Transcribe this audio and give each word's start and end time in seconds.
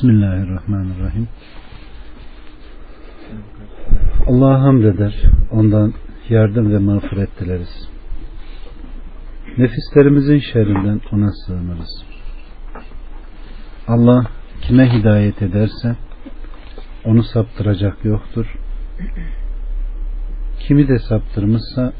Bismillahirrahmanirrahim. 0.00 1.28
Allah'a 4.26 4.62
hamd 4.62 4.84
eder. 4.84 5.14
Ondan 5.50 5.94
yardım 6.28 6.72
ve 6.72 6.78
mağfiret 6.78 7.40
dileriz. 7.40 7.88
Nefislerimizin 9.58 10.38
şerrinden 10.38 11.00
ona 11.12 11.32
sığınırız. 11.32 12.04
Allah 13.88 14.26
kime 14.62 14.92
hidayet 14.92 15.42
ederse 15.42 15.96
onu 17.04 17.22
saptıracak 17.22 18.04
yoktur. 18.04 18.46
Kimi 20.60 20.88
de 20.88 20.98
saptırmışsa 20.98 21.92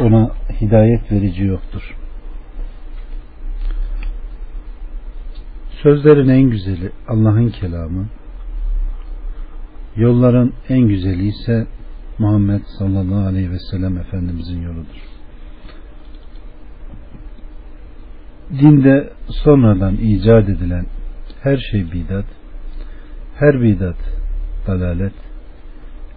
ona 0.00 0.30
hidayet 0.60 1.12
verici 1.12 1.44
yoktur. 1.44 1.96
Sözlerin 5.82 6.28
en 6.28 6.50
güzeli 6.50 6.92
Allah'ın 7.08 7.48
kelamı, 7.48 8.06
yolların 9.96 10.52
en 10.68 10.88
güzeli 10.88 11.28
ise 11.28 11.66
Muhammed 12.18 12.60
sallallahu 12.78 13.26
aleyhi 13.26 13.50
ve 13.50 13.58
sellem 13.70 13.98
Efendimizin 13.98 14.62
yoludur. 14.62 15.08
Dinde 18.50 19.12
sonradan 19.28 19.96
icat 19.96 20.48
edilen 20.48 20.86
her 21.42 21.56
şey 21.56 21.92
bidat, 21.92 22.24
her 23.34 23.62
bidat 23.62 23.96
dalalet, 24.66 25.12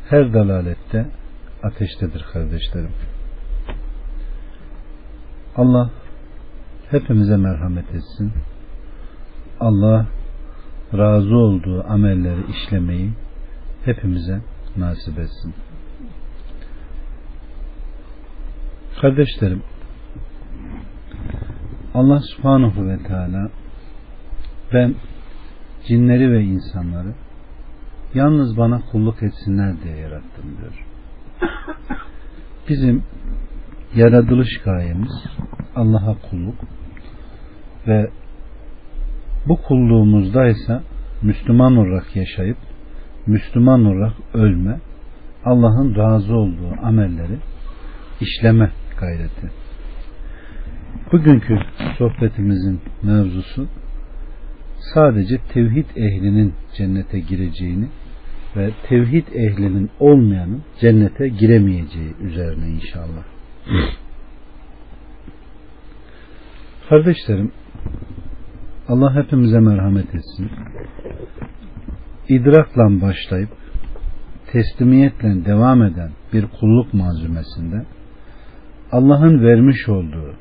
her 0.10 0.34
dalalette 0.34 1.06
ateştedir 1.64 2.26
kardeşlerim. 2.34 2.92
Allah 5.56 5.92
hepimize 6.92 7.38
merhamet 7.38 7.86
etsin. 7.96 8.34
Allah 9.62 10.08
razı 10.94 11.36
olduğu 11.36 11.84
amelleri 11.88 12.42
işlemeyi 12.50 13.12
hepimize 13.86 14.42
nasip 14.78 15.20
etsin. 15.20 15.54
Kardeşlerim 19.02 19.64
Allah 21.94 22.20
subhanahu 22.20 22.88
ve 22.88 22.98
teala 22.98 23.50
ben 24.74 24.96
cinleri 25.88 26.32
ve 26.32 26.44
insanları 26.44 27.14
yalnız 28.14 28.58
bana 28.58 28.82
kulluk 28.92 29.24
etsinler 29.24 29.82
diye 29.84 29.96
yarattım 29.96 30.58
diyor. 30.62 30.86
Bizim 32.70 33.04
yaratılış 33.96 34.62
gayemiz 34.66 35.26
Allah'a 35.76 36.16
kulluk 36.30 36.56
ve 37.88 38.12
bu 39.48 39.62
kulluğumuzda 39.62 40.48
ise 40.48 40.82
Müslüman 41.22 41.78
olarak 41.78 42.16
yaşayıp 42.16 42.58
Müslüman 43.28 43.86
olarak 43.86 44.14
ölme, 44.34 44.80
Allah'ın 45.46 45.96
razı 45.96 46.36
olduğu 46.36 46.76
amelleri 46.84 47.38
işleme 48.22 48.72
gayreti. 49.00 49.52
Bugünkü 51.12 51.60
sohbetimizin 51.98 52.82
mevzusu 53.04 53.68
sadece 54.94 55.38
tevhid 55.54 55.86
ehlinin 55.96 56.54
cennete 56.78 57.20
gireceğini 57.20 57.88
ve 58.56 58.72
tevhid 58.90 59.28
ehlinin 59.28 59.90
olmayanın 60.00 60.64
cennete 60.80 61.28
giremeyeceği 61.28 62.16
üzerine 62.22 62.70
inşallah. 62.70 63.24
Kardeşlerim, 66.90 67.52
Allah 68.88 69.16
hepimize 69.16 69.60
merhamet 69.60 70.16
etsin. 70.16 70.52
İdrakla 72.30 73.02
başlayıp 73.02 73.50
teslimiyetle 74.52 75.46
devam 75.46 75.84
eden 75.84 76.12
bir 76.34 76.46
kulluk 76.60 76.94
malzumesinde 76.94 77.86
Allah'ın 78.92 79.44
vermiş 79.44 79.90
olduğu 79.90 80.34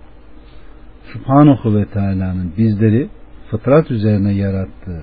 Subhanahu 1.13 1.75
ve 1.75 1.85
Teala'nın 1.87 2.53
bizleri 2.59 3.09
fıtrat 3.51 3.91
üzerine 3.91 4.33
yarattığı 4.33 5.03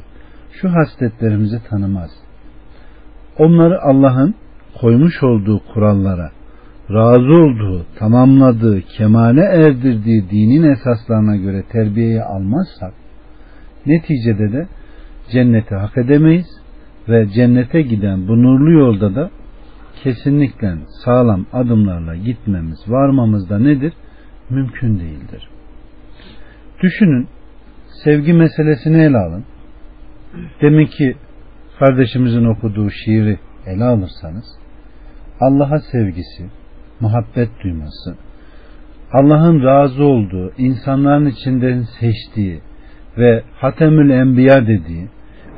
şu 0.52 0.70
hasletlerimizi 0.70 1.62
tanımaz. 1.70 2.10
Onları 3.38 3.82
Allah'ın 3.82 4.36
koymuş 4.82 5.24
olduğu 5.24 5.62
kurallara, 5.74 6.32
razı 6.92 7.44
olduğu, 7.44 7.86
tamamladığı, 8.00 8.82
kemale 8.82 9.42
erdirdiği 9.42 10.30
dinin 10.30 10.64
esaslarına 10.64 11.36
göre 11.36 11.64
terbiyeye 11.72 12.24
almazsak, 12.24 12.94
neticede 13.88 14.52
de 14.54 14.68
cenneti 15.32 15.76
hak 15.76 15.98
edemeyiz 15.98 16.48
ve 17.10 17.30
cennete 17.30 17.82
giden 17.82 18.28
bu 18.28 18.44
nurlu 18.44 18.72
yolda 18.72 19.16
da 19.16 19.30
kesinlikle 20.04 20.76
sağlam 21.06 21.46
adımlarla 21.54 22.16
gitmemiz, 22.16 22.80
varmamız 22.88 23.50
da 23.50 23.60
nedir? 23.60 23.94
Mümkün 24.50 25.00
değildir. 25.00 25.50
Düşünün, 26.84 27.28
sevgi 28.04 28.34
meselesini 28.34 28.98
ele 28.98 29.18
alın. 29.18 29.46
Demek 30.62 30.92
ki 30.92 31.16
kardeşimizin 31.80 32.46
okuduğu 32.46 32.90
şiiri 32.90 33.40
ele 33.66 33.84
alırsanız, 33.84 34.46
Allah'a 35.40 35.80
sevgisi, 35.80 36.50
muhabbet 37.00 37.50
duyması, 37.64 38.18
Allah'ın 39.12 39.64
razı 39.64 40.04
olduğu, 40.04 40.52
insanların 40.58 41.26
içinden 41.26 41.86
seçtiği 42.00 42.62
ve 43.18 43.44
Hatemül 43.56 44.10
Enbiya 44.10 44.68
dediği 44.68 45.08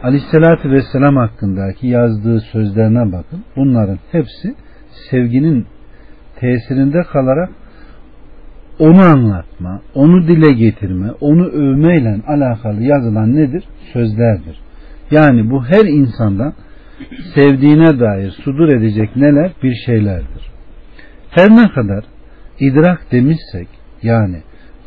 Aleyhisselatü 0.04 0.72
Vesselam 0.72 1.16
hakkındaki 1.16 1.88
yazdığı 1.88 2.40
sözlerine 2.40 3.12
bakın. 3.12 3.44
Bunların 3.56 4.00
hepsi 4.12 4.56
sevginin 5.10 5.66
tesirinde 6.36 7.04
kalarak 7.04 7.50
onu 8.80 9.02
anlatma, 9.02 9.82
onu 9.94 10.28
dile 10.28 10.52
getirme, 10.54 11.12
onu 11.22 11.46
övmeyle 11.46 12.18
alakalı 12.28 12.84
yazılan 12.84 13.36
nedir? 13.36 13.64
Sözlerdir. 13.94 14.60
Yani 15.12 15.52
bu 15.52 15.66
her 15.66 15.86
insanda 15.86 16.54
sevdiğine 17.36 18.00
dair 18.00 18.32
sudur 18.32 18.70
edecek 18.70 19.16
neler? 19.16 19.52
Bir 19.64 19.74
şeylerdir. 19.86 20.52
Her 21.30 21.50
ne 21.50 21.70
kadar 21.70 22.04
idrak 22.60 23.12
demişsek 23.12 23.68
yani 24.04 24.42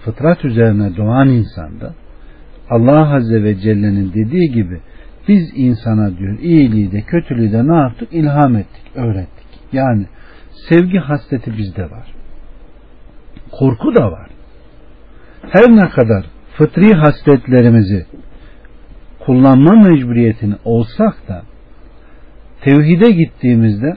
fıtrat 0.04 0.44
üzerine 0.44 0.97
doğan 0.97 1.28
insanda 1.28 1.94
Allah 2.75 3.15
Azze 3.15 3.43
ve 3.43 3.56
Celle'nin 3.56 4.12
dediği 4.12 4.53
gibi 4.53 4.81
biz 5.28 5.50
insana 5.55 6.19
diyor 6.19 6.38
iyiliği 6.38 6.93
de 6.93 7.00
kötülüğü 7.00 7.53
de 7.53 7.69
ne 7.69 7.77
yaptık? 7.77 8.09
İlham 8.12 8.56
ettik, 8.56 8.83
öğrettik. 8.94 9.47
Yani 9.72 10.06
sevgi 10.69 10.99
hasleti 10.99 11.59
bizde 11.59 11.83
var. 11.83 12.15
Korku 13.50 13.94
da 13.94 14.12
var. 14.12 14.28
Her 15.53 15.69
ne 15.69 15.88
kadar 15.88 16.27
fıtri 16.56 16.94
hasletlerimizi 16.94 18.06
kullanma 19.27 19.89
mecburiyetini 19.89 20.54
olsak 20.65 21.28
da 21.28 21.43
tevhide 22.65 23.10
gittiğimizde 23.10 23.97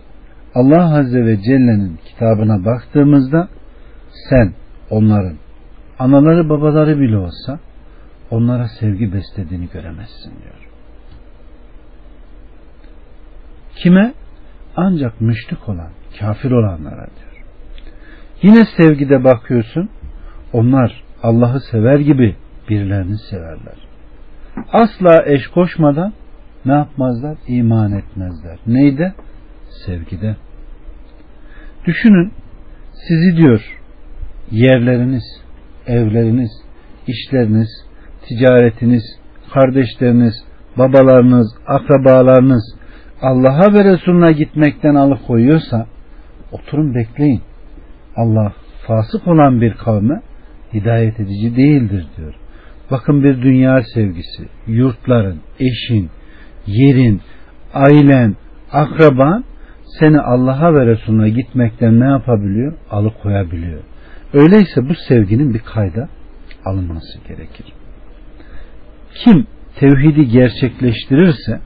Allah 0.56 0.98
Azze 0.98 1.26
ve 1.26 1.42
Celle'nin 1.42 2.00
kitabına 2.06 2.66
baktığımızda 2.66 3.48
sen 4.30 4.54
onların 4.90 5.36
anaları 6.00 6.50
babaları 6.50 7.00
bile 7.00 7.18
olsa 7.18 7.60
onlara 8.32 8.68
sevgi 8.68 9.14
beslediğini 9.14 9.70
göremezsin 9.74 10.32
diyor. 10.44 10.70
Kime? 13.76 14.14
Ancak 14.76 15.22
müşrik 15.22 15.70
olan, 15.70 15.90
kafir 16.20 16.52
olanlara 16.52 17.08
diyor. 17.08 17.44
Yine 18.42 18.66
sevgide 18.78 19.24
bakıyorsun, 19.24 19.90
onlar 20.54 21.04
Allah'ı 21.24 21.60
sever 21.60 22.00
gibi 22.00 22.36
birilerini 22.70 23.18
severler. 23.18 23.88
Asla 24.72 25.24
eş 25.26 25.48
koşmadan 25.48 26.14
ne 26.66 26.74
yapmazlar? 26.74 27.38
İman 27.48 27.92
etmezler. 27.92 28.58
Neyde? 28.68 29.14
Sevgide. 29.86 30.36
Düşünün, 31.86 32.34
sizi 33.08 33.38
diyor 33.38 33.82
yerleriniz, 34.52 35.42
evleriniz, 35.88 36.52
işleriniz, 37.08 37.85
ticaretiniz, 38.28 39.04
kardeşleriniz, 39.54 40.34
babalarınız, 40.78 41.56
akrabalarınız 41.68 42.76
Allah'a 43.22 43.74
ve 43.74 43.84
Resulüne 43.84 44.32
gitmekten 44.32 44.96
alıkoyuyorsa 44.96 45.88
oturun 46.52 46.96
bekleyin. 46.96 47.42
Allah 48.16 48.54
fasık 48.88 49.28
olan 49.28 49.62
bir 49.62 49.74
kavme 49.74 50.22
hidayet 50.74 51.20
edici 51.20 51.56
değildir 51.56 52.08
diyor. 52.18 52.34
Bakın 52.92 53.24
bir 53.24 53.42
dünya 53.42 53.82
sevgisi, 53.94 54.48
yurtların, 54.68 55.40
eşin, 55.60 56.10
yerin, 56.68 57.22
ailen, 57.74 58.36
akraban 58.72 59.44
seni 60.00 60.20
Allah'a 60.20 60.74
ve 60.74 60.86
Resulüne 60.86 61.30
gitmekten 61.30 62.00
ne 62.00 62.06
yapabiliyor? 62.06 62.74
Alıkoyabiliyor. 62.90 63.84
Öyleyse 64.34 64.90
bu 64.90 64.94
sevginin 65.08 65.54
bir 65.54 65.60
kayda 65.60 66.10
alınması 66.66 67.20
gerekir. 67.28 67.74
Kim 69.24 69.48
tevhidi 69.76 70.28
gerçekleştirirse 70.28 71.62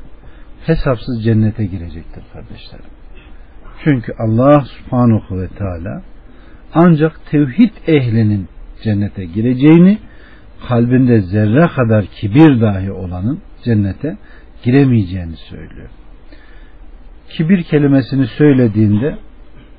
hesapsız 0.65 1.23
cennete 1.23 1.65
girecektir 1.65 2.23
kardeşlerim. 2.33 2.85
Çünkü 3.83 4.13
Allah 4.19 4.65
subhanahu 4.65 5.41
ve 5.41 5.47
teala 5.47 6.01
ancak 6.73 7.25
tevhid 7.31 7.71
ehlinin 7.87 8.47
cennete 8.83 9.25
gireceğini 9.25 9.97
kalbinde 10.67 11.21
zerre 11.21 11.67
kadar 11.67 12.05
kibir 12.05 12.61
dahi 12.61 12.91
olanın 12.91 13.39
cennete 13.63 14.17
giremeyeceğini 14.63 15.35
söylüyor. 15.35 15.89
Kibir 17.29 17.63
kelimesini 17.63 18.27
söylediğinde 18.27 19.17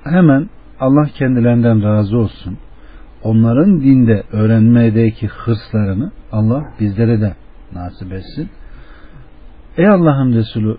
hemen 0.05 0.49
Allah 0.81 1.09
kendilerinden 1.15 1.83
razı 1.83 2.19
olsun. 2.19 2.59
Onların 3.23 3.81
dinde 3.81 4.23
öğrenmedeki 4.33 5.27
hırslarını 5.27 6.13
Allah 6.33 6.65
bizlere 6.81 7.21
de 7.21 7.35
nasip 7.75 8.13
etsin. 8.13 8.51
Ey 9.77 9.89
Allah'ın 9.89 10.35
Resulü 10.35 10.77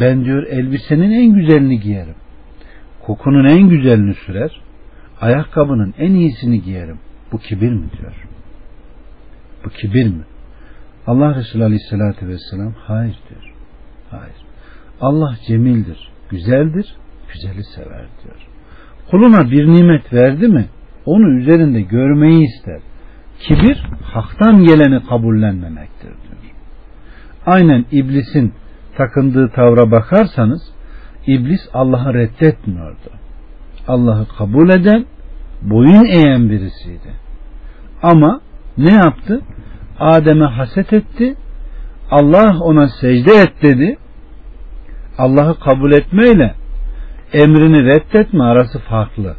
ben 0.00 0.24
diyor 0.24 0.46
elbisenin 0.46 1.10
en 1.10 1.34
güzelini 1.34 1.80
giyerim. 1.80 2.14
Kokunun 3.06 3.44
en 3.44 3.68
güzelini 3.68 4.14
sürer. 4.14 4.60
Ayakkabının 5.20 5.94
en 5.98 6.14
iyisini 6.14 6.62
giyerim. 6.62 6.98
Bu 7.32 7.38
kibir 7.38 7.72
mi 7.72 7.86
diyor. 8.00 8.14
Bu 9.64 9.68
kibir 9.70 10.06
mi? 10.06 10.22
Allah 11.06 11.34
Resulü 11.34 11.64
Aleyhisselatü 11.64 12.28
Vesselam 12.28 12.72
hayır 12.72 13.18
diyor. 13.28 13.54
Hayır. 14.10 14.36
Allah 15.00 15.36
cemildir, 15.46 16.08
güzeldir, 16.30 16.96
güzeli 17.32 17.64
sever 17.64 18.06
diyor. 18.24 18.46
Kuluna 19.10 19.50
bir 19.50 19.66
nimet 19.66 20.12
verdi 20.12 20.48
mi 20.48 20.68
onu 21.06 21.38
üzerinde 21.38 21.80
görmeyi 21.80 22.44
ister. 22.44 22.80
Kibir 23.40 23.82
haktan 24.02 24.64
geleni 24.64 25.06
kabullenmemektir. 25.06 26.12
Aynen 27.50 27.84
iblisin 27.92 28.54
takındığı 28.96 29.48
tavra 29.48 29.90
bakarsanız 29.90 30.62
iblis 31.26 31.60
Allah'ı 31.74 32.14
reddetmiyordu. 32.14 33.10
Allah'ı 33.88 34.26
kabul 34.38 34.68
eden, 34.68 35.06
boyun 35.62 36.04
eğen 36.04 36.50
birisiydi. 36.50 37.10
Ama 38.02 38.40
ne 38.78 38.92
yaptı? 38.92 39.40
Adem'e 40.00 40.44
haset 40.44 40.92
etti. 40.92 41.36
Allah 42.10 42.58
ona 42.60 42.88
secde 42.88 43.32
et 43.32 43.62
dedi. 43.62 43.98
Allah'ı 45.18 45.58
kabul 45.60 45.92
etmeyle 45.92 46.54
emrini 47.32 47.84
reddetme 47.84 48.44
arası 48.44 48.78
farklı. 48.78 49.36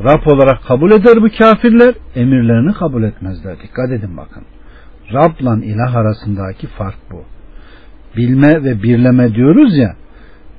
Rab 0.00 0.26
olarak 0.26 0.64
kabul 0.64 0.90
eder 0.90 1.16
bu 1.22 1.28
kafirler, 1.38 1.94
emirlerini 2.14 2.72
kabul 2.72 3.02
etmezler. 3.02 3.56
Dikkat 3.62 3.90
edin 3.90 4.16
bakın. 4.16 4.42
Rab'la 5.12 5.64
ilah 5.64 5.96
arasındaki 5.96 6.66
fark 6.66 6.98
bu. 7.10 7.22
Bilme 8.16 8.64
ve 8.64 8.82
birleme 8.82 9.34
diyoruz 9.34 9.76
ya, 9.76 9.96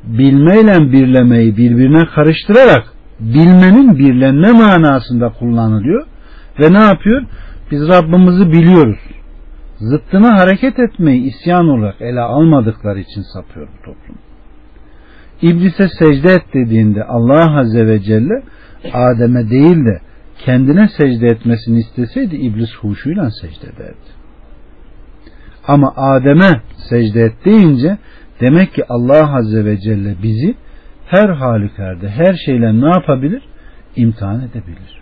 bilmeyle 0.03 0.91
birlemeyi 0.91 1.57
birbirine 1.57 2.05
karıştırarak 2.15 2.83
bilmenin 3.19 3.97
birlenme 3.99 4.51
manasında 4.51 5.29
kullanılıyor 5.29 6.05
ve 6.59 6.73
ne 6.73 6.79
yapıyor? 6.79 7.21
Biz 7.71 7.87
Rabbimizi 7.87 8.51
biliyoruz. 8.51 8.99
Zıttına 9.79 10.39
hareket 10.39 10.79
etmeyi 10.79 11.23
isyan 11.23 11.67
olarak 11.67 12.01
ele 12.01 12.21
almadıkları 12.21 12.99
için 12.99 13.21
sapıyor 13.33 13.67
bu 13.67 13.85
toplum. 13.85 14.17
İblise 15.41 15.89
secde 15.99 16.33
et 16.33 16.43
dediğinde 16.53 17.03
Allah 17.03 17.59
Azze 17.59 17.87
ve 17.87 17.99
Celle 17.99 18.43
Adem'e 18.93 19.49
değil 19.49 19.85
de 19.85 20.01
kendine 20.45 20.87
secde 20.97 21.27
etmesini 21.27 21.79
isteseydi 21.79 22.35
iblis 22.35 22.75
huşuyla 22.81 23.29
secde 23.41 23.67
ederdi. 23.67 24.22
Ama 25.67 25.93
Adem'e 25.95 26.61
secde 26.89 27.21
et 27.21 27.45
deyince 27.45 27.97
demek 28.41 28.73
ki 28.73 28.83
Allah 28.89 29.35
Azze 29.35 29.65
ve 29.65 29.77
Celle 29.77 30.15
bizi 30.23 30.55
her 31.05 31.29
halükarda 31.29 32.07
her 32.07 32.33
şeyle 32.45 32.81
ne 32.81 32.87
yapabilir? 32.87 33.41
İmtihan 33.95 34.41
edebilir. 34.41 35.01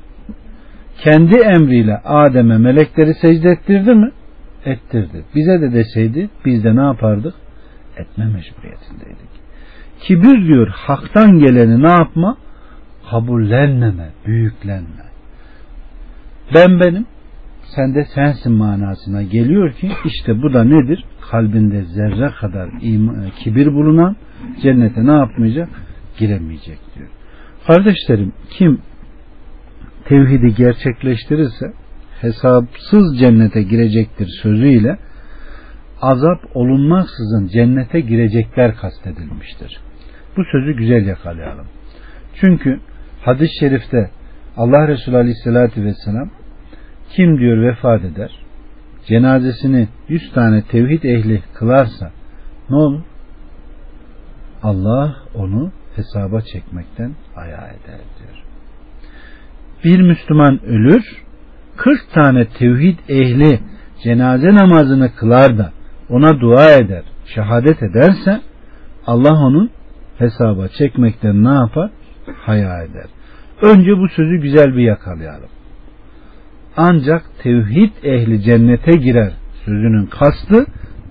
Kendi 0.97 1.35
emriyle 1.35 1.97
Adem'e 1.97 2.57
melekleri 2.57 3.13
secde 3.13 3.49
ettirdi 3.49 3.93
mi? 3.95 4.11
Ettirdi. 4.65 5.23
Bize 5.35 5.61
de 5.61 5.73
deseydi 5.73 6.29
biz 6.45 6.63
de 6.63 6.75
ne 6.75 6.81
yapardık? 6.81 7.33
Etme 7.97 8.25
mecburiyetindeydik. 8.25 9.31
Kibir 9.99 10.47
diyor 10.47 10.67
haktan 10.67 11.37
geleni 11.37 11.83
ne 11.83 11.91
yapma? 11.91 12.37
Kabullenmeme, 13.11 14.09
büyüklenme. 14.25 15.05
Ben 16.55 16.79
benim, 16.79 17.05
sen 17.75 17.95
de 17.95 18.05
sensin 18.05 18.51
manasına 18.51 19.21
geliyor 19.23 19.73
ki 19.73 19.91
işte 20.05 20.41
bu 20.41 20.53
da 20.53 20.63
nedir? 20.63 21.05
Kalbinde 21.31 21.83
zerre 21.83 22.31
kadar 22.39 22.69
kibir 23.43 23.73
bulunan 23.73 24.15
cennete 24.61 25.05
ne 25.05 25.11
yapmayacak? 25.11 25.69
Giremeyecek 26.17 26.79
diyor. 26.95 27.09
Kardeşlerim 27.67 28.33
kim 28.49 28.81
tevhidi 30.05 30.55
gerçekleştirirse 30.55 31.73
hesapsız 32.21 33.19
cennete 33.19 33.63
girecektir 33.63 34.27
sözüyle 34.41 34.97
azap 36.01 36.39
olunmaksızın 36.53 37.47
cennete 37.47 37.99
girecekler 37.99 38.75
kastedilmiştir. 38.75 39.79
Bu 40.37 40.43
sözü 40.51 40.77
güzel 40.77 41.05
yakalayalım. 41.05 41.67
Çünkü 42.35 42.79
hadis-i 43.21 43.59
şerifte 43.59 44.09
Allah 44.57 44.87
Resulü 44.87 45.17
Aleyhisselatü 45.17 45.83
Vesselam 45.83 46.29
kim 47.15 47.37
diyor 47.39 47.61
vefat 47.61 48.03
eder 48.03 48.31
cenazesini 49.07 49.87
yüz 50.07 50.31
tane 50.33 50.61
tevhid 50.61 51.03
ehli 51.03 51.41
kılarsa 51.53 52.11
ne 52.69 52.75
olur? 52.75 53.01
Allah 54.63 55.15
onu 55.35 55.71
hesaba 55.95 56.41
çekmekten 56.41 57.15
ayağa 57.35 57.67
eder 57.67 57.99
diyor. 58.19 58.43
Bir 59.83 60.01
Müslüman 60.01 60.65
ölür, 60.65 61.03
40 61.77 61.99
tane 62.13 62.45
tevhid 62.45 62.99
ehli 63.09 63.59
cenaze 64.03 64.55
namazını 64.55 65.15
kılar 65.15 65.57
da 65.57 65.71
ona 66.09 66.39
dua 66.39 66.71
eder, 66.71 67.03
şehadet 67.25 67.83
ederse 67.83 68.41
Allah 69.07 69.45
onun 69.45 69.69
hesaba 70.17 70.67
çekmekten 70.67 71.43
ne 71.43 71.53
yapar? 71.53 71.91
Haya 72.45 72.83
eder. 72.83 73.05
Önce 73.61 73.97
bu 73.97 74.07
sözü 74.07 74.41
güzel 74.41 74.75
bir 74.75 74.83
yakalayalım. 74.83 75.49
Ancak 76.77 77.23
tevhid 77.43 77.91
ehli 78.03 78.41
cennete 78.41 78.91
girer 78.91 79.33
sözünün 79.65 80.05
kastı 80.05 80.65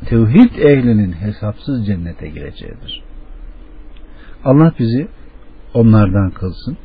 tevhid 0.07 0.55
ehlinin 0.55 1.12
hesapsız 1.12 1.87
cennete 1.87 2.29
gireceğidir. 2.29 3.02
Allah 4.45 4.73
bizi 4.79 5.09
onlardan 5.75 6.31
kılsın. 6.31 6.76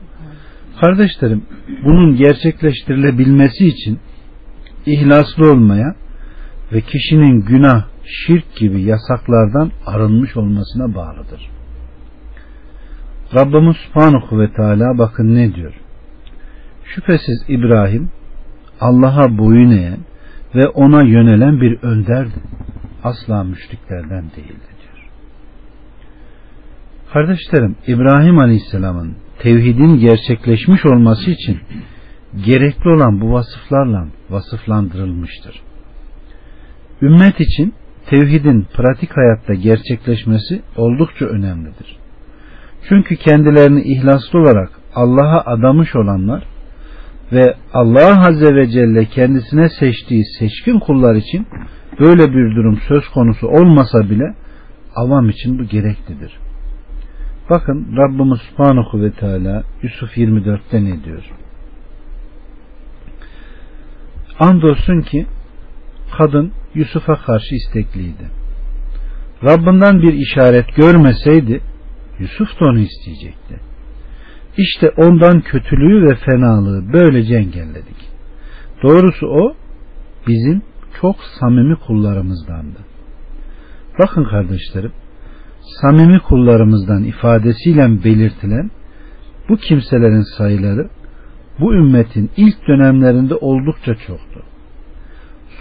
Kardeşlerim 0.82 1.44
bunun 1.86 2.15
gerçekleştirilebilmesi 2.15 3.67
için 3.67 4.00
ihlaslı 4.86 5.51
olmaya 5.51 5.96
ve 6.74 6.82
kişinin 6.82 7.41
günah, 7.41 7.86
şirk 8.05 8.55
gibi 8.55 8.82
yasaklardan 8.82 9.72
arınmış 9.86 10.38
olmasına 10.38 10.96
bağlıdır. 10.96 11.50
Rabbimiz 13.36 13.75
Subhanahu 13.77 14.39
ve 14.39 14.53
Teala 14.53 14.98
bakın 14.98 15.36
ne 15.36 15.55
diyor. 15.55 15.74
Şüphesiz 16.86 17.46
İbrahim 17.48 18.10
Allah'a 18.79 19.38
boyun 19.38 19.72
eğen 19.72 20.00
ve 20.55 20.67
ona 20.67 21.03
yönelen 21.05 21.62
bir 21.62 21.84
önderdi. 21.84 22.39
Asla 23.03 23.44
müşriklerden 23.44 24.24
değildi 24.36 24.67
diyor. 24.82 25.10
Kardeşlerim 27.13 27.75
İbrahim 27.88 28.39
Aleyhisselam'ın 28.39 29.15
tevhidin 29.39 30.00
gerçekleşmiş 30.00 30.86
olması 30.86 31.32
için 31.32 31.60
gerekli 32.46 32.89
olan 32.89 33.22
bu 33.22 33.32
vasıflarla 33.32 34.08
vasıflandırılmıştır. 34.29 35.62
Ümmet 37.01 37.39
için 37.39 37.74
tevhidin 38.10 38.67
pratik 38.74 39.17
hayatta 39.17 39.53
gerçekleşmesi 39.53 40.62
oldukça 40.75 41.25
önemlidir. 41.25 41.98
Çünkü 42.89 43.15
kendilerini 43.15 43.82
ihlaslı 43.82 44.39
olarak 44.39 44.70
Allah'a 44.96 45.53
adamış 45.53 45.96
olanlar 45.96 46.44
ve 47.32 47.55
Allah 47.74 48.27
Azze 48.27 48.55
ve 48.55 48.67
Celle 48.67 49.05
kendisine 49.05 49.70
seçtiği 49.70 50.24
seçkin 50.39 50.79
kullar 50.79 51.15
için 51.15 51.48
böyle 52.00 52.34
bir 52.34 52.55
durum 52.55 52.79
söz 52.88 53.08
konusu 53.08 53.48
olmasa 53.48 54.10
bile 54.10 54.36
avam 54.96 55.29
için 55.29 55.60
bu 55.60 55.63
gereklidir. 55.63 56.38
Bakın 57.50 57.98
Rabbimiz 57.98 58.39
Subhanahu 58.39 59.01
ve 59.01 59.12
Teala 59.12 59.63
Yusuf 59.84 60.17
24'te 60.17 60.86
ne 60.86 61.03
diyor? 61.03 61.24
Andolsun 64.39 65.01
ki 65.01 65.25
kadın 66.17 66.51
Yusuf'a 66.75 67.15
karşı 67.15 67.55
istekliydi. 67.55 68.29
Rabbinden 69.44 70.01
bir 70.01 70.13
işaret 70.13 70.75
görmeseydi 70.75 71.62
Yusuf 72.20 72.60
da 72.60 72.65
onu 72.65 72.79
isteyecekti. 72.79 73.60
İşte 74.57 74.89
ondan 74.97 75.41
kötülüğü 75.41 76.09
ve 76.09 76.15
fenalığı 76.15 76.93
böylece 76.93 77.35
engelledik. 77.35 78.09
Doğrusu 78.83 79.27
o 79.27 79.55
bizim 80.27 80.62
çok 81.01 81.15
samimi 81.39 81.75
kullarımızdandı. 81.75 82.79
Bakın 84.00 84.24
kardeşlerim, 84.24 84.91
samimi 85.81 86.19
kullarımızdan 86.19 87.03
ifadesiyle 87.03 88.03
belirtilen 88.03 88.71
bu 89.50 89.57
kimselerin 89.57 90.38
sayıları 90.38 90.89
bu 91.59 91.74
ümmetin 91.74 92.31
ilk 92.38 92.67
dönemlerinde 92.67 93.35
oldukça 93.35 93.95
çoktu. 93.95 94.43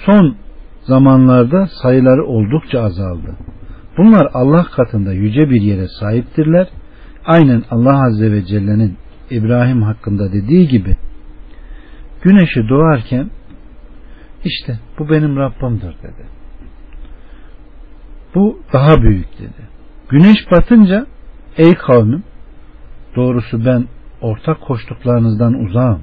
Son 0.07 0.37
zamanlarda 0.83 1.69
sayıları 1.83 2.25
oldukça 2.25 2.83
azaldı. 2.83 3.37
Bunlar 3.99 4.29
Allah 4.35 4.65
katında 4.65 5.13
yüce 5.13 5.51
bir 5.51 5.61
yere 5.61 5.89
sahiptirler. 5.89 6.69
Aynen 7.27 7.63
Allah 7.71 8.05
Azze 8.05 8.33
ve 8.33 8.45
Celle'nin 8.45 8.97
İbrahim 9.31 9.83
hakkında 9.83 10.33
dediği 10.33 10.69
gibi 10.69 10.97
güneşi 12.23 12.69
doğarken 12.69 13.31
işte 14.45 14.79
bu 14.99 15.11
benim 15.11 15.37
Rabbimdir 15.37 15.95
dedi. 16.03 16.27
Bu 18.35 18.61
daha 18.73 19.03
büyük 19.03 19.39
dedi. 19.39 19.69
Güneş 20.09 20.51
batınca 20.51 21.07
ey 21.57 21.75
kavmim 21.75 22.23
doğrusu 23.17 23.65
ben 23.65 23.85
ortak 24.21 24.61
koştuklarınızdan 24.61 25.55
uzağım. 25.55 26.03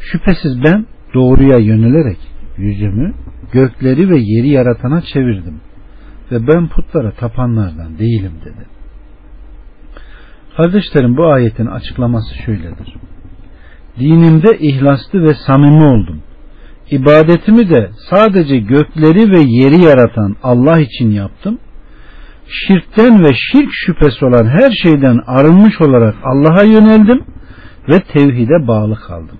Şüphesiz 0.00 0.64
ben 0.64 0.86
doğruya 1.14 1.58
yönelerek 1.58 2.18
yüzümü 2.56 3.14
gökleri 3.52 4.10
ve 4.10 4.18
yeri 4.18 4.48
yaratana 4.48 5.02
çevirdim 5.02 5.60
ve 6.32 6.46
ben 6.46 6.68
putlara 6.68 7.12
tapanlardan 7.12 7.98
değilim 7.98 8.32
dedi. 8.44 8.77
Kardeşlerim 10.58 11.16
bu 11.16 11.26
ayetin 11.26 11.66
açıklaması 11.66 12.34
şöyledir. 12.46 12.94
Dinimde 13.98 14.58
ihlaslı 14.58 15.22
ve 15.22 15.34
samimi 15.46 15.84
oldum. 15.84 16.22
İbadetimi 16.90 17.70
de 17.70 17.90
sadece 18.10 18.58
gökleri 18.58 19.32
ve 19.32 19.38
yeri 19.38 19.84
yaratan 19.84 20.36
Allah 20.42 20.80
için 20.80 21.10
yaptım. 21.10 21.58
Şirkten 22.48 23.24
ve 23.24 23.28
şirk 23.34 23.68
şüphesi 23.72 24.24
olan 24.26 24.46
her 24.46 24.70
şeyden 24.82 25.20
arınmış 25.26 25.80
olarak 25.80 26.14
Allah'a 26.24 26.62
yöneldim 26.62 27.24
ve 27.88 28.00
tevhide 28.00 28.66
bağlı 28.66 28.96
kaldım. 28.96 29.38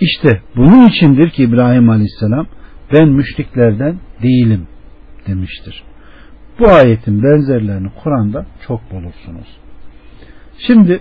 İşte 0.00 0.42
bunun 0.56 0.88
içindir 0.88 1.30
ki 1.30 1.42
İbrahim 1.42 1.90
Aleyhisselam 1.90 2.46
ben 2.92 3.08
müşriklerden 3.08 3.98
değilim 4.22 4.66
demiştir. 5.26 5.82
Bu 6.58 6.68
ayetin 6.68 7.22
benzerlerini 7.22 7.90
Kur'an'da 8.02 8.46
çok 8.66 8.90
bulursunuz. 8.90 9.62
Şimdi 10.66 11.00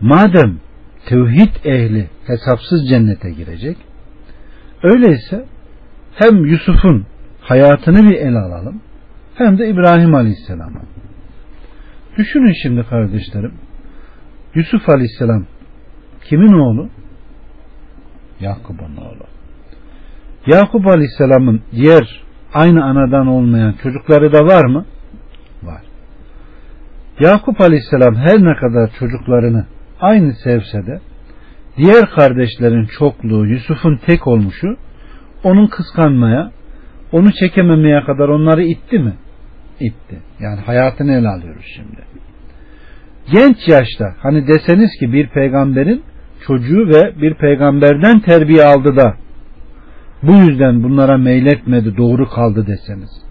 madem 0.00 0.60
tevhid 1.06 1.64
ehli 1.64 2.10
hesapsız 2.26 2.88
cennete 2.88 3.30
girecek 3.30 3.76
öyleyse 4.82 5.46
hem 6.14 6.44
Yusuf'un 6.44 7.06
hayatını 7.40 8.10
bir 8.10 8.16
el 8.16 8.34
alalım 8.34 8.82
hem 9.34 9.58
de 9.58 9.68
İbrahim 9.68 10.14
Aleyhisselam'a. 10.14 10.82
Düşünün 12.18 12.54
şimdi 12.62 12.82
kardeşlerim. 12.82 13.54
Yusuf 14.54 14.88
Aleyhisselam 14.88 15.46
kimin 16.24 16.52
oğlu? 16.52 16.88
Yakup'un 18.40 18.96
oğlu. 18.96 19.24
Yakup 20.46 20.86
Aleyhisselam'ın 20.86 21.62
diğer 21.72 22.22
aynı 22.54 22.84
anadan 22.84 23.26
olmayan 23.26 23.74
çocukları 23.82 24.32
da 24.32 24.46
var 24.46 24.64
mı? 24.64 24.86
Var. 25.62 25.89
Yakup 27.20 27.60
Aleyhisselam 27.60 28.14
her 28.14 28.38
ne 28.38 28.56
kadar 28.56 28.90
çocuklarını 28.98 29.66
aynı 30.00 30.34
sevse 30.34 30.86
de 30.86 31.00
diğer 31.76 32.10
kardeşlerin 32.10 32.84
çokluğu 32.98 33.46
Yusuf'un 33.46 33.96
tek 34.06 34.26
olmuşu 34.26 34.76
onun 35.44 35.66
kıskanmaya 35.66 36.50
onu 37.12 37.32
çekememeye 37.32 38.04
kadar 38.04 38.28
onları 38.28 38.64
itti 38.64 38.98
mi? 38.98 39.14
İtti. 39.80 40.18
Yani 40.40 40.60
hayatını 40.60 41.12
ele 41.12 41.28
alıyoruz 41.28 41.64
şimdi. 41.76 42.00
Genç 43.32 43.56
yaşta 43.68 44.14
hani 44.18 44.46
deseniz 44.46 44.90
ki 45.00 45.12
bir 45.12 45.28
peygamberin 45.28 46.02
çocuğu 46.46 46.88
ve 46.88 47.20
bir 47.22 47.34
peygamberden 47.34 48.20
terbiye 48.20 48.64
aldı 48.64 48.96
da 48.96 49.16
bu 50.22 50.32
yüzden 50.32 50.82
bunlara 50.82 51.18
meyletmedi 51.18 51.96
doğru 51.96 52.28
kaldı 52.28 52.66
deseniz. 52.66 53.29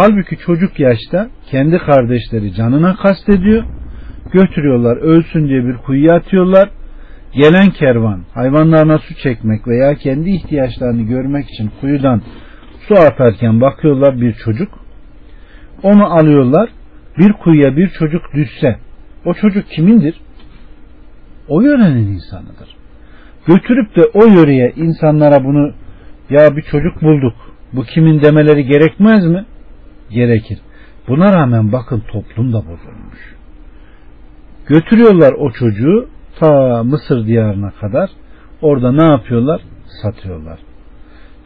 Halbuki 0.00 0.36
çocuk 0.36 0.80
yaşta 0.80 1.28
kendi 1.50 1.78
kardeşleri 1.78 2.54
canına 2.54 2.96
kastediyor. 2.96 3.64
Götürüyorlar 4.32 4.96
ölsün 4.96 5.48
diye 5.48 5.64
bir 5.64 5.76
kuyuya 5.76 6.14
atıyorlar. 6.14 6.70
Gelen 7.32 7.70
kervan 7.70 8.20
hayvanlarına 8.34 8.98
su 8.98 9.14
çekmek 9.14 9.68
veya 9.68 9.94
kendi 9.94 10.30
ihtiyaçlarını 10.30 11.02
görmek 11.02 11.50
için 11.50 11.70
kuyudan 11.80 12.22
su 12.88 12.94
atarken 12.94 13.60
bakıyorlar 13.60 14.20
bir 14.20 14.34
çocuk. 14.34 14.68
Onu 15.82 16.06
alıyorlar. 16.18 16.68
Bir 17.18 17.32
kuyuya 17.32 17.76
bir 17.76 17.88
çocuk 17.88 18.22
düşse 18.34 18.78
o 19.24 19.34
çocuk 19.34 19.68
kimindir? 19.68 20.20
O 21.48 21.60
yörenin 21.60 22.06
insanıdır. 22.06 22.76
Götürüp 23.46 23.96
de 23.96 24.02
o 24.14 24.26
yöreye 24.26 24.72
insanlara 24.76 25.44
bunu 25.44 25.72
ya 26.30 26.56
bir 26.56 26.62
çocuk 26.62 27.02
bulduk 27.02 27.34
bu 27.72 27.82
kimin 27.82 28.22
demeleri 28.22 28.64
gerekmez 28.64 29.26
mi? 29.26 29.44
Gerekir. 30.10 30.58
Buna 31.08 31.32
rağmen 31.32 31.72
bakın 31.72 32.02
toplum 32.12 32.52
da 32.52 32.58
bozulmuş. 32.58 33.36
Götürüyorlar 34.66 35.32
o 35.32 35.50
çocuğu 35.50 36.08
ta 36.40 36.82
Mısır 36.84 37.26
diyarına 37.26 37.70
kadar 37.70 38.10
orada 38.62 38.92
ne 38.92 39.04
yapıyorlar? 39.04 39.60
Satıyorlar. 40.02 40.58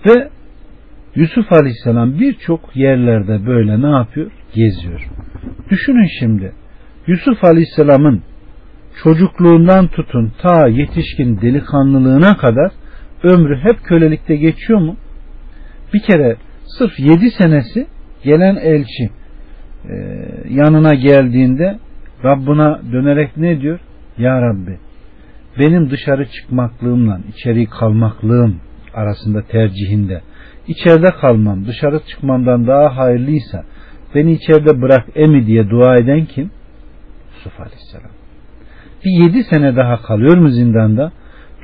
Ve 0.07 0.29
Yusuf 1.15 1.53
Aleyhisselam 1.53 2.21
birçok 2.21 2.77
yerlerde 2.77 3.47
böyle 3.47 3.83
ne 3.83 3.91
yapıyor? 3.91 4.31
Geziyor. 4.55 5.09
Düşünün 5.71 6.09
şimdi 6.21 6.53
Yusuf 7.07 7.45
Aleyhisselam'ın 7.45 8.23
çocukluğundan 9.03 9.89
tutun 9.89 10.33
ta 10.43 10.69
yetişkin 10.69 11.41
delikanlılığına 11.41 12.37
kadar 12.37 12.73
ömrü 13.23 13.57
hep 13.57 13.85
kölelikte 13.85 14.37
geçiyor 14.37 14.81
mu? 14.81 14.97
Bir 15.95 16.03
kere 16.03 16.37
sırf 16.79 17.01
yedi 17.01 17.31
senesi 17.31 17.87
gelen 18.25 18.57
elçi 18.57 19.11
e, 19.89 19.95
yanına 20.49 20.95
geldiğinde 20.95 21.79
Rabbına 22.25 22.81
dönerek 22.93 23.37
ne 23.37 23.61
diyor? 23.61 23.81
Ya 24.19 24.43
Rabbi 24.43 24.79
benim 25.59 25.91
dışarı 25.91 26.27
çıkmaklığımla 26.27 27.21
içeri 27.29 27.67
kalmaklığım 27.67 28.61
arasında 28.95 29.43
tercihinde 29.43 30.21
içeride 30.69 31.11
kalmam 31.21 31.67
dışarı 31.67 32.01
çıkmamdan 32.09 32.67
daha 32.67 32.97
hayırlıysa 32.97 33.65
beni 34.15 34.33
içeride 34.33 34.83
bırak 34.83 35.09
emi 35.15 35.47
diye 35.47 35.71
dua 35.71 35.97
eden 35.97 36.25
kim? 36.25 36.51
Yusuf 37.35 37.61
Aleyhisselam. 37.61 38.11
Bir 39.05 39.25
yedi 39.25 39.45
sene 39.45 39.77
daha 39.77 40.03
kalıyor 40.03 40.37
mu 40.37 40.49
zindanda? 40.49 41.13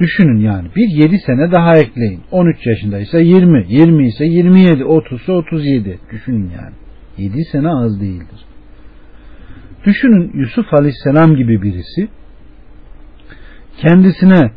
Düşünün 0.00 0.36
yani 0.36 0.68
bir 0.76 0.88
7 0.88 1.18
sene 1.18 1.52
daha 1.52 1.78
ekleyin. 1.78 2.20
13 2.30 2.66
yaşındaysa 2.66 3.18
20, 3.18 3.64
20 3.68 4.08
ise 4.08 4.24
27, 4.24 4.84
30 4.84 5.22
ise 5.22 5.32
37. 5.32 5.98
Düşünün 6.12 6.50
yani. 6.50 6.74
7 7.18 7.44
sene 7.44 7.68
az 7.68 8.00
değildir. 8.00 8.40
Düşünün 9.84 10.30
Yusuf 10.34 10.74
Aleyhisselam 10.74 11.36
gibi 11.36 11.62
birisi 11.62 12.08
kendisine 13.76 14.50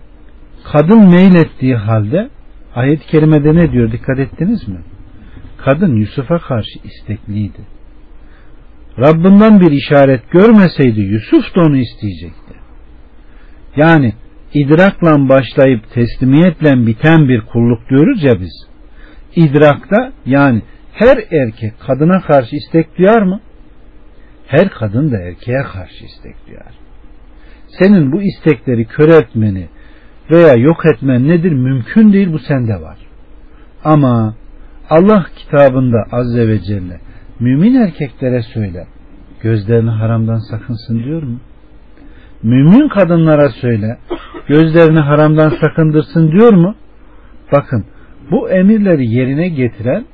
kadın 0.73 1.11
meylettiği 1.11 1.75
halde 1.75 2.29
ayet-i 2.75 3.07
kerimede 3.07 3.55
ne 3.55 3.71
diyor 3.71 3.91
dikkat 3.91 4.19
ettiniz 4.19 4.67
mi? 4.67 4.79
Kadın 5.57 5.95
Yusuf'a 5.95 6.39
karşı 6.39 6.79
istekliydi. 6.83 7.59
Rabbinden 8.99 9.59
bir 9.59 9.71
işaret 9.71 10.31
görmeseydi 10.31 11.01
Yusuf 11.01 11.55
da 11.55 11.61
onu 11.61 11.77
isteyecekti. 11.77 12.53
Yani 13.75 14.13
idrakla 14.53 15.29
başlayıp 15.29 15.91
teslimiyetle 15.93 16.87
biten 16.87 17.27
bir 17.27 17.41
kulluk 17.41 17.89
diyoruz 17.89 18.23
ya 18.23 18.39
biz. 18.39 18.67
İdrakta 19.35 20.11
yani 20.25 20.61
her 20.93 21.17
erkek 21.31 21.79
kadına 21.79 22.21
karşı 22.21 22.55
istek 22.55 22.97
duyar 22.97 23.21
mı? 23.21 23.39
Her 24.47 24.69
kadın 24.69 25.11
da 25.11 25.17
erkeğe 25.17 25.63
karşı 25.73 26.05
istek 26.05 26.47
duyar. 26.47 26.73
Senin 27.79 28.11
bu 28.11 28.21
istekleri 28.21 28.85
kör 28.85 29.09
etmeni 29.09 29.69
veya 30.31 30.53
yok 30.53 30.85
etmen 30.85 31.27
nedir? 31.27 31.51
Mümkün 31.51 32.13
değil 32.13 32.33
bu 32.33 32.39
sende 32.39 32.81
var. 32.81 32.97
Ama 33.83 34.35
Allah 34.89 35.25
kitabında 35.35 36.05
Azze 36.11 36.47
ve 36.47 36.59
Celle 36.59 36.99
mümin 37.39 37.75
erkeklere 37.75 38.41
söyle 38.41 38.87
gözlerini 39.41 39.89
haramdan 39.89 40.39
sakınsın 40.51 41.03
diyor 41.03 41.23
mu? 41.23 41.39
Mümin 42.43 42.87
kadınlara 42.87 43.49
söyle 43.49 43.97
gözlerini 44.47 44.99
haramdan 44.99 45.49
sakındırsın 45.61 46.31
diyor 46.31 46.53
mu? 46.53 46.75
Bakın 47.51 47.85
bu 48.31 48.49
emirleri 48.49 49.07
yerine 49.07 49.47
getiren 49.49 50.05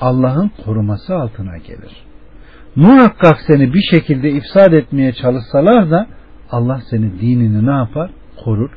Allah'ın 0.00 0.50
koruması 0.64 1.14
altına 1.16 1.56
gelir. 1.56 2.04
Muhakkak 2.76 3.36
seni 3.46 3.74
bir 3.74 3.82
şekilde 3.90 4.30
ifsad 4.30 4.72
etmeye 4.72 5.12
çalışsalar 5.12 5.90
da 5.90 6.06
Allah 6.50 6.80
senin 6.90 7.18
dinini 7.20 7.66
ne 7.66 7.70
yapar? 7.70 8.10
Korur, 8.44 8.70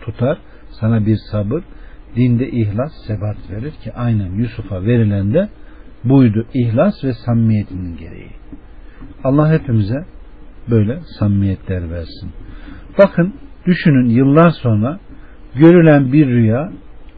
tutar, 0.00 0.38
sana 0.80 1.06
bir 1.06 1.16
sabır, 1.30 1.62
dinde 2.16 2.50
ihlas, 2.50 2.92
sebat 3.06 3.36
verir 3.50 3.70
ki 3.70 3.92
aynen 3.92 4.32
Yusuf'a 4.32 4.82
verilen 4.82 5.34
de 5.34 5.48
buydu 6.04 6.46
ihlas 6.54 7.04
ve 7.04 7.12
samimiyetinin 7.12 7.96
gereği. 7.96 8.30
Allah 9.24 9.52
hepimize 9.52 10.04
böyle 10.70 10.98
samimiyetler 11.18 11.90
versin. 11.90 12.30
Bakın 12.98 13.34
düşünün 13.66 14.08
yıllar 14.08 14.50
sonra 14.50 14.98
görülen 15.54 16.12
bir 16.12 16.26
rüya 16.26 16.72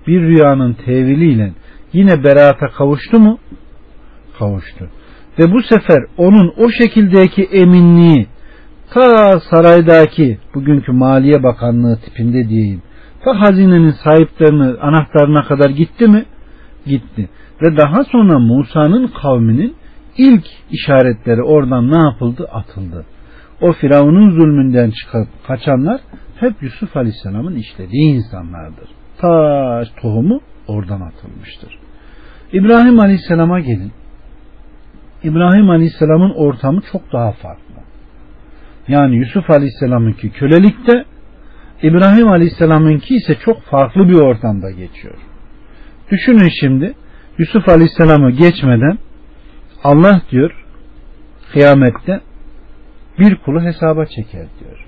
bir 0.06 0.20
rüyanın 0.20 0.72
teviliyle 0.72 1.52
yine 1.92 2.24
beraata 2.24 2.66
kavuştu 2.66 3.20
mu? 3.20 3.38
Kavuştu. 4.38 4.88
Ve 5.38 5.52
bu 5.52 5.62
sefer 5.62 5.98
onun 6.16 6.54
o 6.58 6.70
şekildeki 6.70 7.44
eminliği 7.44 8.26
ta 8.90 9.40
saraydaki 9.40 10.38
bugünkü 10.54 10.92
Maliye 10.92 11.42
Bakanlığı 11.42 11.98
tipinde 12.00 12.48
diyeyim 12.48 12.82
ta 13.24 13.40
hazinenin 13.40 13.94
sahiplerini 14.04 14.78
anahtarına 14.80 15.42
kadar 15.42 15.70
gitti 15.70 16.08
mi? 16.08 16.24
Gitti. 16.86 17.28
Ve 17.62 17.76
daha 17.76 18.04
sonra 18.04 18.38
Musa'nın 18.38 19.06
kavminin 19.06 19.74
ilk 20.18 20.44
işaretleri 20.70 21.42
oradan 21.42 21.90
ne 21.90 21.98
yapıldı? 21.98 22.48
Atıldı. 22.52 23.06
O 23.60 23.72
Firavun'un 23.72 24.30
zulmünden 24.30 24.90
çıkıp 24.90 25.28
kaçanlar 25.46 26.00
hep 26.40 26.62
Yusuf 26.62 26.96
Aleyhisselam'ın 26.96 27.54
işlediği 27.54 28.14
insanlardır. 28.14 28.88
Ta 29.18 29.82
tohumu 30.02 30.40
oradan 30.66 31.00
atılmıştır. 31.00 31.78
İbrahim 32.52 33.00
Aleyhisselam'a 33.00 33.60
gelin. 33.60 33.92
İbrahim 35.22 35.70
Aleyhisselam'ın 35.70 36.34
ortamı 36.34 36.80
çok 36.92 37.12
daha 37.12 37.32
farklı. 37.32 37.74
Yani 38.88 39.16
Yusuf 39.16 39.50
Aleyhisselam'ınki 39.50 40.30
kölelikte, 40.30 41.04
İbrahim 41.82 42.28
Aleyhisselam'ınki 42.28 43.14
ise 43.14 43.34
çok 43.44 43.62
farklı 43.62 44.08
bir 44.08 44.14
ortamda 44.14 44.70
geçiyor. 44.70 45.14
Düşünün 46.10 46.50
şimdi 46.60 46.94
Yusuf 47.38 47.68
Aleyhisselam'ı 47.68 48.30
geçmeden 48.30 48.98
Allah 49.84 50.20
diyor 50.30 50.64
kıyamette 51.52 52.20
bir 53.18 53.36
kulu 53.36 53.62
hesaba 53.62 54.06
çeker 54.06 54.46
diyor. 54.60 54.86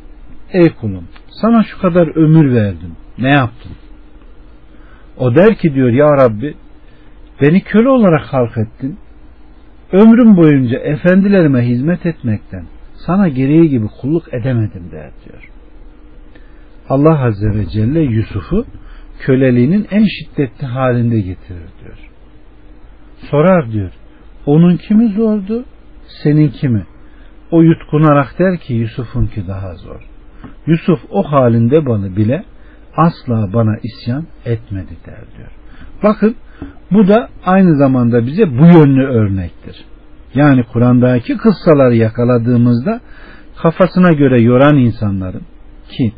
Ey 0.53 0.75
kulum 0.81 1.05
sana 1.29 1.65
şu 1.65 1.81
kadar 1.81 2.17
ömür 2.17 2.55
verdim. 2.55 2.97
Ne 3.19 3.31
yaptın? 3.31 3.73
O 5.17 5.35
der 5.35 5.55
ki 5.55 5.75
diyor 5.75 5.91
ya 5.91 6.17
Rabbi 6.17 6.55
beni 7.41 7.61
köle 7.61 7.89
olarak 7.89 8.27
halk 8.27 8.59
ettin. 8.59 8.99
Ömrüm 9.93 10.37
boyunca 10.37 10.79
efendilerime 10.79 11.63
hizmet 11.63 12.07
etmekten 12.07 12.65
sana 13.07 13.29
gereği 13.29 13.69
gibi 13.69 13.87
kulluk 14.01 14.35
edemedim 14.35 14.91
der 14.93 15.11
diyor. 15.25 15.51
Allah 16.89 17.25
Azze 17.25 17.55
ve 17.55 17.67
Celle 17.67 18.01
Yusuf'u 18.01 18.67
köleliğinin 19.21 19.87
en 19.91 20.07
şiddetli 20.07 20.67
halinde 20.67 21.21
getirir 21.21 21.69
diyor. 21.85 21.99
Sorar 23.31 23.73
diyor. 23.73 23.91
Onun 24.47 24.77
kimi 24.77 25.09
zordu? 25.09 25.65
Senin 26.23 26.49
kimi? 26.49 26.87
O 27.51 27.63
yutkunarak 27.63 28.39
der 28.39 28.59
ki 28.59 28.75
Yusuf'unki 28.75 29.49
daha 29.49 29.75
zor. 29.75 30.01
Yusuf 30.67 31.01
o 31.11 31.23
halinde 31.23 31.87
bana 31.87 32.17
bile 32.17 32.45
asla 32.97 33.53
bana 33.53 33.77
isyan 33.83 34.27
etmedi 34.45 34.97
der 35.07 35.25
diyor. 35.37 35.51
Bakın 36.03 36.37
bu 36.93 37.09
da 37.09 37.29
aynı 37.45 37.77
zamanda 37.77 38.27
bize 38.27 38.59
bu 38.59 38.65
yönlü 38.65 39.07
örnektir. 39.07 39.85
Yani 40.35 40.65
Kur'an'daki 40.73 41.37
kıssaları 41.37 41.97
yakaladığımızda 41.97 43.01
kafasına 43.63 44.13
göre 44.13 44.43
yoran 44.43 44.77
insanların 44.77 45.43
ki 45.91 46.13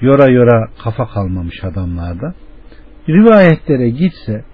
yora 0.00 0.32
yora 0.32 0.68
kafa 0.84 1.06
kalmamış 1.06 1.64
adamlarda 1.64 2.34
rivayetlere 3.08 3.90
gitse 3.90 4.44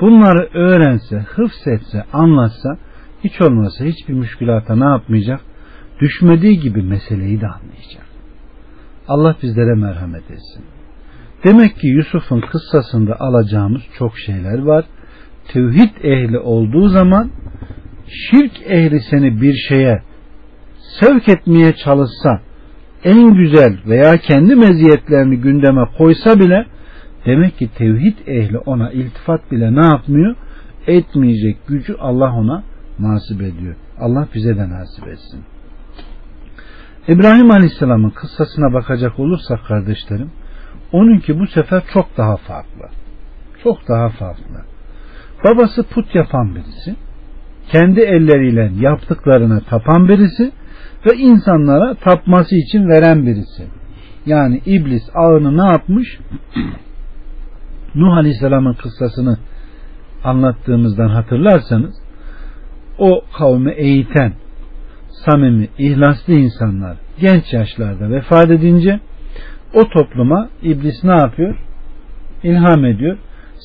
bunları 0.00 0.48
öğrense, 0.54 1.18
hıfsetse, 1.18 2.04
anlatsa 2.12 2.76
hiç 3.24 3.40
olmasa 3.40 3.84
hiçbir 3.84 4.14
müşkülata 4.14 4.76
ne 4.76 4.84
yapmayacak? 4.84 5.40
Düşmediği 6.00 6.60
gibi 6.60 6.82
meseleyi 6.82 7.40
de 7.40 7.46
anlayacak. 7.46 8.06
Allah 9.08 9.36
bizlere 9.42 9.74
merhamet 9.74 10.30
etsin. 10.30 10.64
Demek 11.44 11.76
ki 11.76 11.86
Yusuf'un 11.86 12.40
kıssasında 12.40 13.20
alacağımız 13.20 13.82
çok 13.98 14.18
şeyler 14.18 14.58
var. 14.58 14.84
Tevhid 15.48 16.04
ehli 16.04 16.38
olduğu 16.38 16.88
zaman 16.88 17.30
şirk 18.08 18.62
ehli 18.70 19.00
seni 19.00 19.40
bir 19.40 19.54
şeye 19.68 20.02
sevk 21.00 21.28
etmeye 21.28 21.72
çalışsa 21.72 22.40
en 23.04 23.34
güzel 23.34 23.78
veya 23.86 24.16
kendi 24.16 24.54
meziyetlerini 24.56 25.36
gündeme 25.36 25.84
koysa 25.98 26.40
bile 26.40 26.66
demek 27.26 27.58
ki 27.58 27.70
tevhid 27.78 28.18
ehli 28.26 28.58
ona 28.58 28.90
iltifat 28.92 29.52
bile 29.52 29.74
ne 29.74 29.86
yapmıyor? 29.86 30.36
Etmeyecek 30.86 31.66
gücü 31.66 31.94
Allah 31.98 32.32
ona 32.32 32.62
nasip 32.98 33.42
ediyor. 33.42 33.74
Allah 34.00 34.28
bize 34.34 34.56
de 34.56 34.68
nasip 34.68 35.08
etsin. 35.08 35.40
İbrahim 37.08 37.50
Aleyhisselam'ın 37.50 38.10
kıssasına 38.10 38.72
bakacak 38.72 39.18
olursak 39.18 39.66
kardeşlerim 39.68 40.30
onunki 40.92 41.38
bu 41.38 41.46
sefer 41.46 41.82
çok 41.92 42.16
daha 42.16 42.36
farklı. 42.36 42.88
Çok 43.62 43.88
daha 43.88 44.08
farklı. 44.08 44.64
Babası 45.44 45.82
put 45.82 46.14
yapan 46.14 46.54
birisi 46.54 46.96
kendi 47.72 48.00
elleriyle 48.00 48.72
yaptıklarına 48.80 49.60
tapan 49.60 50.08
birisi 50.08 50.52
ve 51.06 51.16
insanlara 51.16 51.94
tapması 51.94 52.56
için 52.56 52.88
veren 52.88 53.26
birisi. 53.26 53.66
Yani 54.26 54.62
iblis 54.66 55.02
ağını 55.14 55.56
ne 55.58 55.66
yapmış? 55.72 56.18
Nuh 57.94 58.16
Aleyhisselam'ın 58.16 58.74
kıssasını 58.74 59.38
anlattığımızdan 60.24 61.08
hatırlarsanız 61.08 61.94
o 62.98 63.24
kavmi 63.38 63.72
eğiten 63.72 64.32
samimi, 65.26 65.68
ihlaslı 65.78 66.32
insanlar 66.32 66.96
genç 67.20 67.52
yaşlarda 67.52 68.10
vefat 68.10 68.50
edince 68.50 69.00
o 69.74 69.88
topluma 69.88 70.48
iblis 70.62 71.04
ne 71.04 71.14
yapıyor? 71.14 71.56
İlham 72.42 72.84
ediyor 72.84 73.18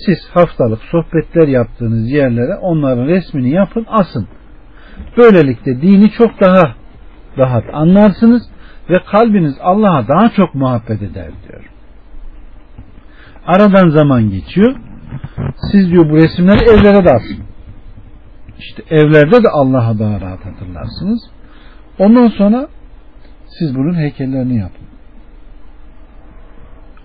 siz 0.06 0.30
haftalık 0.34 0.82
sohbetler 0.91 1.48
yaptığınız 1.48 2.12
yerlere 2.12 2.56
onların 2.56 3.06
resmini 3.06 3.50
yapın 3.50 3.86
asın. 3.89 4.28
Böylelikle 5.17 5.82
dini 5.82 6.12
çok 6.12 6.41
daha 6.41 6.76
rahat 7.38 7.63
anlarsınız 7.74 8.43
ve 8.89 9.00
kalbiniz 9.12 9.56
Allah'a 9.62 10.08
daha 10.08 10.30
çok 10.30 10.56
muhabbet 10.56 11.02
eder 11.02 11.32
diyor. 11.48 11.69
Aradan 13.45 13.89
zaman 13.89 14.30
geçiyor. 14.30 14.76
Siz 15.72 15.91
diyor 15.91 16.10
bu 16.10 16.15
resimleri 16.15 16.69
evlere 16.69 17.06
de 17.06 17.10
asın. 17.10 17.43
İşte 18.60 18.84
evlerde 18.89 19.43
de 19.43 19.50
Allah'a 19.50 20.00
daha 20.00 20.22
rahat 20.22 20.45
hatırlarsınız. 20.45 21.30
Ondan 22.00 22.28
sonra 22.28 22.68
siz 23.60 23.76
bunun 23.76 23.94
heykellerini 23.94 24.58
yapın. 24.58 24.88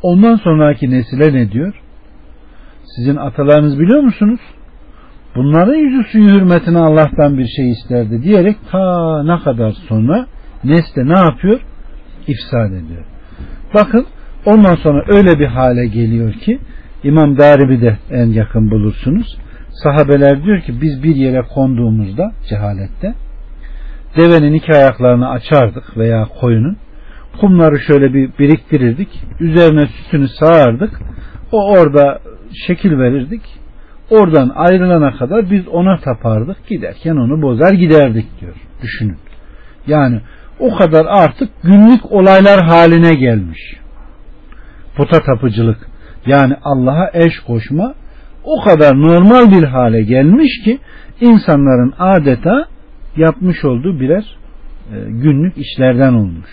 Ondan 0.03 0.37
sonraki 0.37 0.91
nesile 0.91 1.33
ne 1.33 1.53
diyor? 1.53 1.75
Sizin 2.97 3.17
atalarınız 3.17 3.81
biliyor 3.81 4.01
musunuz? 4.01 4.41
Bunların 5.37 5.75
yüzü 5.75 6.11
suyu 6.11 6.29
hürmetine 6.29 6.79
Allah'tan 6.79 7.39
bir 7.39 7.47
şey 7.47 7.71
isterdi 7.71 8.23
diyerek 8.23 8.57
ta 8.71 9.23
ne 9.23 9.39
kadar 9.45 9.73
sonra 9.73 10.27
nesle 10.65 11.09
ne 11.09 11.19
yapıyor? 11.19 11.61
İfsad 12.27 12.73
ediyor. 12.73 13.05
Bakın 13.75 14.07
ondan 14.47 14.75
sonra 14.75 15.05
öyle 15.09 15.39
bir 15.39 15.47
hale 15.47 15.87
geliyor 15.87 16.33
ki 16.33 16.59
İmam 17.05 17.39
Daribi 17.39 17.81
de 17.81 17.99
en 18.11 18.27
yakın 18.27 18.71
bulursunuz. 18.71 19.39
Sahabeler 19.83 20.45
diyor 20.45 20.61
ki 20.61 20.81
biz 20.83 21.03
bir 21.03 21.17
yere 21.17 21.43
konduğumuzda 21.43 22.33
cehalette 22.49 23.15
devenin 24.17 24.55
iki 24.55 24.73
ayaklarını 24.73 25.29
açardık 25.31 25.97
veya 25.97 26.29
koyunun 26.41 26.77
kumları 27.41 27.81
şöyle 27.81 28.15
bir 28.15 28.31
biriktirirdik 28.39 29.09
üzerine 29.41 29.87
sütünü 29.87 30.29
sağardık 30.29 31.01
o 31.53 31.71
orada 31.71 32.19
şekil 32.67 32.99
verirdik. 32.99 33.43
Oradan 34.11 34.53
ayrılana 34.55 35.17
kadar 35.17 35.51
biz 35.51 35.69
ona 35.69 35.99
tapardık. 35.99 36.67
Giderken 36.69 37.17
onu 37.17 37.43
bozar 37.43 37.73
giderdik 37.73 38.41
diyor. 38.41 38.55
Düşünün. 38.83 39.19
Yani 39.87 40.21
o 40.59 40.77
kadar 40.77 41.07
artık 41.09 41.49
günlük 41.63 42.13
olaylar 42.13 42.65
haline 42.65 43.15
gelmiş. 43.15 43.61
Puta 44.97 45.21
tapıcılık 45.21 45.89
yani 46.27 46.55
Allah'a 46.63 47.11
eş 47.15 47.41
koşma 47.47 47.95
o 48.45 48.65
kadar 48.65 48.95
normal 48.95 49.51
bir 49.51 49.65
hale 49.65 50.03
gelmiş 50.03 50.65
ki 50.65 50.79
insanların 51.21 51.95
adeta 51.99 52.67
yapmış 53.17 53.65
olduğu 53.65 54.01
birer 54.01 54.37
e, 54.93 54.97
günlük 55.11 55.59
işlerden 55.59 56.13
olmuş. 56.13 56.51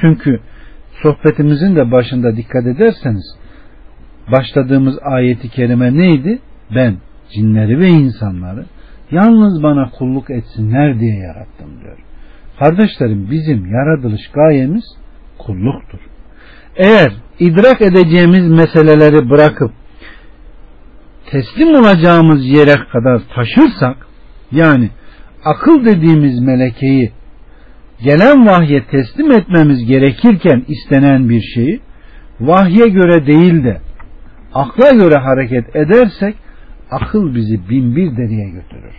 Çünkü 0.00 0.40
sohbetimizin 1.02 1.76
de 1.76 1.92
başında 1.92 2.36
dikkat 2.36 2.66
ederseniz 2.66 3.36
başladığımız 4.32 4.98
ayeti 5.02 5.48
kerime 5.48 5.98
neydi? 5.98 6.38
Ben 6.74 6.96
cinleri 7.32 7.78
ve 7.78 7.88
insanları 7.88 8.64
yalnız 9.10 9.62
bana 9.62 9.90
kulluk 9.90 10.30
etsinler 10.30 11.00
diye 11.00 11.16
yarattım 11.16 11.80
diyor. 11.84 11.98
Kardeşlerim 12.58 13.30
bizim 13.30 13.66
yaratılış 13.66 14.30
gayemiz 14.34 14.84
kulluktur. 15.38 15.98
Eğer 16.76 17.12
idrak 17.38 17.82
edeceğimiz 17.82 18.48
meseleleri 18.48 19.30
bırakıp 19.30 19.72
teslim 21.26 21.74
olacağımız 21.74 22.46
yere 22.46 22.74
kadar 22.92 23.22
taşırsak 23.34 23.96
Yani 24.52 24.90
akıl 25.44 25.84
dediğimiz 25.84 26.40
melekeyi 26.40 27.12
gelen 28.02 28.46
vahye 28.46 28.84
teslim 28.86 29.32
etmemiz 29.32 29.86
gerekirken 29.86 30.64
istenen 30.68 31.28
bir 31.28 31.40
şeyi 31.40 31.80
vahye 32.40 32.88
göre 32.88 33.26
değil 33.26 33.64
de 33.64 33.80
akla 34.54 34.90
göre 34.90 35.18
hareket 35.18 35.76
edersek 35.76 36.34
akıl 36.90 37.34
bizi 37.34 37.68
bin 37.70 37.96
bir 37.96 38.16
deriye 38.16 38.50
götürür. 38.50 38.94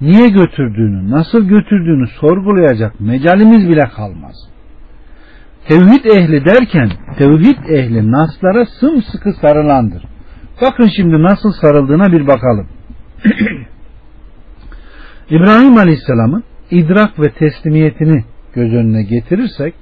Niye 0.00 0.28
götürdüğünü, 0.28 1.10
nasıl 1.10 1.48
götürdüğünü 1.48 2.06
sorgulayacak 2.20 3.00
mecalimiz 3.00 3.68
bile 3.68 3.88
kalmaz. 3.96 4.36
Tevhid 5.68 6.04
ehli 6.04 6.44
derken 6.44 6.90
tevhid 7.18 7.68
ehli 7.68 8.12
naslara 8.12 8.66
sımsıkı 8.66 9.32
sarılandır. 9.32 10.04
Bakın 10.62 10.88
şimdi 10.96 11.22
nasıl 11.22 11.52
sarıldığına 11.52 12.12
bir 12.12 12.26
bakalım. 12.26 12.68
İbrahim 15.30 15.78
Aleyhisselam'ın 15.78 16.44
idrak 16.70 17.20
ve 17.20 17.30
teslimiyetini 17.30 18.24
göz 18.54 18.72
önüne 18.72 19.02
getirirsek 19.02 19.74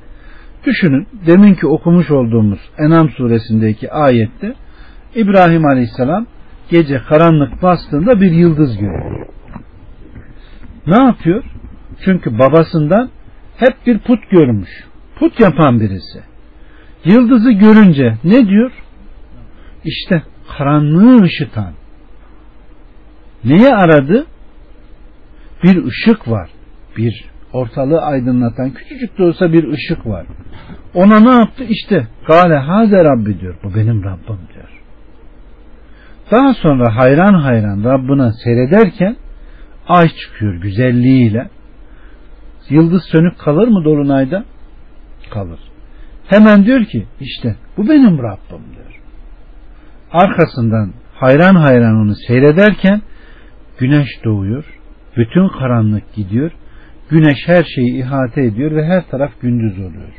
düşünün 0.66 1.06
deminki 1.26 1.66
okumuş 1.66 2.10
olduğumuz 2.10 2.58
Enam 2.78 3.10
suresindeki 3.10 3.92
ayette 3.92 4.54
İbrahim 5.14 5.66
Aleyhisselam 5.66 6.26
gece 6.70 7.02
karanlık 7.08 7.62
bastığında 7.62 8.20
bir 8.20 8.30
yıldız 8.30 8.78
görüyor. 8.78 9.26
Ne 10.86 10.96
yapıyor? 10.96 11.44
Çünkü 12.04 12.38
babasından 12.38 13.10
hep 13.56 13.86
bir 13.86 13.98
put 13.98 14.30
görmüş. 14.30 14.70
Put 15.18 15.40
yapan 15.40 15.80
birisi. 15.80 16.22
Yıldızı 17.04 17.52
görünce 17.52 18.16
ne 18.24 18.48
diyor? 18.48 18.72
İşte 19.84 20.22
karanlığı 20.58 21.22
ışıtan. 21.22 21.72
Neye 23.44 23.68
aradı? 23.68 24.26
Bir 25.64 25.84
ışık 25.84 26.28
var. 26.28 26.50
Bir 26.96 27.24
ortalığı 27.52 28.00
aydınlatan 28.00 28.70
küçücük 28.70 29.18
de 29.18 29.22
olsa 29.22 29.52
bir 29.52 29.72
ışık 29.72 30.06
var. 30.06 30.26
Ona 30.94 31.20
ne 31.20 31.34
yaptı? 31.34 31.64
İşte 31.64 32.06
Gale 32.26 32.56
Haze 32.56 33.04
Rabbi 33.04 33.40
diyor. 33.40 33.54
Bu 33.64 33.74
benim 33.74 34.04
Rabbim 34.04 34.38
diyor. 34.54 34.68
Daha 36.30 36.54
sonra 36.54 36.96
hayran 36.96 37.34
hayran 37.34 37.84
Rabbına 37.84 38.32
seyrederken 38.32 39.16
ay 39.88 40.08
çıkıyor 40.08 40.54
güzelliğiyle. 40.54 41.48
Yıldız 42.70 43.02
sönük 43.12 43.38
kalır 43.38 43.68
mı 43.68 43.84
dolunayda? 43.84 44.44
Kalır. 45.30 45.60
Hemen 46.26 46.64
diyor 46.64 46.84
ki 46.84 47.06
işte 47.20 47.56
bu 47.76 47.88
benim 47.88 48.18
Rabbim 48.18 48.64
diyor. 48.74 49.00
Arkasından 50.12 50.92
hayran 51.14 51.54
hayran 51.54 51.96
onu 51.96 52.14
seyrederken 52.26 53.02
güneş 53.78 54.08
doğuyor. 54.24 54.64
Bütün 55.16 55.48
karanlık 55.48 56.14
gidiyor. 56.14 56.52
Güneş 57.10 57.38
her 57.46 57.64
şeyi 57.74 57.98
ihate 57.98 58.42
ediyor 58.42 58.70
ve 58.70 58.84
her 58.84 59.08
taraf 59.10 59.30
gündüz 59.40 59.78
oluyor. 59.78 60.12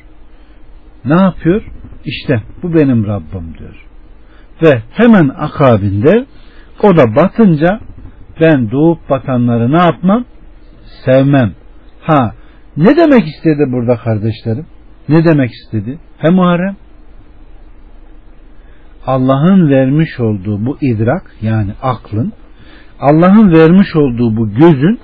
Ne 1.06 1.22
yapıyor? 1.22 1.64
İşte 2.06 2.44
bu 2.64 2.74
benim 2.74 3.08
Rabbim 3.08 3.58
diyor. 3.60 3.86
Ve 4.64 4.82
hemen 4.92 5.30
akabinde 5.30 6.26
o 6.84 6.98
da 6.98 7.16
batınca 7.16 7.80
ben 8.42 8.72
doğup 8.72 9.10
batanları 9.10 9.72
ne 9.72 9.78
yapmam? 9.78 10.26
Sevmem. 11.06 11.54
Ha 12.02 12.34
ne 12.78 12.98
demek 12.98 13.28
istedi 13.28 13.72
burada 13.72 13.98
kardeşlerim? 13.98 14.66
Ne 15.10 15.26
demek 15.26 15.52
istedi? 15.52 16.00
He 16.18 16.30
Muharrem? 16.30 16.76
Allah'ın 19.06 19.70
vermiş 19.70 20.20
olduğu 20.20 20.66
bu 20.66 20.78
idrak 20.82 21.36
yani 21.42 21.72
aklın 21.82 22.34
Allah'ın 23.00 23.52
vermiş 23.52 23.96
olduğu 23.96 24.38
bu 24.38 24.50
gözün 24.50 25.00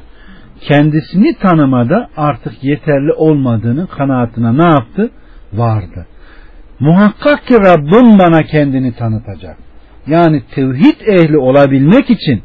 kendisini 0.62 1.38
tanımada 1.38 2.10
artık 2.18 2.64
yeterli 2.64 3.14
olmadığını 3.14 3.88
kanaatine 3.88 4.58
ne 4.58 4.66
yaptı? 4.66 5.10
Vardı. 5.54 6.08
Muhakkak 6.80 7.48
ki 7.48 7.54
Rabbim 7.54 8.20
bana 8.20 8.44
kendini 8.44 8.94
tanıtacak. 8.94 9.58
Yani 10.08 10.44
tevhid 10.56 11.00
ehli 11.08 11.38
olabilmek 11.38 12.10
için 12.10 12.42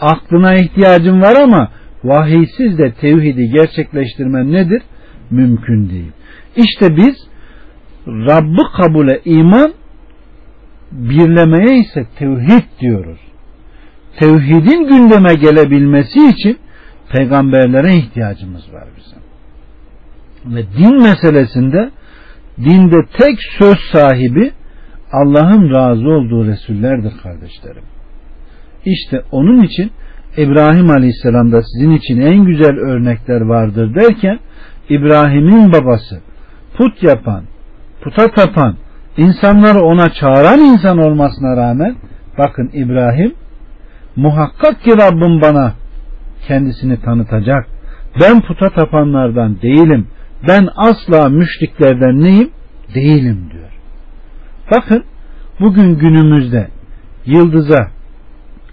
aklına 0.00 0.54
ihtiyacım 0.54 1.22
var 1.22 1.36
ama 1.42 1.70
vahiysiz 2.04 2.78
de 2.78 2.92
tevhidi 2.92 3.50
gerçekleştirmem 3.50 4.52
nedir? 4.52 4.82
Mümkün 5.30 5.90
değil. 5.90 6.12
İşte 6.56 6.96
biz 6.96 7.14
Rabb'ı 8.06 8.62
kabule 8.76 9.20
iman 9.24 9.72
birlemeye 10.92 11.78
ise 11.78 12.06
tevhid 12.18 12.80
diyoruz. 12.80 13.23
Tevhidin 14.20 14.88
gündeme 14.88 15.34
gelebilmesi 15.34 16.28
için 16.28 16.58
peygamberlere 17.12 17.96
ihtiyacımız 17.96 18.72
var 18.72 18.84
bizim. 18.96 19.18
Ve 20.56 20.62
din 20.78 21.02
meselesinde 21.02 21.90
dinde 22.58 22.96
tek 23.18 23.38
söz 23.58 23.78
sahibi 23.92 24.52
Allah'ın 25.12 25.74
razı 25.74 26.08
olduğu 26.08 26.46
Resullerdir 26.46 27.12
kardeşlerim. 27.22 27.82
İşte 28.84 29.22
onun 29.30 29.62
için 29.62 29.90
İbrahim 30.36 30.90
Aleyhisselam'da 30.90 31.62
sizin 31.62 31.90
için 31.90 32.20
en 32.20 32.44
güzel 32.44 32.78
örnekler 32.78 33.40
vardır 33.40 33.94
derken 33.94 34.38
İbrahim'in 34.88 35.72
babası 35.72 36.20
put 36.76 37.02
yapan, 37.02 37.44
puta 38.00 38.30
tapan, 38.30 38.76
insanları 39.16 39.80
ona 39.80 40.08
çağıran 40.08 40.60
insan 40.60 40.98
olmasına 40.98 41.56
rağmen 41.56 41.96
bakın 42.38 42.70
İbrahim 42.72 43.34
muhakkak 44.16 44.82
ki 44.82 44.90
Rabbim 44.90 45.40
bana 45.42 45.74
kendisini 46.48 47.00
tanıtacak. 47.00 47.66
Ben 48.20 48.40
puta 48.40 48.70
tapanlardan 48.70 49.62
değilim. 49.62 50.08
Ben 50.48 50.68
asla 50.76 51.28
müşriklerden 51.28 52.20
neyim? 52.20 52.50
Değilim 52.94 53.50
diyor. 53.52 53.70
Bakın 54.70 55.04
bugün 55.60 55.98
günümüzde 55.98 56.68
yıldıza, 57.26 57.90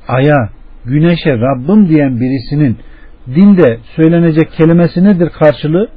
aya, 0.08 0.50
güneşe 0.86 1.38
Rabbim 1.38 1.90
diyen 1.90 2.20
birisinin 2.20 2.78
dinde 3.28 3.80
söylenecek 3.96 4.52
kelimesi 4.52 5.04
nedir 5.04 5.30
karşılığı? 5.30 5.88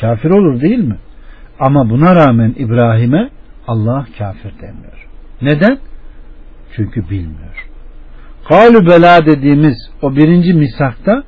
Kafir 0.00 0.30
olur 0.30 0.60
değil 0.60 0.78
mi? 0.84 0.96
Ama 1.60 1.90
buna 1.90 2.16
rağmen 2.16 2.54
İbrahim'e 2.58 3.30
Allah 3.66 4.06
kafir 4.18 4.52
demiyor. 4.60 5.06
Neden? 5.42 5.78
Çünkü 6.76 7.10
bilmiyor. 7.10 7.67
Kalü 8.48 8.86
bela 8.86 9.26
dediğimiz 9.26 9.76
o 10.02 10.16
birinci 10.16 10.54
misakta 10.54 11.22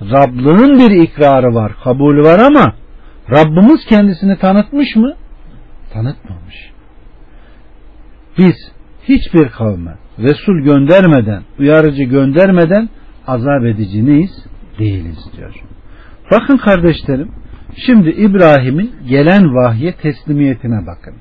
Rablığın 0.00 0.78
bir 0.78 0.90
ikrarı 0.90 1.54
var, 1.54 1.72
kabulü 1.84 2.22
var 2.22 2.38
ama 2.38 2.74
Rabbimiz 3.30 3.84
kendisini 3.88 4.38
tanıtmış 4.38 4.96
mı? 4.96 5.14
Tanıtmamış. 5.92 6.72
Biz 8.38 8.54
hiçbir 9.02 9.48
kavme 9.48 9.94
Resul 10.18 10.64
göndermeden, 10.64 11.42
uyarıcı 11.58 12.02
göndermeden 12.02 12.88
azap 13.26 13.64
edici 13.64 14.06
neyiz? 14.06 14.44
Değiliz 14.78 15.18
diyor. 15.36 15.54
Bakın 16.30 16.56
kardeşlerim, 16.56 17.32
şimdi 17.86 18.10
İbrahim'in 18.10 18.92
gelen 19.08 19.54
vahye 19.54 19.92
teslimiyetine 19.92 20.86
bakın. 20.86 21.14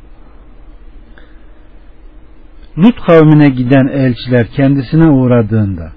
Lut 2.78 2.96
kavmine 3.08 3.50
giden 3.50 3.88
elçiler 3.88 4.48
kendisine 4.48 5.06
uğradığında 5.06 5.92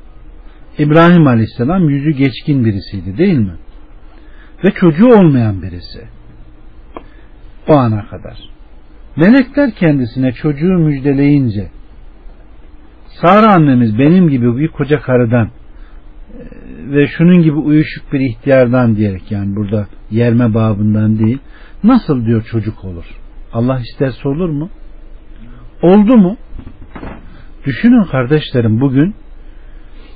İbrahim 0.78 1.26
Aleyhisselam 1.26 1.88
yüzü 1.88 2.10
geçkin 2.10 2.64
birisiydi 2.64 3.18
değil 3.18 3.38
mi? 3.38 3.54
Ve 4.64 4.70
çocuğu 4.70 5.06
olmayan 5.06 5.62
birisi. 5.62 6.08
O 7.68 7.76
ana 7.76 8.06
kadar. 8.06 8.38
Melekler 9.16 9.70
kendisine 9.70 10.32
çocuğu 10.32 10.72
müjdeleyince 10.78 11.70
Sara 13.20 13.52
annemiz 13.52 13.98
benim 13.98 14.28
gibi 14.28 14.56
bir 14.56 14.68
koca 14.68 15.00
karıdan 15.00 15.50
ve 16.84 17.06
şunun 17.06 17.42
gibi 17.42 17.56
uyuşuk 17.56 18.12
bir 18.12 18.20
ihtiyardan 18.20 18.96
diyerek 18.96 19.32
yani 19.32 19.56
burada 19.56 19.86
yerme 20.10 20.54
babından 20.54 21.18
değil 21.18 21.38
nasıl 21.84 22.26
diyor 22.26 22.42
çocuk 22.50 22.84
olur? 22.84 23.04
Allah 23.52 23.80
isterse 23.80 24.28
olur 24.28 24.48
mu? 24.48 24.70
Oldu 25.82 26.16
mu? 26.16 26.36
Düşünün 27.66 28.04
kardeşlerim 28.04 28.80
bugün 28.80 29.14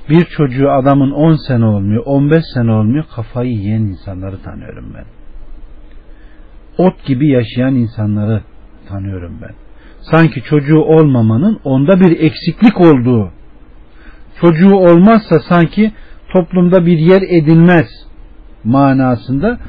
bir 0.09 0.25
çocuğu 0.25 0.71
adamın 0.71 1.11
10 1.11 1.35
sene 1.47 1.65
olmuyor, 1.65 2.03
15 2.05 2.43
sene 2.53 2.71
olmuyor 2.71 3.05
kafayı 3.15 3.51
yiyen 3.51 3.81
insanları 3.81 4.41
tanıyorum 4.41 4.93
ben. 4.95 5.05
Ot 6.85 7.05
gibi 7.05 7.29
yaşayan 7.29 7.75
insanları 7.75 8.41
tanıyorum 8.89 9.39
ben. 9.41 9.55
Sanki 10.11 10.43
çocuğu 10.43 10.79
olmamanın 10.79 11.59
onda 11.63 11.99
bir 11.99 12.19
eksiklik 12.19 12.81
olduğu, 12.81 13.31
çocuğu 14.41 14.75
olmazsa 14.75 15.39
sanki 15.39 15.91
toplumda 16.33 16.85
bir 16.85 16.97
yer 16.97 17.21
edilmez 17.21 17.87
manasında 18.63 19.59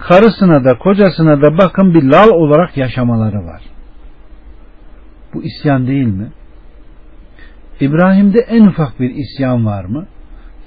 karısına 0.00 0.64
da 0.64 0.78
kocasına 0.78 1.42
da 1.42 1.58
bakın 1.58 1.94
bir 1.94 2.02
lal 2.02 2.28
olarak 2.28 2.76
yaşamaları 2.76 3.46
var. 3.46 3.73
Bu 5.34 5.42
isyan 5.42 5.86
değil 5.86 6.06
mi? 6.06 6.32
İbrahim'de 7.80 8.38
en 8.38 8.66
ufak 8.66 9.00
bir 9.00 9.10
isyan 9.10 9.66
var 9.66 9.84
mı? 9.84 10.06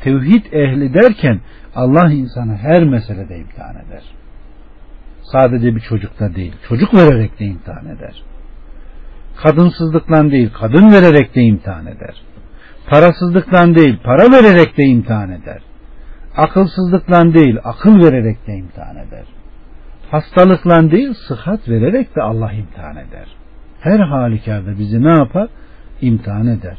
tevhid 0.03 0.45
ehli 0.53 0.93
derken 0.93 1.39
Allah 1.75 2.11
insanı 2.11 2.55
her 2.57 2.83
meselede 2.83 3.37
imtihan 3.37 3.75
eder. 3.75 4.03
Sadece 5.31 5.75
bir 5.75 5.79
çocukta 5.79 6.35
değil, 6.35 6.53
çocuk 6.67 6.93
vererek 6.93 7.39
de 7.39 7.45
imtihan 7.45 7.85
eder. 7.85 8.23
Kadınsızlıktan 9.43 10.31
değil, 10.31 10.49
kadın 10.59 10.91
vererek 10.91 11.35
de 11.35 11.41
imtihan 11.41 11.85
eder. 11.85 12.15
Parasızlıktan 12.89 13.75
değil, 13.75 13.99
para 14.03 14.31
vererek 14.31 14.77
de 14.77 14.83
imtihan 14.83 15.31
eder. 15.31 15.61
Akılsızlıktan 16.37 17.33
değil, 17.33 17.57
akıl 17.63 18.03
vererek 18.03 18.47
de 18.47 18.53
imtihan 18.53 18.95
eder. 18.95 19.25
Hastalıkla 20.11 20.91
değil, 20.91 21.13
sıhhat 21.27 21.69
vererek 21.69 22.15
de 22.15 22.21
Allah 22.21 22.51
imtihan 22.51 22.97
eder. 22.97 23.36
Her 23.87 23.99
halükarda 23.99 24.79
bizi 24.79 25.03
ne 25.03 25.09
yapar? 25.11 25.49
İmtihan 26.01 26.47
eder. 26.47 26.77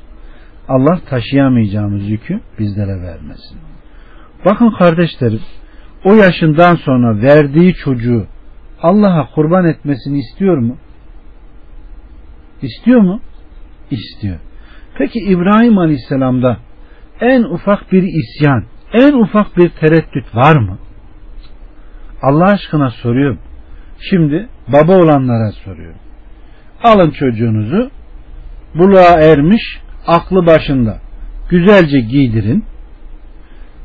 Allah 0.69 1.01
taşıyamayacağımız 1.11 2.09
yükü 2.09 2.41
bizlere 2.59 3.03
vermesin. 3.03 3.59
Bakın 4.45 4.71
kardeşlerim, 4.79 5.41
o 6.05 6.15
yaşından 6.15 6.75
sonra 6.75 7.23
verdiği 7.23 7.75
çocuğu 7.75 8.27
Allah'a 8.83 9.31
kurban 9.35 9.65
etmesini 9.65 10.19
istiyor 10.19 10.59
mu? 10.59 10.77
İstiyor 12.63 13.01
mu? 13.01 13.21
İstiyor. 13.91 14.39
Peki 14.99 15.19
İbrahim 15.19 15.79
Aleyhisselam'da 15.79 16.57
en 17.21 17.43
ufak 17.43 17.93
bir 17.93 18.03
isyan, 18.03 18.65
en 18.93 19.13
ufak 19.13 19.57
bir 19.57 19.69
tereddüt 19.69 20.35
var 20.35 20.57
mı? 20.57 20.79
Allah 22.23 22.45
aşkına 22.45 22.91
soruyorum. 22.91 23.39
Şimdi 24.11 24.49
baba 24.69 24.93
olanlara 24.93 25.53
soruyorum. 25.53 26.08
Alın 26.83 27.11
çocuğunuzu 27.11 27.91
buluğa 28.75 29.21
ermiş, 29.21 29.63
aklı 30.07 30.47
başında. 30.47 30.99
Güzelce 31.49 32.01
giydirin. 32.01 32.65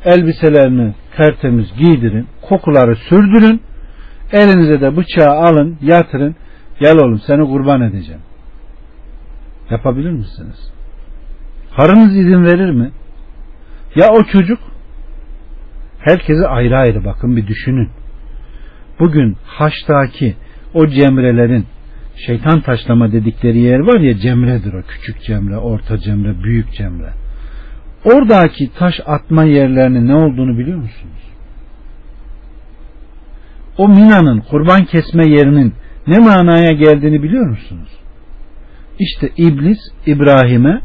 Elbiselerini 0.06 0.94
tertemiz 1.18 1.74
giydirin. 1.78 2.28
Kokuları 2.42 2.96
sürdürün. 2.96 3.62
Elinize 4.32 4.82
de 4.82 4.98
bıçağı 4.98 5.36
alın, 5.36 5.78
yatırın. 5.82 6.36
Gel 6.80 6.98
oğlum 6.98 7.20
seni 7.28 7.46
kurban 7.46 7.82
edeceğim. 7.82 8.22
Yapabilir 9.70 10.12
misiniz? 10.12 10.72
Karınız 11.78 12.16
izin 12.16 12.46
verir 12.46 12.72
mi? 12.72 12.92
Ya 13.96 14.08
o 14.10 14.24
çocuk? 14.24 14.60
Herkese 16.00 16.48
ayrı 16.48 16.78
ayrı 16.78 17.06
bakın 17.06 17.38
bir 17.38 17.48
düşünün. 17.48 17.90
Bugün 19.00 19.38
Haç'taki 19.46 20.36
o 20.74 20.88
cemrelerin 20.88 21.66
şeytan 22.16 22.62
taşlama 22.62 23.12
dedikleri 23.12 23.60
yer 23.60 23.80
var 23.80 24.00
ya 24.00 24.18
cemredir 24.18 24.74
o. 24.74 24.82
Küçük 24.82 25.24
cemre, 25.24 25.58
orta 25.58 25.98
cemre, 25.98 26.44
büyük 26.44 26.74
cemre. 26.74 27.14
Oradaki 28.06 28.74
taş 28.74 28.94
atma 29.06 29.44
yerlerinin 29.44 30.08
ne 30.08 30.16
olduğunu 30.16 30.58
biliyor 30.58 30.78
musunuz? 30.78 31.24
O 33.78 33.88
Mina'nın 33.88 34.40
kurban 34.40 34.86
kesme 34.86 35.28
yerinin 35.28 35.74
ne 36.08 36.20
manaya 36.20 36.72
geldiğini 36.72 37.24
biliyor 37.24 37.50
musunuz? 37.50 37.90
İşte 39.00 39.30
iblis 39.38 39.80
İbrahim'e 40.06 40.82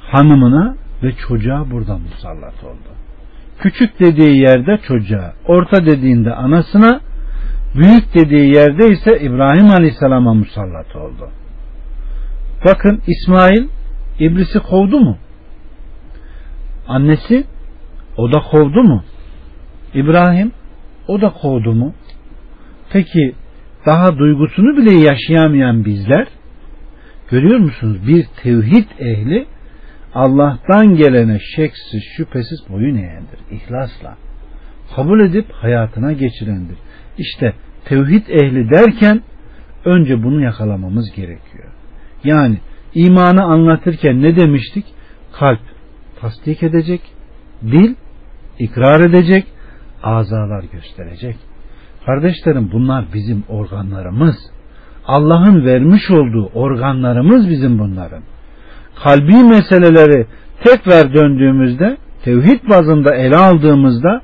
hanımına 0.00 0.76
ve 1.02 1.12
çocuğa 1.28 1.70
burada 1.70 1.98
musallat 1.98 2.64
oldu. 2.64 2.88
Küçük 3.58 4.00
dediği 4.00 4.40
yerde 4.40 4.78
çocuğa, 4.88 5.32
orta 5.46 5.86
dediğinde 5.86 6.34
anasına, 6.34 7.00
büyük 7.74 8.14
dediği 8.14 8.54
yerde 8.54 8.88
ise 8.88 9.20
İbrahim 9.20 9.70
Aleyhisselam'a 9.70 10.34
musallat 10.34 10.96
oldu. 10.96 11.30
Bakın 12.64 13.02
İsmail 13.06 13.68
iblisi 14.18 14.58
kovdu 14.58 15.00
mu? 15.00 15.18
Annesi 16.88 17.44
o 18.16 18.32
da 18.32 18.40
kovdu 18.40 18.82
mu? 18.82 19.04
İbrahim 19.94 20.52
o 21.08 21.20
da 21.20 21.30
kovdu 21.30 21.72
mu? 21.72 21.94
Peki 22.92 23.34
daha 23.86 24.18
duygusunu 24.18 24.76
bile 24.76 24.92
yaşayamayan 24.92 25.84
bizler 25.84 26.28
görüyor 27.30 27.58
musunuz? 27.58 28.06
Bir 28.06 28.26
tevhid 28.42 28.88
ehli 28.98 29.46
Allah'tan 30.14 30.94
gelene 30.94 31.38
şeksiz 31.56 32.02
şüphesiz 32.16 32.58
boyun 32.68 32.96
eğendir. 32.96 33.38
İhlasla. 33.50 34.16
Kabul 34.96 35.20
edip 35.20 35.52
hayatına 35.52 36.12
geçirendir. 36.12 36.76
İşte 37.18 37.52
tevhid 37.84 38.28
ehli 38.28 38.70
derken 38.70 39.22
önce 39.84 40.22
bunu 40.22 40.42
yakalamamız 40.42 41.10
gerekiyor. 41.16 41.72
Yani 42.24 42.58
imanı 42.94 43.44
anlatırken 43.44 44.22
ne 44.22 44.36
demiştik? 44.36 44.84
Kalp 45.32 45.60
tasdik 46.20 46.62
edecek, 46.62 47.00
dil 47.62 47.94
ikrar 48.58 49.00
edecek, 49.00 49.46
azalar 50.02 50.64
gösterecek. 50.72 51.36
Kardeşlerim 52.06 52.70
bunlar 52.72 53.04
bizim 53.14 53.44
organlarımız. 53.48 54.36
Allah'ın 55.06 55.64
vermiş 55.64 56.10
olduğu 56.10 56.46
organlarımız 56.54 57.50
bizim 57.50 57.78
bunların. 57.78 58.22
Kalbi 59.04 59.36
meseleleri 59.36 60.26
tekrar 60.64 61.14
döndüğümüzde, 61.14 61.96
tevhid 62.24 62.68
bazında 62.70 63.14
ele 63.14 63.36
aldığımızda 63.36 64.22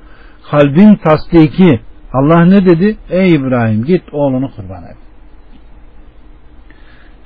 kalbin 0.50 0.94
tasdiki 0.94 1.80
Allah 2.12 2.44
ne 2.44 2.66
dedi? 2.66 2.96
Ey 3.10 3.30
İbrahim 3.34 3.84
git 3.84 4.02
oğlunu 4.12 4.50
kurban 4.56 4.84
et. 4.84 4.96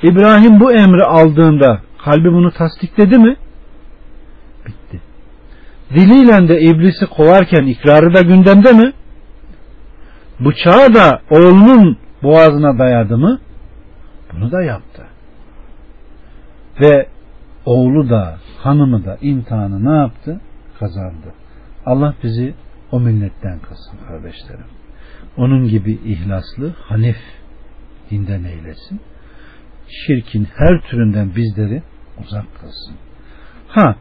İbrahim 0.02 0.60
bu 0.60 0.72
emri 0.72 1.04
aldığında 1.04 1.80
kalbi 2.04 2.32
bunu 2.32 2.52
tasdikledi 2.52 3.18
mi? 3.18 3.36
Bitti. 4.66 5.00
Diliyle 5.90 6.48
de 6.48 6.60
iblisi 6.60 7.06
kovarken 7.06 7.62
ikrarı 7.62 8.14
da 8.14 8.22
gündemde 8.22 8.72
mi? 8.72 8.92
Bıçağı 10.40 10.94
da 10.94 11.20
oğlunun 11.30 11.98
boğazına 12.22 12.78
dayadı 12.78 13.18
mı? 13.18 13.40
Bunu 14.32 14.52
da 14.52 14.62
yaptı. 14.62 15.02
Ve 16.80 17.08
oğlu 17.66 18.10
da 18.10 18.38
hanımı 18.62 19.04
da 19.04 19.18
imtihanı 19.20 19.84
ne 19.84 19.98
yaptı? 19.98 20.40
Kazandı. 20.78 21.34
Allah 21.86 22.14
bizi 22.22 22.54
o 22.94 23.00
milletten 23.00 23.58
kılsın 23.58 23.98
kardeşlerim. 24.08 24.66
Onun 25.36 25.68
gibi 25.68 25.92
ihlaslı, 25.92 26.74
hanif 26.88 27.16
dinden 28.10 28.44
eylesin. 28.44 29.00
Şirkin 29.88 30.48
her 30.56 30.80
türünden 30.80 31.36
bizleri 31.36 31.82
uzak 32.22 32.44
kılsın. 32.60 32.94
Ha, 33.68 33.96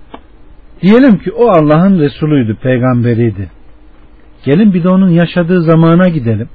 diyelim 0.82 1.17
ki 1.17 1.32
o 1.32 1.47
Allah'ın 1.47 1.99
Resulüydü, 1.99 2.56
peygamberiydi. 2.56 3.49
Gelin 4.45 4.73
bir 4.73 4.84
de 4.84 4.89
onun 4.89 5.10
yaşadığı 5.10 5.62
zamana 5.62 6.10
gidelim. 6.10 6.49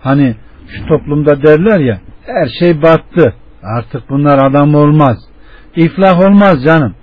Hani 0.00 0.34
şu 0.68 0.86
toplumda 0.86 1.42
derler 1.42 1.80
ya, 1.80 2.00
her 2.26 2.48
şey 2.60 2.82
battı. 2.82 3.34
Artık 3.62 4.10
bunlar 4.10 4.38
adam 4.46 4.74
olmaz. 4.74 5.18
İflah 5.76 6.20
olmaz 6.20 6.64
canım. 6.64 6.94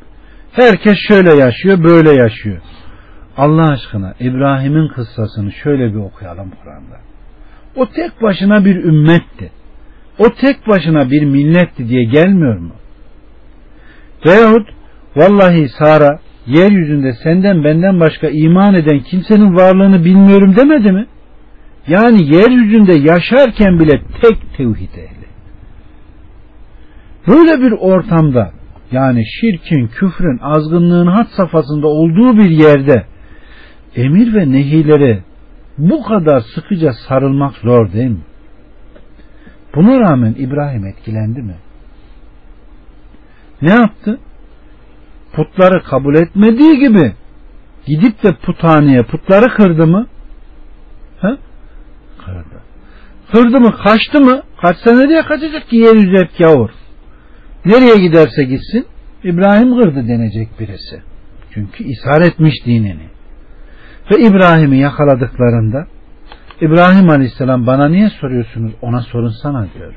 Herkes 0.52 0.98
şöyle 1.08 1.34
yaşıyor, 1.34 1.84
böyle 1.84 2.12
yaşıyor. 2.12 2.62
Allah 3.38 3.72
aşkına 3.72 4.14
İbrahim'in 4.20 4.88
kıssasını 4.88 5.52
şöyle 5.52 5.94
bir 5.94 6.00
okuyalım 6.00 6.52
Kur'an'da. 6.64 6.98
O 7.76 7.86
tek 7.86 8.22
başına 8.22 8.66
bir 8.66 8.76
ümmetti. 8.76 9.52
O 10.20 10.24
tek 10.42 10.68
başına 10.68 11.12
bir 11.12 11.26
milletti 11.26 11.90
diye 11.90 12.04
gelmiyor 12.04 12.58
mu? 12.58 12.74
Veyahut 14.26 14.70
vallahi 15.16 15.70
Sara 15.70 16.20
yeryüzünde 16.46 17.14
senden 17.24 17.64
benden 17.64 18.00
başka 18.00 18.28
iman 18.30 18.74
eden 18.74 19.00
kimsenin 19.00 19.56
varlığını 19.56 20.06
bilmiyorum 20.06 20.56
demedi 20.56 20.92
mi? 20.92 21.08
Yani 21.88 22.36
yeryüzünde 22.36 22.96
yaşarken 22.96 23.80
bile 23.80 24.02
tek 24.22 24.58
tevhid 24.58 24.94
ehli. 24.94 25.28
Böyle 27.28 27.62
bir 27.62 27.72
ortamda 27.72 28.52
yani 28.92 29.24
şirkin, 29.26 29.88
küfrün, 29.88 30.40
azgınlığın 30.42 31.08
hat 31.08 31.28
safhasında 31.38 31.88
olduğu 31.88 32.38
bir 32.38 32.50
yerde 32.50 33.06
emir 33.96 34.34
ve 34.34 34.52
nehilere 34.52 35.24
bu 35.78 36.04
kadar 36.04 36.42
sıkıca 36.56 36.94
sarılmak 36.94 37.56
zor 37.56 37.94
değil 37.94 38.10
mi? 38.10 38.24
Buna 39.76 40.00
rağmen 40.00 40.36
İbrahim 40.38 40.86
etkilendi 40.86 41.42
mi? 41.42 41.56
Ne 43.62 43.72
yaptı? 43.72 44.20
Putları 45.34 45.84
kabul 45.84 46.16
etmediği 46.16 46.80
gibi 46.80 47.14
gidip 47.86 48.24
de 48.24 48.36
puthaneye 48.36 49.04
putları 49.04 49.56
kırdı 49.56 49.88
mı? 49.88 50.08
He? 51.22 51.38
Kırdı. 52.26 52.62
Kırdı 53.32 53.60
mı? 53.60 53.76
Kaçtı 53.84 54.22
mı? 54.22 54.42
Kaçsa 54.62 54.92
nereye 54.92 55.22
kaçacak 55.22 55.70
ki 55.70 55.76
yeryüzü 55.76 56.18
hep 56.24 56.38
gavur? 56.38 56.70
Nereye 57.66 58.08
giderse 58.08 58.44
gitsin 58.44 58.86
İbrahim 59.24 59.82
kırdı 59.82 60.08
denecek 60.08 60.60
birisi. 60.60 61.02
Çünkü 61.54 61.84
ishar 61.84 62.22
etmiş 62.22 62.66
dinini. 62.66 63.13
Ve 64.12 64.20
İbrahim'i 64.20 64.78
yakaladıklarında 64.78 65.88
İbrahim 66.62 67.10
Aleyhisselam 67.10 67.68
bana 67.68 67.90
niye 67.90 68.10
soruyorsunuz 68.10 68.74
ona 68.82 69.02
sorun 69.02 69.34
sana 69.44 69.68
diyor. 69.74 69.94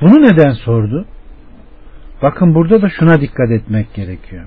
Bunu 0.00 0.22
neden 0.22 0.52
sordu? 0.52 1.06
Bakın 2.22 2.54
burada 2.54 2.82
da 2.82 2.88
şuna 2.88 3.20
dikkat 3.20 3.50
etmek 3.50 3.94
gerekiyor. 3.94 4.44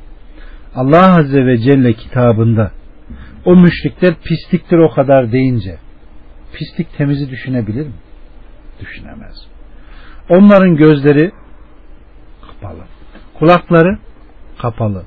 Allah 0.76 1.18
Azze 1.18 1.46
ve 1.46 1.58
Celle 1.58 1.94
kitabında 1.94 2.72
o 3.46 3.56
müşrikler 3.56 4.16
pisliktir 4.16 4.78
o 4.78 4.94
kadar 4.94 5.32
deyince 5.32 5.78
pislik 6.54 6.98
temizi 6.98 7.30
düşünebilir 7.30 7.88
mi? 7.88 7.94
Düşünemez. 8.80 9.36
Onların 10.30 10.76
gözleri 10.76 11.32
kapalı. 12.48 12.84
Kulakları 13.40 13.98
kapalı. 14.58 15.04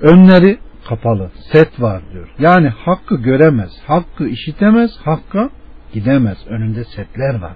Önleri 0.00 0.58
kapalı. 0.88 1.30
Set 1.52 1.80
var 1.80 2.02
diyor. 2.12 2.28
Yani 2.38 2.68
hakkı 2.68 3.16
göremez. 3.16 3.70
Hakkı 3.86 4.28
işitemez. 4.28 4.90
Hakka 5.04 5.50
gidemez. 5.92 6.38
Önünde 6.48 6.84
setler 6.84 7.40
var. 7.40 7.52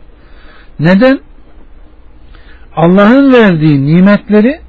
Neden? 0.81 1.21
Allah'ın 2.77 3.33
verdiği 3.33 3.87
nimetleri 3.87 4.61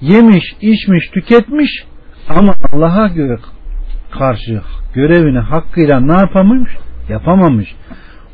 yemiş, 0.00 0.44
içmiş, 0.60 1.08
tüketmiş 1.14 1.70
ama 2.28 2.54
Allah'a 2.72 3.08
göre 3.08 3.38
karşı 4.10 4.60
görevini 4.94 5.38
hakkıyla 5.38 6.00
ne 6.00 6.12
yapamamış? 6.12 6.70
Yapamamış. 7.08 7.74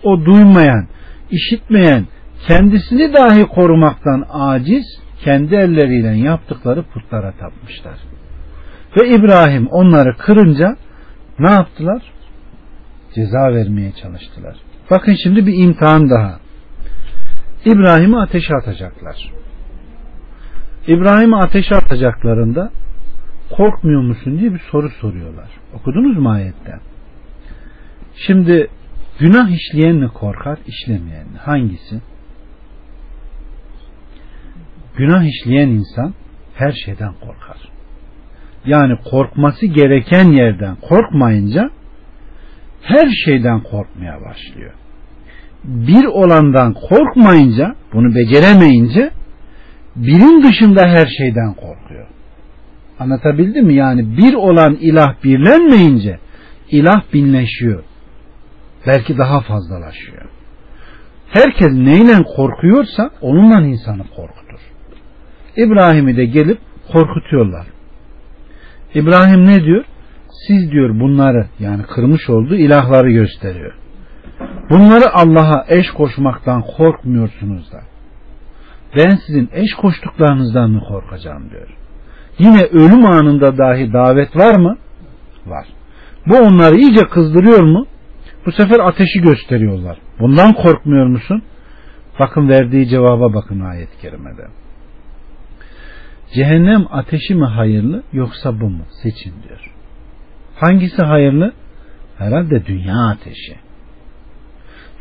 O 0.03 0.25
duymayan, 0.25 0.89
işitmeyen, 1.31 2.07
kendisini 2.49 3.13
dahi 3.13 3.43
korumaktan 3.43 4.25
aciz, 4.31 4.85
kendi 5.25 5.55
elleriyle 5.55 6.17
yaptıkları 6.17 6.83
putlara 6.83 7.33
tapmışlar. 7.33 7.99
Ve 8.99 9.09
İbrahim 9.09 9.67
onları 9.67 10.17
kırınca 10.17 10.77
ne 11.39 11.51
yaptılar? 11.51 12.03
Ceza 13.15 13.55
vermeye 13.55 13.93
çalıştılar. 13.93 14.57
Bakın 14.91 15.17
şimdi 15.23 15.47
bir 15.47 15.63
imtihan 15.65 16.11
daha. 16.11 16.41
İbrahim'i 17.65 18.19
ateşe 18.19 18.55
atacaklar. 18.55 19.33
İbrahim'i 20.87 21.37
ateşe 21.37 21.75
atacaklarında 21.75 22.71
korkmuyor 23.51 24.03
musun 24.03 24.39
diye 24.39 24.55
bir 24.55 24.63
soru 24.71 24.91
soruyorlar. 24.91 25.49
Okudunuz 25.75 26.19
mu 26.19 26.31
ayette? 26.31 26.81
Şimdi 28.27 28.69
günah 29.19 29.51
işleyen 29.51 29.97
mi 29.97 30.09
korkar, 30.09 30.59
işlemeyen 30.67 31.27
mi? 31.27 31.39
Hangisi? 31.39 32.01
Günah 34.97 35.25
işleyen 35.25 35.69
insan 35.69 36.15
her 36.55 36.73
şeyden 36.73 37.13
korkar. 37.13 37.78
Yani 38.69 38.99
korkması 39.11 39.67
gereken 39.67 40.33
yerden 40.33 40.77
korkmayınca 40.77 41.71
her 42.83 43.09
şeyden 43.25 43.61
korkmaya 43.61 44.21
başlıyor. 44.21 44.73
Bir 45.65 46.05
olandan 46.05 46.75
korkmayınca, 46.75 47.75
bunu 47.93 48.15
beceremeyince 48.15 49.11
birin 49.97 50.43
dışında 50.43 50.89
her 50.89 51.07
şeyden 51.07 51.55
korkuyor. 51.55 52.07
Anlatabildim 52.99 53.67
mi? 53.67 53.75
Yani 53.75 54.17
bir 54.17 54.35
olan 54.35 54.75
ilah 54.75 55.25
birlenmeyince 55.25 56.19
ilah 56.71 57.03
binleşiyor. 57.13 57.85
Belki 58.87 59.19
daha 59.19 59.41
fazlalaşıyor. 59.41 60.23
Herkes 61.29 61.73
neyle 61.73 62.23
korkuyorsa 62.37 63.11
onunla 63.21 63.61
insanı 63.61 64.03
korkutur. 64.17 64.61
İbrahim'i 65.57 66.17
de 66.17 66.25
gelip 66.25 66.59
korkutuyorlar. 66.93 67.67
İbrahim 68.95 69.47
ne 69.47 69.65
diyor? 69.65 69.85
Siz 70.47 70.71
diyor 70.71 71.01
bunları 71.01 71.47
yani 71.59 71.83
kırmış 71.83 72.31
olduğu 72.31 72.55
ilahları 72.55 73.11
gösteriyor. 73.11 73.73
Bunları 74.71 75.05
Allah'a 75.15 75.65
eş 75.69 75.91
koşmaktan 75.91 76.63
korkmuyorsunuz 76.77 77.73
da. 77.73 77.81
Ben 78.97 79.19
sizin 79.27 79.49
eş 79.53 79.75
koştuklarınızdan 79.75 80.71
mı 80.71 80.81
korkacağım 80.89 81.51
diyor. 81.51 81.69
Yine 82.39 82.63
ölüm 82.63 83.07
anında 83.07 83.59
dahi 83.59 83.93
davet 83.93 84.37
var 84.37 84.59
mı? 84.59 84.77
Var. 85.47 85.67
Bu 86.27 86.37
onları 86.37 86.77
iyice 86.77 87.05
kızdırıyor 87.05 87.63
mu? 87.63 87.87
Bu 88.47 88.53
sefer 88.53 88.81
ateşi 88.81 89.21
gösteriyorlar. 89.21 89.99
Bundan 90.21 90.53
korkmuyor 90.53 91.07
musun? 91.07 91.43
Bakın 92.21 92.49
verdiği 92.49 92.89
cevaba 92.89 93.35
bakın 93.35 93.61
ayet-i 93.61 94.01
kerimede. 94.01 94.49
Cehennem 96.35 96.87
ateşi 96.91 97.35
mi 97.35 97.45
hayırlı 97.45 98.03
yoksa 98.13 98.61
bu 98.61 98.71
mu? 98.71 98.83
Seçin 99.03 99.35
diyor. 99.49 99.75
Hangisi 100.57 101.03
hayırlı? 101.03 101.53
Herhalde 102.19 102.67
dünya 102.67 103.09
ateşi. 103.09 103.57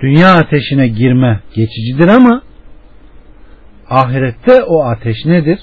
Dünya 0.02 0.36
ateşine 0.36 0.88
girme 0.88 1.40
geçicidir 1.56 2.08
ama 2.08 2.42
ahirette 3.90 4.64
o 4.64 4.84
ateş 4.84 5.26
nedir? 5.26 5.60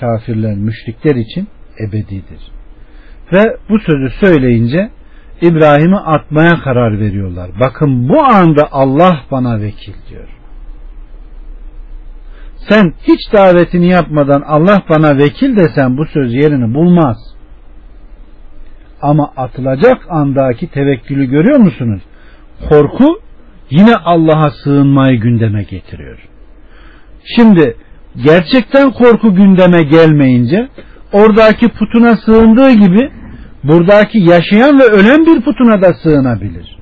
Kafirler, 0.00 0.54
müşrikler 0.54 1.14
için 1.14 1.48
ebedidir. 1.88 2.52
Ve 3.32 3.56
bu 3.68 3.78
sözü 3.78 4.10
söyleyince 4.20 4.90
İbrahim'i 5.42 5.96
atmaya 5.96 6.60
karar 6.60 7.00
veriyorlar. 7.00 7.50
Bakın 7.60 8.08
bu 8.08 8.24
anda 8.24 8.68
Allah 8.72 9.20
bana 9.30 9.60
vekil 9.60 9.94
diyor. 10.10 10.28
Sen 12.68 12.94
hiç 13.02 13.32
davetini 13.32 13.86
yapmadan 13.86 14.42
Allah 14.46 14.82
bana 14.90 15.18
vekil 15.18 15.56
desen 15.56 15.96
bu 15.98 16.06
söz 16.06 16.34
yerini 16.34 16.74
bulmaz. 16.74 17.16
Ama 19.02 19.32
atılacak 19.36 20.06
andaki 20.08 20.66
tevekkülü 20.66 21.30
görüyor 21.30 21.58
musunuz? 21.58 22.02
Korku 22.68 23.20
yine 23.70 23.96
Allah'a 23.96 24.50
sığınmayı 24.50 25.20
gündeme 25.20 25.62
getiriyor. 25.62 26.18
Şimdi 27.36 27.76
gerçekten 28.24 28.90
korku 28.90 29.34
gündeme 29.34 29.82
gelmeyince 29.82 30.68
oradaki 31.12 31.68
putuna 31.68 32.16
sığındığı 32.16 32.70
gibi 32.70 33.10
buradaki 33.64 34.18
yaşayan 34.18 34.78
ve 34.78 34.84
ölen 34.84 35.26
bir 35.26 35.40
putuna 35.40 35.82
da 35.82 35.94
sığınabilir. 36.02 36.78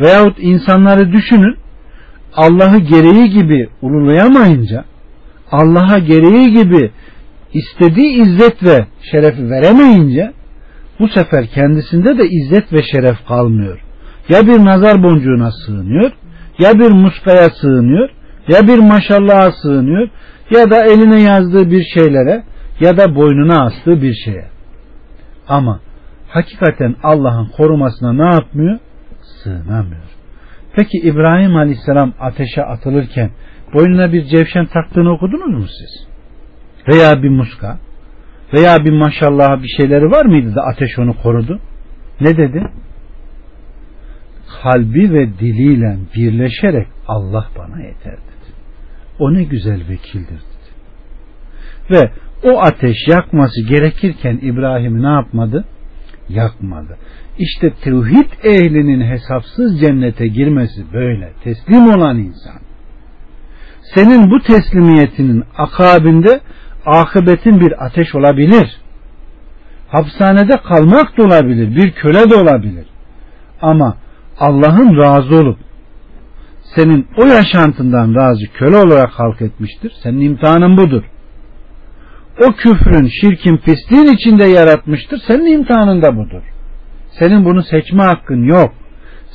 Veyahut 0.00 0.36
insanları 0.38 1.12
düşünün 1.12 1.56
Allah'ı 2.36 2.78
gereği 2.78 3.30
gibi 3.30 3.68
ululayamayınca 3.82 4.84
Allah'a 5.50 5.98
gereği 5.98 6.52
gibi 6.52 6.90
istediği 7.52 8.22
izzet 8.22 8.62
ve 8.64 8.86
şerefi 9.10 9.50
veremeyince 9.50 10.32
bu 11.00 11.08
sefer 11.08 11.46
kendisinde 11.46 12.18
de 12.18 12.28
izzet 12.28 12.72
ve 12.72 12.82
şeref 12.82 13.26
kalmıyor. 13.28 13.80
Ya 14.28 14.46
bir 14.46 14.64
nazar 14.64 15.02
boncuğuna 15.02 15.50
sığınıyor, 15.52 16.12
ya 16.58 16.74
bir 16.74 16.90
muskaya 16.90 17.50
sığınıyor, 17.50 18.08
ya 18.48 18.68
bir 18.68 18.78
maşallaha 18.78 19.52
sığınıyor, 19.62 20.08
ya 20.50 20.70
da 20.70 20.84
eline 20.84 21.22
yazdığı 21.22 21.70
bir 21.70 21.84
şeylere, 21.94 22.44
ya 22.80 22.96
da 22.96 23.14
boynuna 23.14 23.64
astığı 23.64 24.02
bir 24.02 24.14
şeye. 24.24 24.48
Ama 25.48 25.80
hakikaten 26.28 26.94
Allah'ın 27.02 27.46
korumasına 27.56 28.12
ne 28.12 28.34
yapmıyor? 28.34 28.78
Sığınamıyor. 29.42 30.15
Peki 30.76 30.98
İbrahim 30.98 31.56
Aleyhisselam 31.56 32.12
ateşe 32.20 32.64
atılırken 32.64 33.30
boynuna 33.74 34.12
bir 34.12 34.24
cevşen 34.24 34.66
taktığını 34.66 35.12
okudunuz 35.12 35.54
mu 35.54 35.66
siz? 35.66 36.06
Veya 36.88 37.22
bir 37.22 37.28
muska 37.28 37.78
veya 38.54 38.84
bir 38.84 38.92
maşallah 38.92 39.62
bir 39.62 39.68
şeyleri 39.68 40.10
var 40.10 40.26
mıydı 40.26 40.54
da 40.54 40.62
ateş 40.62 40.98
onu 40.98 41.22
korudu? 41.22 41.60
Ne 42.20 42.36
dedi? 42.36 42.68
Kalbi 44.62 45.12
ve 45.12 45.38
diliyle 45.38 45.98
birleşerek 46.16 46.86
Allah 47.08 47.46
bana 47.58 47.82
yeter 47.82 48.12
dedi. 48.12 48.52
O 49.18 49.34
ne 49.34 49.44
güzel 49.44 49.88
vekildir 49.88 50.40
dedi. 50.40 50.70
Ve 51.90 52.10
o 52.44 52.60
ateş 52.60 52.96
yakması 53.08 53.62
gerekirken 53.68 54.38
İbrahim 54.42 55.02
ne 55.02 55.08
yapmadı? 55.08 55.64
Yakmadı. 56.28 56.98
İşte 57.38 57.72
tevhid 57.84 58.30
ehlinin 58.44 59.00
hesapsız 59.00 59.80
cennete 59.80 60.26
girmesi 60.26 60.92
böyle. 60.92 61.32
Teslim 61.44 61.88
olan 61.88 62.18
insan. 62.18 62.60
Senin 63.94 64.30
bu 64.30 64.42
teslimiyetinin 64.42 65.44
akabinde 65.56 66.40
akıbetin 66.86 67.60
bir 67.60 67.84
ateş 67.86 68.14
olabilir. 68.14 68.80
Hapishanede 69.88 70.56
kalmak 70.68 71.18
da 71.18 71.22
olabilir. 71.22 71.76
Bir 71.76 71.92
köle 71.92 72.30
de 72.30 72.34
olabilir. 72.34 72.86
Ama 73.62 73.96
Allah'ın 74.38 74.98
razı 74.98 75.34
olup 75.34 75.58
senin 76.74 77.06
o 77.16 77.26
yaşantından 77.26 78.14
razı 78.14 78.46
köle 78.52 78.76
olarak 78.76 79.10
halk 79.10 79.42
etmiştir. 79.42 79.92
Senin 80.02 80.20
imtihanın 80.20 80.76
budur. 80.76 81.02
O 82.42 82.52
küfrün, 82.52 83.08
şirkin, 83.20 83.56
pisliğin 83.56 84.14
içinde 84.14 84.44
yaratmıştır. 84.44 85.20
Senin 85.26 85.46
imtihanın 85.46 86.02
da 86.02 86.16
budur. 86.16 86.42
Senin 87.18 87.44
bunu 87.44 87.62
seçme 87.62 88.02
hakkın 88.02 88.44
yok. 88.44 88.74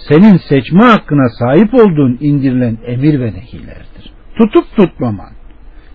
Senin 0.09 0.37
seçme 0.37 0.83
hakkına 0.83 1.29
sahip 1.29 1.73
olduğun 1.73 2.17
indirilen 2.21 2.77
emir 2.85 3.19
ve 3.19 3.33
nehilerdir. 3.33 4.13
Tutup 4.37 4.75
tutmaman, 4.75 5.31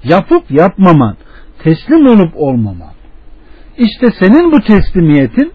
yapıp 0.05 0.51
yapmaman, 0.51 1.17
teslim 1.59 2.07
olup 2.07 2.33
olmaman. 2.35 2.93
İşte 3.79 4.11
senin 4.21 4.53
bu 4.53 4.61
teslimiyetin 4.61 5.53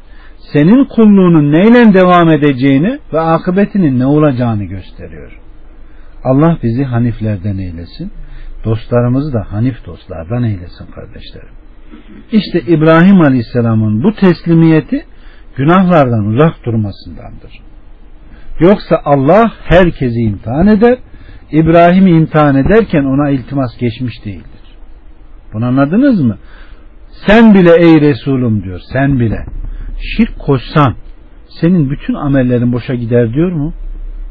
senin 0.53 0.85
kulluğunun 0.85 1.51
neyle 1.51 1.93
devam 1.93 2.29
edeceğini 2.29 2.99
ve 3.13 3.19
akıbetinin 3.19 3.99
ne 3.99 4.05
olacağını 4.05 4.63
gösteriyor. 4.63 5.39
Allah 6.23 6.57
bizi 6.63 6.83
haniflerden 6.83 7.57
eylesin. 7.57 8.11
Dostlarımızı 8.65 9.33
da 9.33 9.45
hanif 9.49 9.85
dostlardan 9.85 10.43
eylesin 10.43 10.85
kardeşlerim. 10.95 11.53
İşte 12.31 12.61
İbrahim 12.61 13.21
Aleyhisselam'ın 13.21 14.03
bu 14.03 14.13
teslimiyeti 14.15 15.05
günahlardan 15.55 16.25
uzak 16.25 16.65
durmasındandır. 16.65 17.61
Yoksa 18.59 19.01
Allah 19.05 19.51
herkesi 19.63 20.19
imtihan 20.19 20.67
eder. 20.67 20.97
İbrahim'i 21.51 22.11
imtihan 22.11 22.55
ederken 22.55 23.03
ona 23.03 23.29
iltimas 23.29 23.77
geçmiş 23.77 24.25
değildir. 24.25 24.75
Bunu 25.53 25.65
anladınız 25.65 26.21
mı? 26.21 26.37
Sen 27.27 27.53
bile 27.53 27.71
ey 27.75 28.01
Resulüm 28.01 28.63
diyor. 28.63 28.79
Sen 28.93 29.19
bile. 29.19 29.45
Şirk 30.17 30.39
koşsan 30.39 30.95
senin 31.61 31.89
bütün 31.89 32.13
amellerin 32.13 32.73
boşa 32.73 32.95
gider 32.95 33.33
diyor 33.33 33.51
mu? 33.51 33.73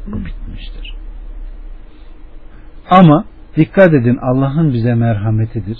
Bu 0.07 0.17
bitmiştir. 0.17 0.95
Ama 2.89 3.25
dikkat 3.55 3.93
edin 3.93 4.17
Allah'ın 4.21 4.73
bize 4.73 4.95
merhametidir. 4.95 5.77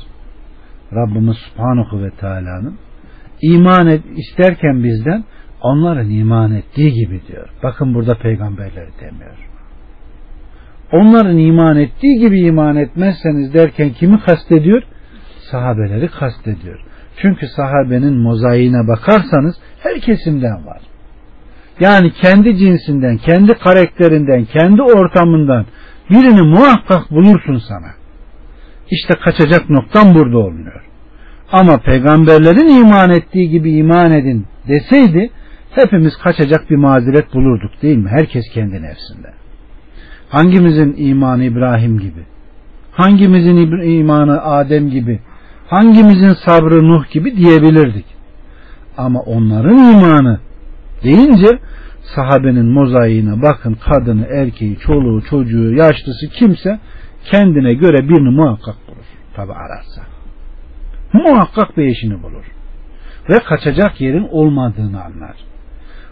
Rabbimiz 0.93 1.37
Subhanahu 1.37 2.03
ve 2.03 2.09
Teala'nın 2.11 2.77
iman 3.41 3.87
et, 3.87 4.03
isterken 4.15 4.83
bizden 4.83 5.23
onların 5.61 6.09
iman 6.09 6.51
ettiği 6.51 6.93
gibi 6.93 7.21
diyor. 7.27 7.49
Bakın 7.63 7.93
burada 7.93 8.15
peygamberleri 8.15 8.89
demiyor. 9.01 9.37
Onların 10.91 11.37
iman 11.37 11.77
ettiği 11.77 12.19
gibi 12.19 12.39
iman 12.41 12.75
etmezseniz 12.75 13.53
derken 13.53 13.89
kimi 13.89 14.19
kastediyor? 14.19 14.83
Sahabeleri 15.51 16.07
kastediyor. 16.07 16.79
Çünkü 17.21 17.47
sahabenin 17.47 18.17
mozaiğine 18.17 18.87
bakarsanız 18.87 19.55
her 19.83 19.99
kesimden 19.99 20.65
var. 20.65 20.81
Yani 21.79 22.11
kendi 22.13 22.57
cinsinden, 22.57 23.17
kendi 23.17 23.53
karakterinden, 23.53 24.45
kendi 24.45 24.81
ortamından 24.81 25.65
birini 26.09 26.41
muhakkak 26.41 27.11
bulursun 27.11 27.61
sana. 27.67 27.91
İşte 28.91 29.13
kaçacak 29.23 29.69
noktam 29.69 30.15
burada 30.15 30.37
oluyor. 30.37 30.85
Ama 31.51 31.77
peygamberlerin 31.77 32.79
iman 32.79 33.09
ettiği 33.09 33.49
gibi 33.49 33.71
iman 33.71 34.11
edin 34.11 34.47
deseydi 34.67 35.29
hepimiz 35.71 36.17
kaçacak 36.17 36.69
bir 36.69 36.75
mazeret 36.75 37.33
bulurduk 37.33 37.81
değil 37.81 37.97
mi? 37.97 38.09
Herkes 38.09 38.45
kendi 38.53 38.81
nefsinde. 38.81 39.33
Hangimizin 40.29 40.95
imanı 40.97 41.43
İbrahim 41.43 41.99
gibi? 41.99 42.23
Hangimizin 42.91 43.57
imanı 43.81 44.41
Adem 44.41 44.89
gibi? 44.89 45.19
Hangimizin 45.67 46.33
sabrı 46.45 46.87
Nuh 46.87 47.11
gibi 47.11 47.37
diyebilirdik. 47.37 48.05
Ama 48.97 49.19
onların 49.19 49.77
imanı 49.77 50.39
deyince 51.03 51.59
sahabenin 52.15 52.65
mozaiğine 52.65 53.41
bakın 53.41 53.73
kadını, 53.73 54.25
erkeği, 54.25 54.77
çoluğu, 54.77 55.21
çocuğu, 55.29 55.73
yaşlısı 55.73 56.27
kimse 56.29 56.79
kendine 57.31 57.73
göre 57.73 58.09
birini 58.09 58.29
muhakkak 58.29 58.75
bulur. 58.87 59.05
Tabi 59.35 59.51
ararsa. 59.53 60.01
Muhakkak 61.13 61.77
bir 61.77 61.85
eşini 61.85 62.23
bulur. 62.23 62.45
Ve 63.29 63.39
kaçacak 63.39 64.01
yerin 64.01 64.27
olmadığını 64.31 65.03
anlar. 65.03 65.50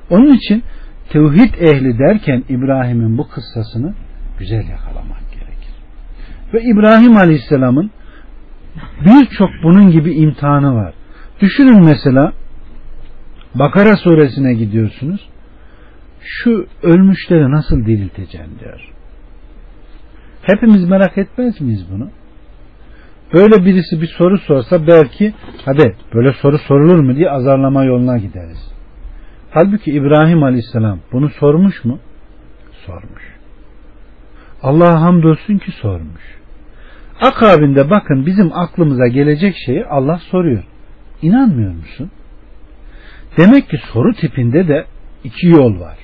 Onun 0.09 0.33
için 0.33 0.63
tevhid 1.09 1.53
ehli 1.53 1.99
derken 1.99 2.43
İbrahim'in 2.49 3.17
bu 3.17 3.27
kıssasını 3.27 3.93
güzel 4.39 4.67
yakalamak 4.69 5.31
gerekir. 5.31 5.73
Ve 6.53 6.63
İbrahim 6.63 7.17
Aleyhisselam'ın 7.17 7.91
birçok 9.05 9.49
bunun 9.63 9.91
gibi 9.91 10.13
imtihanı 10.13 10.75
var. 10.75 10.93
Düşünün 11.41 11.85
mesela 11.85 12.33
Bakara 13.55 13.97
suresine 13.97 14.53
gidiyorsunuz. 14.53 15.29
Şu 16.21 16.67
ölmüşleri 16.83 17.51
nasıl 17.51 17.85
dirilteceğim 17.85 18.49
diyor. 18.59 18.93
Hepimiz 20.41 20.89
merak 20.89 21.17
etmez 21.17 21.61
miyiz 21.61 21.85
bunu? 21.91 22.09
Böyle 23.33 23.65
birisi 23.65 24.01
bir 24.01 24.07
soru 24.07 24.37
sorsa 24.37 24.87
belki 24.87 25.33
hadi 25.65 25.95
böyle 26.13 26.33
soru 26.33 26.57
sorulur 26.57 26.99
mu 26.99 27.15
diye 27.15 27.29
azarlama 27.29 27.83
yoluna 27.83 28.17
gideriz. 28.17 28.71
Halbuki 29.51 29.91
İbrahim 29.91 30.43
Aleyhisselam 30.43 30.99
bunu 31.11 31.29
sormuş 31.29 31.85
mu? 31.85 31.99
Sormuş. 32.85 33.23
Allah'a 34.63 35.01
hamdolsun 35.01 35.57
ki 35.57 35.71
sormuş. 35.71 36.39
Akabinde 37.21 37.89
bakın 37.89 38.25
bizim 38.25 38.51
aklımıza 38.53 39.07
gelecek 39.07 39.55
şeyi 39.65 39.85
Allah 39.85 40.19
soruyor. 40.31 40.63
İnanmıyor 41.21 41.73
musun? 41.73 42.11
Demek 43.37 43.69
ki 43.69 43.77
soru 43.93 44.13
tipinde 44.13 44.67
de 44.67 44.85
iki 45.23 45.47
yol 45.47 45.79
var. 45.79 45.97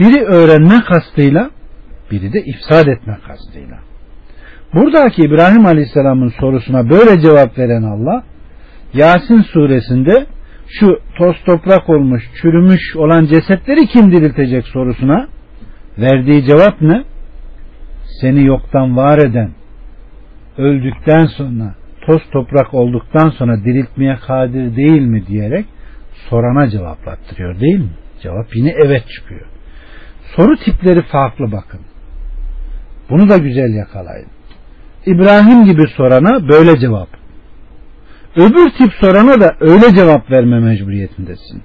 Biri 0.00 0.24
öğrenme 0.24 0.80
kastıyla, 0.84 1.50
biri 2.10 2.32
de 2.32 2.44
ifsad 2.44 2.86
etme 2.86 3.18
kastıyla. 3.26 3.78
Buradaki 4.74 5.22
İbrahim 5.22 5.66
Aleyhisselam'ın 5.66 6.32
sorusuna 6.40 6.90
böyle 6.90 7.20
cevap 7.20 7.58
veren 7.58 7.82
Allah, 7.82 8.24
Yasin 8.94 9.42
suresinde 9.42 10.26
şu 10.80 11.00
toz 11.16 11.36
toprak 11.46 11.90
olmuş, 11.90 12.22
çürümüş 12.42 12.96
olan 12.96 13.24
cesetleri 13.26 13.86
kim 13.86 14.12
diriltecek 14.12 14.66
sorusuna 14.66 15.28
verdiği 15.98 16.44
cevap 16.44 16.80
ne? 16.80 17.04
Seni 18.20 18.46
yoktan 18.46 18.96
var 18.96 19.18
eden, 19.18 19.50
öldükten 20.58 21.26
sonra, 21.26 21.74
toz 22.06 22.22
toprak 22.32 22.74
olduktan 22.74 23.30
sonra 23.30 23.64
diriltmeye 23.64 24.16
kadir 24.16 24.76
değil 24.76 25.02
mi 25.02 25.26
diyerek 25.26 25.66
sorana 26.30 26.68
cevaplattırıyor 26.68 27.60
değil 27.60 27.78
mi? 27.78 27.90
Cevap 28.22 28.56
yine 28.56 28.74
evet 28.86 29.08
çıkıyor. 29.08 29.46
Soru 30.36 30.56
tipleri 30.56 31.02
farklı 31.02 31.52
bakın. 31.52 31.80
Bunu 33.10 33.28
da 33.28 33.36
güzel 33.36 33.74
yakalayın. 33.74 34.28
İbrahim 35.06 35.64
gibi 35.64 35.88
sorana 35.96 36.48
böyle 36.48 36.78
cevap. 36.78 37.21
Öbür 38.36 38.70
tip 38.78 38.92
sorana 39.00 39.40
da 39.40 39.56
öyle 39.60 39.94
cevap 39.96 40.30
verme 40.30 40.60
mecburiyetindesin. 40.60 41.62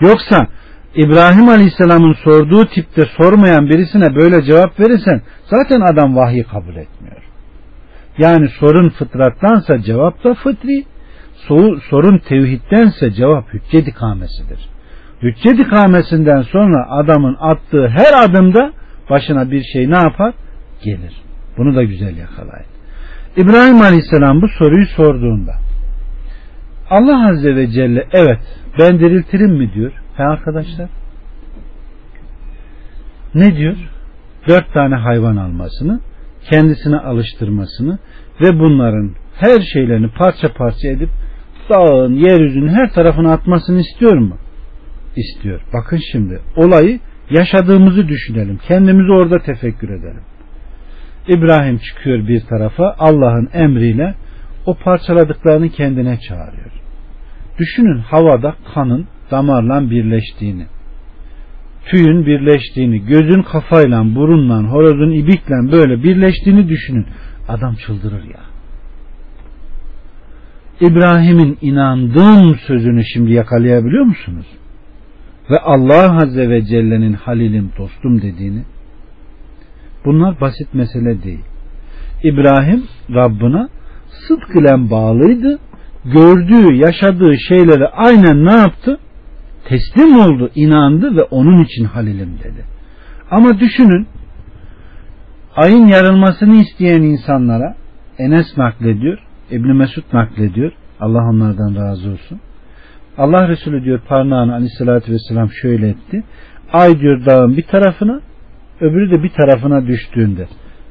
Yoksa 0.00 0.46
İbrahim 0.94 1.48
Aleyhisselam'ın 1.48 2.16
sorduğu 2.24 2.66
tipte 2.66 3.02
sormayan 3.16 3.66
birisine 3.68 4.14
böyle 4.16 4.42
cevap 4.42 4.80
verirsen 4.80 5.22
zaten 5.50 5.80
adam 5.80 6.16
vahyi 6.16 6.44
kabul 6.44 6.76
etmiyor. 6.76 7.22
Yani 8.18 8.48
sorun 8.60 8.88
fıtrattansa 8.88 9.82
cevap 9.82 10.24
da 10.24 10.34
fıtri, 10.34 10.84
sorun 11.90 12.18
tevhiddense 12.18 13.12
cevap 13.12 13.54
hüccet 13.54 13.88
ikamesidir. 13.88 14.68
Hüccet 15.22 15.58
ikamesinden 15.60 16.42
sonra 16.42 16.86
adamın 16.90 17.36
attığı 17.40 17.88
her 17.88 18.24
adımda 18.24 18.72
başına 19.10 19.50
bir 19.50 19.62
şey 19.72 19.90
ne 19.90 19.96
yapar? 19.96 20.34
Gelir. 20.82 21.22
Bunu 21.58 21.76
da 21.76 21.82
güzel 21.82 22.16
yakalayın. 22.16 22.66
İbrahim 23.36 23.80
Aleyhisselam 23.80 24.42
bu 24.42 24.48
soruyu 24.48 24.86
sorduğunda 24.86 25.63
Allah 26.90 27.28
Azze 27.28 27.56
ve 27.56 27.70
Celle 27.70 28.06
evet 28.12 28.38
ben 28.78 28.98
diriltirim 28.98 29.52
mi 29.52 29.74
diyor. 29.74 29.92
He 30.16 30.22
arkadaşlar 30.22 30.88
ne 33.34 33.56
diyor? 33.56 33.76
Dört 34.48 34.72
tane 34.74 34.94
hayvan 34.94 35.36
almasını, 35.36 36.00
kendisine 36.50 36.98
alıştırmasını 36.98 37.98
ve 38.40 38.58
bunların 38.58 39.10
her 39.36 39.60
şeylerini 39.72 40.08
parça 40.08 40.52
parça 40.52 40.88
edip 40.88 41.08
dağın, 41.70 42.12
yeryüzünün 42.12 42.68
her 42.68 42.92
tarafına 42.92 43.32
atmasını 43.32 43.80
istiyor 43.80 44.18
mu? 44.18 44.36
İstiyor. 45.16 45.60
Bakın 45.72 46.00
şimdi 46.12 46.40
olayı 46.56 47.00
yaşadığımızı 47.30 48.08
düşünelim. 48.08 48.58
Kendimizi 48.68 49.12
orada 49.12 49.38
tefekkür 49.38 49.88
edelim. 49.88 50.22
İbrahim 51.28 51.78
çıkıyor 51.78 52.28
bir 52.28 52.40
tarafa 52.40 52.94
Allah'ın 52.98 53.48
emriyle 53.52 54.14
o 54.66 54.74
parçaladıklarını 54.74 55.68
kendine 55.68 56.20
çağırıyor. 56.20 56.70
Düşünün 57.58 57.98
havada 57.98 58.54
kanın 58.74 59.06
damarla 59.30 59.90
birleştiğini, 59.90 60.66
tüyün 61.86 62.26
birleştiğini, 62.26 63.04
gözün 63.04 63.42
kafayla, 63.42 64.14
burunla, 64.14 64.62
horozun 64.62 65.10
ibikle 65.10 65.72
böyle 65.72 66.02
birleştiğini 66.02 66.68
düşünün. 66.68 67.06
Adam 67.48 67.74
çıldırır 67.74 68.24
ya. 68.24 68.40
İbrahim'in 70.80 71.58
inandığım 71.60 72.54
sözünü 72.54 73.04
şimdi 73.04 73.32
yakalayabiliyor 73.32 74.04
musunuz? 74.04 74.46
Ve 75.50 75.58
Allah 75.58 76.16
Azze 76.22 76.48
ve 76.48 76.64
Celle'nin 76.64 77.12
halilim, 77.12 77.70
dostum 77.78 78.22
dediğini. 78.22 78.64
Bunlar 80.04 80.40
basit 80.40 80.74
mesele 80.74 81.22
değil. 81.22 81.44
İbrahim 82.22 82.84
Rabbına 83.14 83.68
sıdk 84.28 84.56
ile 84.56 84.90
bağlıydı. 84.90 85.58
Gördüğü, 86.04 86.74
yaşadığı 86.74 87.36
şeyleri 87.48 87.86
aynen 87.88 88.44
ne 88.44 88.52
yaptı? 88.52 88.98
Teslim 89.68 90.18
oldu, 90.18 90.50
inandı 90.54 91.16
ve 91.16 91.22
onun 91.22 91.64
için 91.64 91.84
halilim 91.84 92.38
dedi. 92.44 92.64
Ama 93.30 93.60
düşünün, 93.60 94.06
ayın 95.56 95.86
yarılmasını 95.86 96.56
isteyen 96.56 97.02
insanlara 97.02 97.74
Enes 98.18 98.58
naklediyor 98.58 99.18
İbn 99.50 99.72
Mesud 99.72 100.02
naklediyor. 100.12 100.72
Allah 101.00 101.28
onlardan 101.30 101.74
razı 101.74 102.10
olsun. 102.10 102.40
Allah 103.18 103.48
Resulü 103.48 103.84
diyor 103.84 104.00
parmağını 104.08 104.54
aleyhissalatü 104.54 105.12
vesselam 105.12 105.50
şöyle 105.62 105.88
etti. 105.88 106.24
Ay 106.72 107.00
diyor 107.00 107.26
dağın 107.26 107.56
bir 107.56 107.62
tarafına 107.62 108.20
öbürü 108.80 109.10
de 109.10 109.22
bir 109.22 109.28
tarafına 109.28 109.86
düştüğünde. 109.86 110.46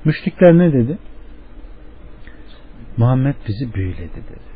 Müşrikler 0.05 0.57
ne 0.57 0.73
dedi? 0.73 0.97
Muhammed 2.97 3.35
bizi 3.47 3.73
büyüledi 3.73 4.15
dedi. 4.15 4.53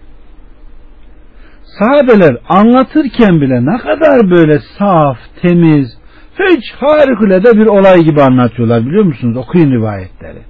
sahabeler 1.79 2.37
anlatırken 2.49 3.41
bile 3.41 3.65
ne 3.65 3.77
kadar 3.77 4.29
böyle 4.29 4.59
saf, 4.77 5.17
temiz, 5.41 5.97
hiç 6.39 6.63
harikulade 6.79 7.51
bir 7.59 7.65
olay 7.65 8.03
gibi 8.03 8.21
anlatıyorlar 8.21 8.85
biliyor 8.85 9.03
musunuz? 9.03 9.37
Okuyun 9.37 9.71
rivayetleri. 9.71 10.41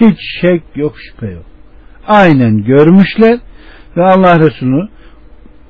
Hiç 0.00 0.18
şek 0.40 0.62
yok, 0.74 0.94
şüphe 0.98 1.26
yok. 1.26 1.44
Aynen 2.06 2.64
görmüşler 2.64 3.38
ve 3.96 4.04
Allah 4.04 4.40
Resulü 4.40 4.88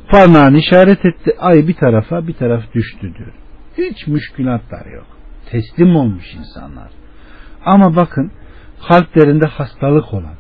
parmağını 0.09 0.59
işaret 0.59 1.05
etti. 1.05 1.37
Ay 1.39 1.69
bir 1.69 1.75
tarafa 1.75 2.27
bir 2.27 2.35
taraf 2.35 2.63
düştü 2.75 3.15
diyor. 3.19 3.33
Hiç 3.79 4.07
müşkülatlar 4.07 4.87
yok. 4.87 5.07
Teslim 5.51 5.97
olmuş 5.97 6.35
insanlar. 6.35 6.91
Ama 7.65 7.97
bakın 7.97 8.33
kalplerinde 8.89 9.47
hastalık 9.47 10.15
olan, 10.15 10.35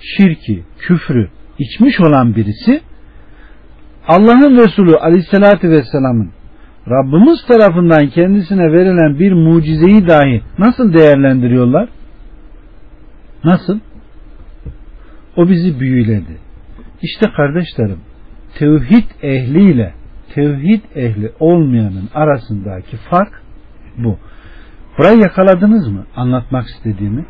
şirki, 0.00 0.64
küfrü 0.78 1.28
içmiş 1.58 2.00
olan 2.00 2.36
birisi 2.36 2.80
Allah'ın 4.08 4.56
Resulü 4.56 4.96
Aleyhisselatü 4.96 5.70
Vesselam'ın 5.70 6.30
Rabbimiz 6.90 7.46
tarafından 7.48 8.08
kendisine 8.08 8.72
verilen 8.72 9.18
bir 9.18 9.32
mucizeyi 9.32 10.08
dahi 10.08 10.42
nasıl 10.58 10.92
değerlendiriyorlar? 10.92 11.88
Nasıl? 13.44 13.78
O 15.36 15.48
bizi 15.48 15.80
büyüledi. 15.80 16.38
İşte 17.02 17.26
kardeşlerim 17.36 17.98
tevhid 18.58 19.04
ehliyle 19.22 19.94
tevhid 20.34 20.80
ehli 20.94 21.32
olmayanın 21.40 22.08
arasındaki 22.14 22.96
fark 22.96 23.42
bu. 23.98 24.18
Burayı 24.98 25.18
yakaladınız 25.18 25.88
mı? 25.88 26.06
Anlatmak 26.16 26.66
istediğimi. 26.66 27.26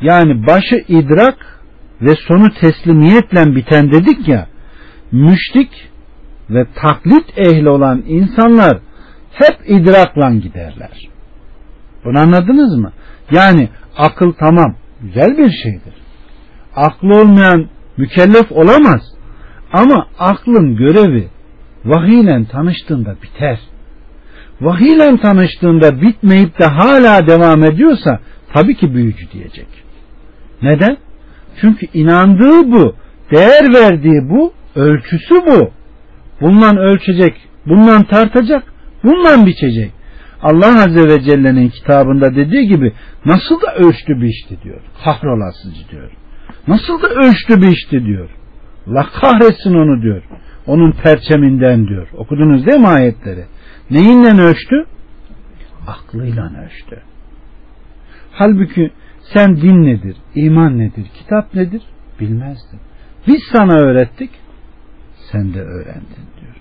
Yani 0.00 0.46
başı 0.46 0.84
idrak 0.88 1.61
ve 2.02 2.14
sonu 2.28 2.48
teslimiyetle 2.60 3.56
biten 3.56 3.92
dedik 3.92 4.28
ya 4.28 4.46
müşrik 5.12 5.88
ve 6.50 6.66
taklit 6.74 7.38
ehli 7.38 7.68
olan 7.68 8.02
insanlar 8.06 8.78
hep 9.32 9.58
idrakla 9.66 10.30
giderler. 10.34 11.08
Bunu 12.04 12.18
anladınız 12.18 12.78
mı? 12.78 12.92
Yani 13.30 13.68
akıl 13.96 14.32
tamam 14.32 14.74
güzel 15.02 15.38
bir 15.38 15.50
şeydir. 15.62 15.94
Aklı 16.76 17.20
olmayan 17.20 17.68
mükellef 17.96 18.52
olamaz. 18.52 19.00
Ama 19.72 20.06
aklın 20.18 20.76
görevi 20.76 21.28
vahiyle 21.84 22.44
tanıştığında 22.44 23.16
biter. 23.22 23.58
Vahiyle 24.60 25.20
tanıştığında 25.20 26.00
bitmeyip 26.02 26.60
de 26.60 26.64
hala 26.64 27.26
devam 27.26 27.64
ediyorsa 27.64 28.20
tabii 28.54 28.76
ki 28.76 28.94
büyücü 28.94 29.32
diyecek. 29.32 29.68
Neden? 30.62 30.96
Çünkü 31.60 31.86
inandığı 31.94 32.72
bu, 32.72 32.94
değer 33.30 33.74
verdiği 33.74 34.30
bu, 34.30 34.52
ölçüsü 34.76 35.34
bu. 35.34 35.70
Bundan 36.40 36.76
ölçecek, 36.76 37.34
bundan 37.66 38.04
tartacak, 38.04 38.64
bundan 39.04 39.46
biçecek. 39.46 39.92
Allah 40.42 40.84
Azze 40.84 41.08
ve 41.08 41.22
Celle'nin 41.22 41.68
kitabında 41.68 42.36
dediği 42.36 42.68
gibi 42.68 42.92
nasıl 43.24 43.60
da 43.60 43.74
ölçtü 43.74 44.22
biçti 44.22 44.58
diyor. 44.64 44.80
Kahrolasıcı 45.04 45.88
diyor. 45.90 46.10
Nasıl 46.68 47.02
da 47.02 47.08
ölçtü 47.08 47.62
biçti 47.62 48.04
diyor. 48.04 48.30
Allah 48.86 49.06
kahretsin 49.20 49.74
onu 49.74 50.02
diyor. 50.02 50.22
Onun 50.66 50.92
perçeminden 50.92 51.88
diyor. 51.88 52.08
Okudunuz 52.16 52.66
değil 52.66 52.80
mi 52.80 52.88
ayetleri? 52.88 53.44
Neyinle 53.90 54.42
ölçtü? 54.42 54.84
Aklıyla 55.86 56.50
ölçtü. 56.64 57.02
Halbuki 58.32 58.90
sen 59.34 59.56
din 59.56 59.82
nedir, 59.82 60.16
iman 60.34 60.78
nedir, 60.78 61.06
kitap 61.14 61.54
nedir 61.54 61.82
bilmezdin. 62.20 62.80
Biz 63.26 63.40
sana 63.52 63.74
öğrettik, 63.74 64.30
sen 65.32 65.54
de 65.54 65.60
öğrendin 65.60 66.26
diyor. 66.40 66.56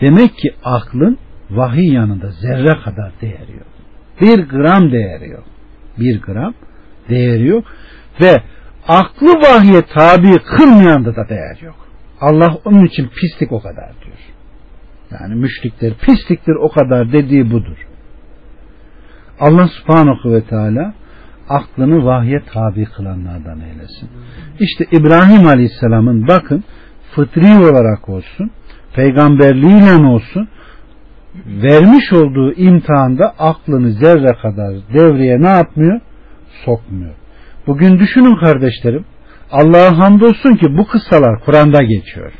Demek 0.00 0.36
ki 0.36 0.54
aklın 0.64 1.18
vahiy 1.50 1.92
yanında 1.92 2.30
zerre 2.30 2.82
kadar 2.84 3.12
değeri 3.20 3.52
yok. 3.52 3.72
Bir 4.20 4.48
gram 4.48 4.92
değeri 4.92 5.30
yok. 5.30 5.44
Bir 5.98 6.22
gram 6.22 6.54
değeri 7.08 7.46
yok. 7.46 7.64
Ve 8.20 8.42
aklı 8.88 9.28
vahye 9.28 9.82
tabi 9.82 10.38
kılmayanda 10.38 11.16
da 11.16 11.28
değer 11.28 11.58
yok. 11.62 11.86
Allah 12.20 12.58
onun 12.64 12.84
için 12.84 13.08
pislik 13.08 13.52
o 13.52 13.60
kadar 13.60 13.92
diyor. 14.04 14.18
Yani 15.10 15.34
müşrikler 15.34 15.94
pisliktir 15.94 16.54
o 16.54 16.68
kadar 16.68 17.12
dediği 17.12 17.50
budur. 17.50 17.76
Allah 19.40 19.68
subhanahu 19.68 20.32
ve 20.32 20.44
teala 20.44 20.94
aklını 21.48 22.04
vahye 22.04 22.42
tabi 22.52 22.84
kılanlardan 22.84 23.60
eylesin. 23.60 24.08
İşte 24.60 24.86
İbrahim 24.92 25.46
Aleyhisselam'ın 25.46 26.28
bakın 26.28 26.64
fıtri 27.14 27.58
olarak 27.58 28.08
olsun, 28.08 28.50
peygamberliğiyle 28.94 30.06
olsun 30.06 30.48
vermiş 31.46 32.12
olduğu 32.12 32.52
imtihanda 32.52 33.34
aklını 33.38 33.92
zerre 33.92 34.32
kadar 34.42 34.74
devreye 34.94 35.42
ne 35.42 35.48
yapmıyor? 35.48 36.00
Sokmuyor. 36.64 37.14
Bugün 37.66 37.98
düşünün 37.98 38.36
kardeşlerim. 38.40 39.04
Allah'a 39.50 39.98
hamdolsun 39.98 40.56
ki 40.56 40.76
bu 40.76 40.86
kıssalar 40.86 41.40
Kur'an'da 41.44 41.82
geçiyor. 41.82 42.32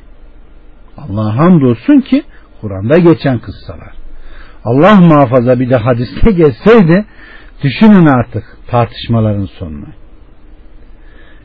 Allah'a 0.96 1.36
hamdolsun 1.36 2.00
ki 2.00 2.22
Kur'an'da 2.60 2.98
geçen 2.98 3.38
kıssalar. 3.38 3.92
Allah 4.64 4.94
muhafaza 4.94 5.60
bir 5.60 5.70
de 5.70 5.76
hadiste 5.76 6.30
geçseydi 6.30 7.04
düşünün 7.62 8.06
artık 8.06 8.44
tartışmaların 8.66 9.46
sonunu. 9.46 9.86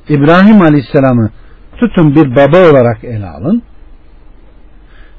İbrahim 0.09 0.61
Aleyhisselam'ı 0.61 1.31
tutun 1.77 2.15
bir 2.15 2.35
baba 2.35 2.69
olarak 2.71 3.03
ele 3.03 3.25
alın. 3.25 3.63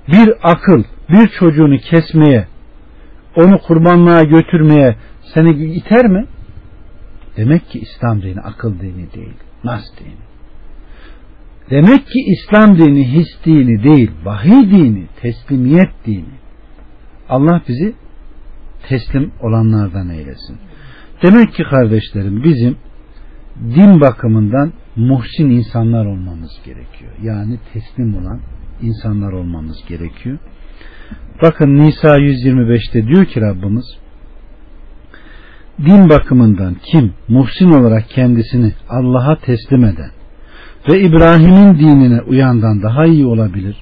Bir 0.08 0.32
akıl 0.42 0.84
bir 1.08 1.28
çocuğunu 1.28 1.78
kesmeye 1.78 2.46
onu 3.36 3.58
kurbanlığa 3.58 4.22
götürmeye 4.22 4.96
seni 5.34 5.74
iter 5.74 6.06
mi? 6.06 6.26
Demek 7.36 7.68
ki 7.68 7.78
İslam 7.78 8.22
dini 8.22 8.40
akıl 8.40 8.80
dini 8.80 9.12
değil. 9.12 9.36
Nas 9.64 9.84
dini. 9.98 10.28
Demek 11.70 12.06
ki 12.06 12.18
İslam 12.26 12.78
dini 12.78 13.12
his 13.12 13.44
dini 13.44 13.82
değil. 13.82 14.10
Vahiy 14.24 14.70
dini, 14.70 15.06
teslimiyet 15.20 15.90
dini. 16.06 16.38
Allah 17.28 17.62
bizi 17.68 17.94
teslim 18.88 19.32
olanlardan 19.40 20.08
eylesin. 20.08 20.58
Demek 21.22 21.54
ki 21.54 21.62
kardeşlerim 21.62 22.44
bizim 22.44 22.76
din 23.74 24.00
bakımından 24.00 24.72
muhsin 24.96 25.50
insanlar 25.50 26.06
olmamız 26.06 26.50
gerekiyor. 26.64 27.12
Yani 27.22 27.58
teslim 27.72 28.16
olan 28.16 28.40
insanlar 28.82 29.32
olmamız 29.32 29.76
gerekiyor. 29.88 30.38
Bakın 31.42 31.78
Nisa 31.78 32.18
125'te 32.18 33.06
diyor 33.06 33.24
ki 33.24 33.40
Rabbimiz 33.40 33.84
din 35.78 36.08
bakımından 36.08 36.76
kim 36.82 37.12
muhsin 37.28 37.70
olarak 37.70 38.08
kendisini 38.08 38.72
Allah'a 38.88 39.38
teslim 39.38 39.84
eden 39.84 40.10
ve 40.90 41.00
İbrahim'in 41.00 41.78
dinine 41.78 42.20
uyandan 42.20 42.82
daha 42.82 43.04
iyi 43.06 43.26
olabilir. 43.26 43.76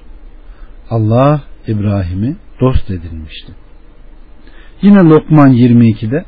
Allah 0.89 1.41
İbrahim'i 1.67 2.35
dost 2.61 2.91
edinmişti. 2.91 3.51
Yine 4.81 4.99
Lokman 4.99 5.53
22'de 5.53 6.25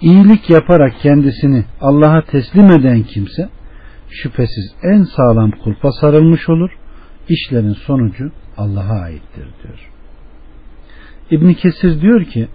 iyilik 0.00 0.50
yaparak 0.50 0.94
kendisini 1.02 1.64
Allah'a 1.80 2.22
teslim 2.22 2.70
eden 2.70 3.02
kimse 3.02 3.48
şüphesiz 4.10 4.74
en 4.82 5.02
sağlam 5.02 5.50
kulpa 5.50 5.92
sarılmış 5.92 6.48
olur. 6.48 6.70
İşlerin 7.28 7.76
sonucu 7.86 8.32
Allah'a 8.56 9.00
aittir 9.00 9.46
diyor. 9.62 9.90
İbn 11.30 11.52
Kesir 11.52 12.00
diyor 12.00 12.24
ki 12.24 12.48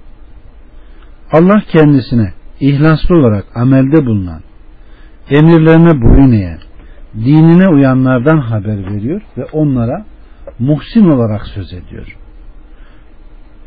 Allah 1.31 1.63
kendisine 1.67 2.33
ihlaslı 2.59 3.15
olarak 3.15 3.45
amelde 3.55 4.05
bulunan, 4.05 4.41
emirlerine 5.29 6.01
boyun 6.01 6.31
eğen, 6.31 6.59
dinine 7.15 7.67
uyanlardan 7.67 8.37
haber 8.37 8.93
veriyor 8.93 9.21
ve 9.37 9.45
onlara 9.45 10.05
muhsin 10.59 11.09
olarak 11.09 11.47
söz 11.47 11.73
ediyor. 11.73 12.17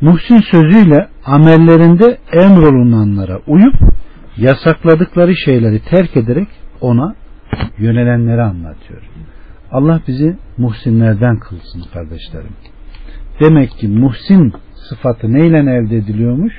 Muhsin 0.01 0.39
sözüyle 0.51 1.07
amellerinde 1.25 2.17
emrolunanlara 2.33 3.39
uyup 3.47 3.75
yasakladıkları 4.37 5.35
şeyleri 5.35 5.79
terk 5.79 6.17
ederek 6.17 6.47
ona 6.81 7.15
yönelenleri 7.77 8.41
anlatıyor. 8.41 9.01
Allah 9.71 10.01
bizi 10.07 10.37
muhsinlerden 10.57 11.39
kılsın 11.39 11.83
kardeşlerim. 11.93 12.53
Demek 13.41 13.71
ki 13.71 13.87
muhsin 13.87 14.53
sıfatı 14.89 15.33
neyle 15.33 15.57
elde 15.57 15.97
ediliyormuş? 15.97 16.53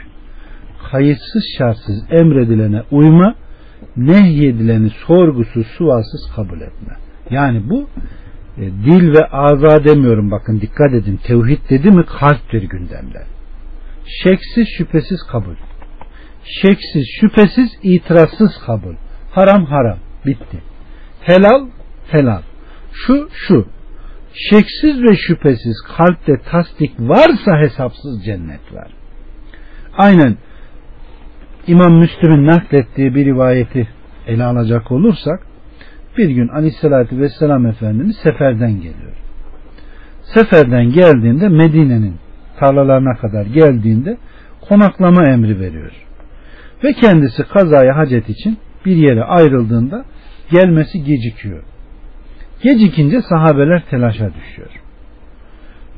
Kayıtsız 0.90 1.42
şartsız 1.58 2.04
emredilene 2.10 2.82
uyma, 2.90 3.34
nehyedileni 3.96 4.90
sorgusuz 5.06 5.66
sualsız 5.66 6.30
kabul 6.36 6.60
etme. 6.60 6.96
Yani 7.30 7.70
bu 7.70 7.88
e, 8.58 8.62
dil 8.62 9.12
ve 9.14 9.24
ağza 9.26 9.84
demiyorum 9.84 10.30
bakın 10.30 10.60
dikkat 10.60 10.92
edin. 10.92 11.16
Tevhid 11.16 11.70
dedi 11.70 11.90
mi 11.90 12.04
kalptir 12.06 12.62
gündemde. 12.62 13.22
Şeksiz 14.22 14.68
şüphesiz 14.78 15.22
kabul. 15.30 15.54
Şeksiz 16.44 17.06
şüphesiz 17.20 17.68
itirazsız 17.82 18.50
kabul. 18.66 18.94
Haram 19.30 19.64
haram 19.64 19.98
bitti. 20.26 20.62
Helal 21.20 21.66
helal. 22.08 22.42
Şu 22.92 23.28
şu. 23.32 23.66
şeksiz 24.50 25.02
ve 25.02 25.16
şüphesiz 25.16 25.82
kalpte 25.96 26.32
tasdik 26.50 27.00
varsa 27.00 27.58
hesapsız 27.58 28.24
cennet 28.24 28.74
var. 28.74 28.90
Aynen 29.98 30.36
İmam 31.66 31.92
Müslim'in 31.92 32.46
naklettiği 32.46 33.14
bir 33.14 33.24
rivayeti 33.24 33.88
ele 34.26 34.44
alacak 34.44 34.92
olursak 34.92 35.46
bir 36.18 36.30
gün 36.30 36.48
Aleyhisselatü 36.48 37.18
Vesselam 37.18 37.66
Efendimiz 37.66 38.16
seferden 38.16 38.76
geliyor. 38.76 39.16
Seferden 40.22 40.92
geldiğinde 40.92 41.48
Medine'nin 41.48 42.16
tarlalarına 42.60 43.14
kadar 43.14 43.46
geldiğinde 43.46 44.16
konaklama 44.68 45.24
emri 45.24 45.60
veriyor. 45.60 45.92
Ve 46.84 46.92
kendisi 46.92 47.42
kazaya 47.42 47.96
hacet 47.96 48.28
için 48.28 48.58
bir 48.84 48.96
yere 48.96 49.24
ayrıldığında 49.24 50.04
gelmesi 50.50 51.04
gecikiyor. 51.04 51.62
Gecikince 52.62 53.22
sahabeler 53.22 53.82
telaşa 53.90 54.30
düşüyor. 54.34 54.70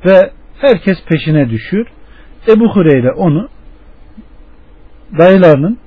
Ve 0.07 0.31
herkes 0.61 1.05
peşine 1.05 1.51
düşüyor. 1.51 1.87
Ebu 2.49 2.75
Hureyre 2.75 3.13
onu 3.13 3.49
dayılarının 5.19 5.79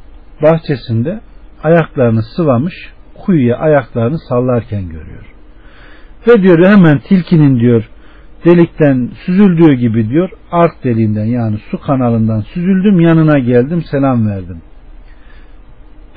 bahçesinde 0.41 1.21
ayaklarını 1.63 2.23
sıvamış 2.23 2.73
kuyuya 3.25 3.57
ayaklarını 3.57 4.19
sallarken 4.19 4.89
görüyor. 4.89 5.25
Ve 6.27 6.43
diyor 6.43 6.65
hemen 6.65 6.99
tilkinin 6.99 7.59
diyor 7.59 7.89
delikten 8.45 9.09
süzüldüğü 9.25 9.73
gibi 9.73 10.09
diyor 10.09 10.29
ark 10.51 10.83
deliğinden 10.83 11.25
yani 11.25 11.57
su 11.71 11.81
kanalından 11.81 12.41
süzüldüm 12.41 12.99
yanına 12.99 13.39
geldim 13.39 13.83
selam 13.91 14.27
verdim. 14.27 14.61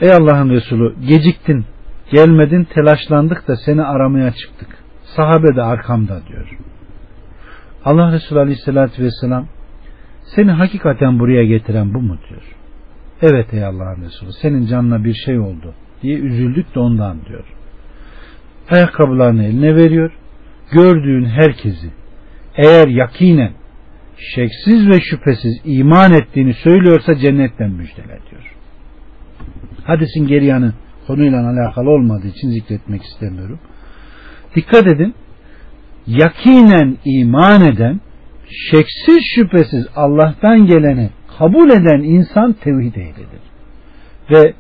Ey 0.01 0.13
Allah'ın 0.13 0.51
Resulü 0.51 0.95
geciktin 1.09 1.65
gelmedin 2.13 2.65
telaşlandık 2.65 3.49
da 3.49 3.57
seni 3.57 3.83
aramaya 3.83 4.31
çıktık. 4.33 4.69
Sahabe 5.17 5.57
de 5.57 5.63
arkamda 5.63 6.21
diyor. 6.29 6.59
Allah 7.85 8.13
Resulü 8.13 8.39
Aleyhisselatü 8.39 9.03
Vesselam 9.03 9.47
seni 10.37 10.51
hakikaten 10.51 11.19
buraya 11.19 11.45
getiren 11.45 11.95
bu 11.95 12.01
mu 12.01 12.19
diyor. 12.29 12.43
Evet 13.23 13.55
ey 13.55 13.65
Allah'ın 13.65 14.03
Resulü 14.05 14.33
senin 14.43 14.67
canına 14.67 15.05
bir 15.05 15.15
şey 15.15 15.39
oldu 15.39 15.75
diye 16.05 16.19
üzüldük 16.19 16.75
de 16.75 16.81
ondan 16.81 17.25
diyor. 17.29 17.45
Ayakkabılarını 18.71 19.45
eline 19.45 19.77
veriyor. 19.77 20.13
Gördüğün 20.73 21.25
herkesi 21.25 21.91
eğer 22.57 22.89
yakinen 22.89 23.53
şeksiz 24.35 24.89
ve 24.89 25.01
şüphesiz 25.01 25.61
iman 25.65 26.13
ettiğini 26.13 26.55
söylüyorsa 26.55 27.15
cennetten 27.15 27.71
müjdele 27.71 28.19
diyor. 28.31 28.55
Hadisin 29.85 30.27
geri 30.27 30.45
yanı 30.45 30.73
konuyla 31.07 31.51
alakalı 31.51 31.91
olmadığı 31.91 32.27
için 32.27 32.51
zikretmek 32.51 33.03
istemiyorum. 33.03 33.59
Dikkat 34.57 34.87
edin. 34.87 35.15
Yakinen 36.07 36.97
iman 37.05 37.65
eden, 37.65 38.01
şeksiz 38.71 39.19
şüphesiz 39.35 39.87
Allah'tan 39.97 40.67
geleni 40.67 41.11
kabul 41.39 41.71
eden 41.71 42.03
insan 42.03 42.53
tevhid 42.53 42.95
ehlidir. 42.95 43.41
Ve 44.31 44.55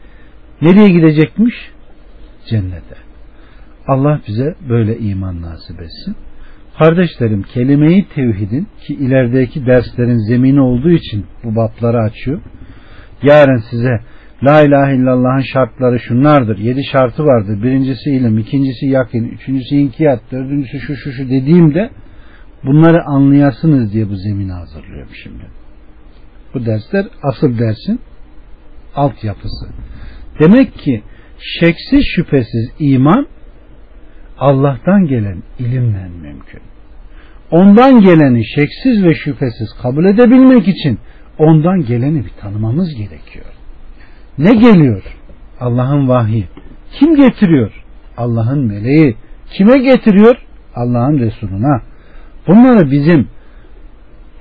nereye 0.62 0.88
gidecekmiş? 0.88 1.54
Cennete. 2.50 2.96
Allah 3.86 4.20
bize 4.28 4.54
böyle 4.68 4.98
iman 4.98 5.42
nasip 5.42 5.80
etsin. 5.80 6.16
Kardeşlerim 6.78 7.42
kelimeyi 7.42 8.08
tevhidin 8.08 8.68
ki 8.80 8.94
ilerideki 8.94 9.66
derslerin 9.66 10.18
zemini 10.28 10.60
olduğu 10.60 10.90
için 10.90 11.26
bu 11.44 11.56
bapları 11.56 11.98
açıyor. 11.98 12.40
Yarın 13.22 13.62
size 13.70 14.00
La 14.42 14.62
ilahe 14.62 14.96
illallah'ın 14.96 15.44
şartları 15.52 16.00
şunlardır. 16.00 16.58
Yedi 16.58 16.84
şartı 16.84 17.24
vardır. 17.24 17.62
Birincisi 17.62 18.10
ilim, 18.10 18.38
ikincisi 18.38 18.86
yakın, 18.86 19.24
üçüncüsü 19.24 19.74
inkiyat, 19.74 20.20
dördüncüsü 20.32 20.80
şu 20.80 20.96
şu 20.96 21.12
şu 21.12 21.30
dediğimde 21.30 21.90
bunları 22.64 23.04
anlayasınız 23.04 23.92
diye 23.92 24.08
bu 24.10 24.16
zemini 24.16 24.52
hazırlıyorum 24.52 25.14
şimdi. 25.22 25.44
Bu 26.54 26.66
dersler 26.66 27.06
asıl 27.22 27.58
dersin 27.58 28.00
altyapısı. 28.94 29.66
Demek 30.40 30.74
ki 30.74 31.02
şeksiz 31.38 32.04
şüphesiz 32.16 32.70
iman 32.78 33.26
Allah'tan 34.38 35.06
gelen 35.06 35.42
ilimle 35.58 36.08
mümkün. 36.22 36.60
Ondan 37.50 38.00
geleni 38.00 38.44
şeksiz 38.44 39.04
ve 39.04 39.14
şüphesiz 39.14 39.68
kabul 39.82 40.04
edebilmek 40.04 40.68
için 40.68 40.98
ondan 41.38 41.84
geleni 41.84 42.24
bir 42.24 42.32
tanımamız 42.40 42.94
gerekiyor. 42.94 43.46
Ne 44.38 44.54
geliyor? 44.54 45.02
Allah'ın 45.60 46.08
vahyi. 46.08 46.44
Kim 46.92 47.16
getiriyor? 47.16 47.84
Allah'ın 48.16 48.66
meleği. 48.66 49.16
Kime 49.50 49.78
getiriyor? 49.78 50.36
Allah'ın 50.74 51.18
Resuluna. 51.18 51.82
Bunları 52.46 52.90
bizim 52.90 53.28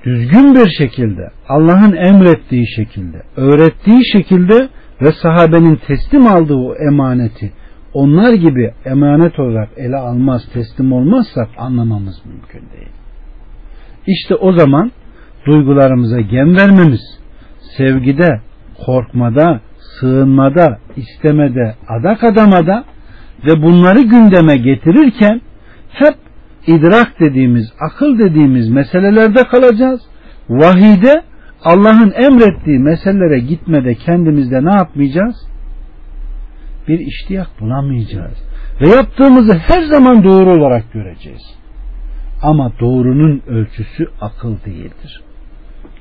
düzgün 0.04 0.54
bir 0.54 0.70
şekilde 0.70 1.30
Allah'ın 1.48 1.96
emrettiği 1.96 2.66
şekilde, 2.76 3.22
öğrettiği 3.36 4.04
şekilde 4.12 4.68
ve 5.04 5.12
sahabenin 5.22 5.76
teslim 5.76 6.26
aldığı 6.26 6.54
o 6.54 6.74
emaneti 6.74 7.52
onlar 7.94 8.32
gibi 8.32 8.74
emanet 8.84 9.38
olarak 9.38 9.68
ele 9.76 9.96
almaz, 9.96 10.42
teslim 10.52 10.92
olmazsak 10.92 11.48
anlamamız 11.58 12.22
mümkün 12.24 12.70
değil. 12.76 12.92
İşte 14.06 14.34
o 14.34 14.52
zaman 14.52 14.92
duygularımıza 15.46 16.20
gem 16.20 16.56
vermemiz, 16.56 17.00
sevgide, 17.76 18.40
korkmada, 18.86 19.60
sığınmada, 20.00 20.78
istemede, 20.96 21.74
adak 21.88 22.24
adamada 22.24 22.84
ve 23.46 23.62
bunları 23.62 24.02
gündeme 24.02 24.56
getirirken 24.56 25.40
hep 25.88 26.14
idrak 26.66 27.20
dediğimiz, 27.20 27.72
akıl 27.80 28.18
dediğimiz 28.18 28.68
meselelerde 28.68 29.42
kalacağız. 29.42 30.00
Vahide 30.48 31.22
Allah'ın 31.64 32.12
emrettiği 32.12 32.78
meselelere 32.78 33.38
gitmede 33.38 33.94
kendimizde 33.94 34.64
ne 34.64 34.74
yapmayacağız? 34.74 35.36
Bir 36.88 36.98
iştiyak 36.98 37.48
bulamayacağız. 37.60 38.38
Ve 38.80 38.88
yaptığımızı 38.88 39.58
her 39.58 39.82
zaman 39.82 40.24
doğru 40.24 40.50
olarak 40.50 40.92
göreceğiz. 40.92 41.42
Ama 42.42 42.72
doğrunun 42.80 43.42
ölçüsü 43.46 44.06
akıl 44.20 44.56
değildir. 44.66 45.22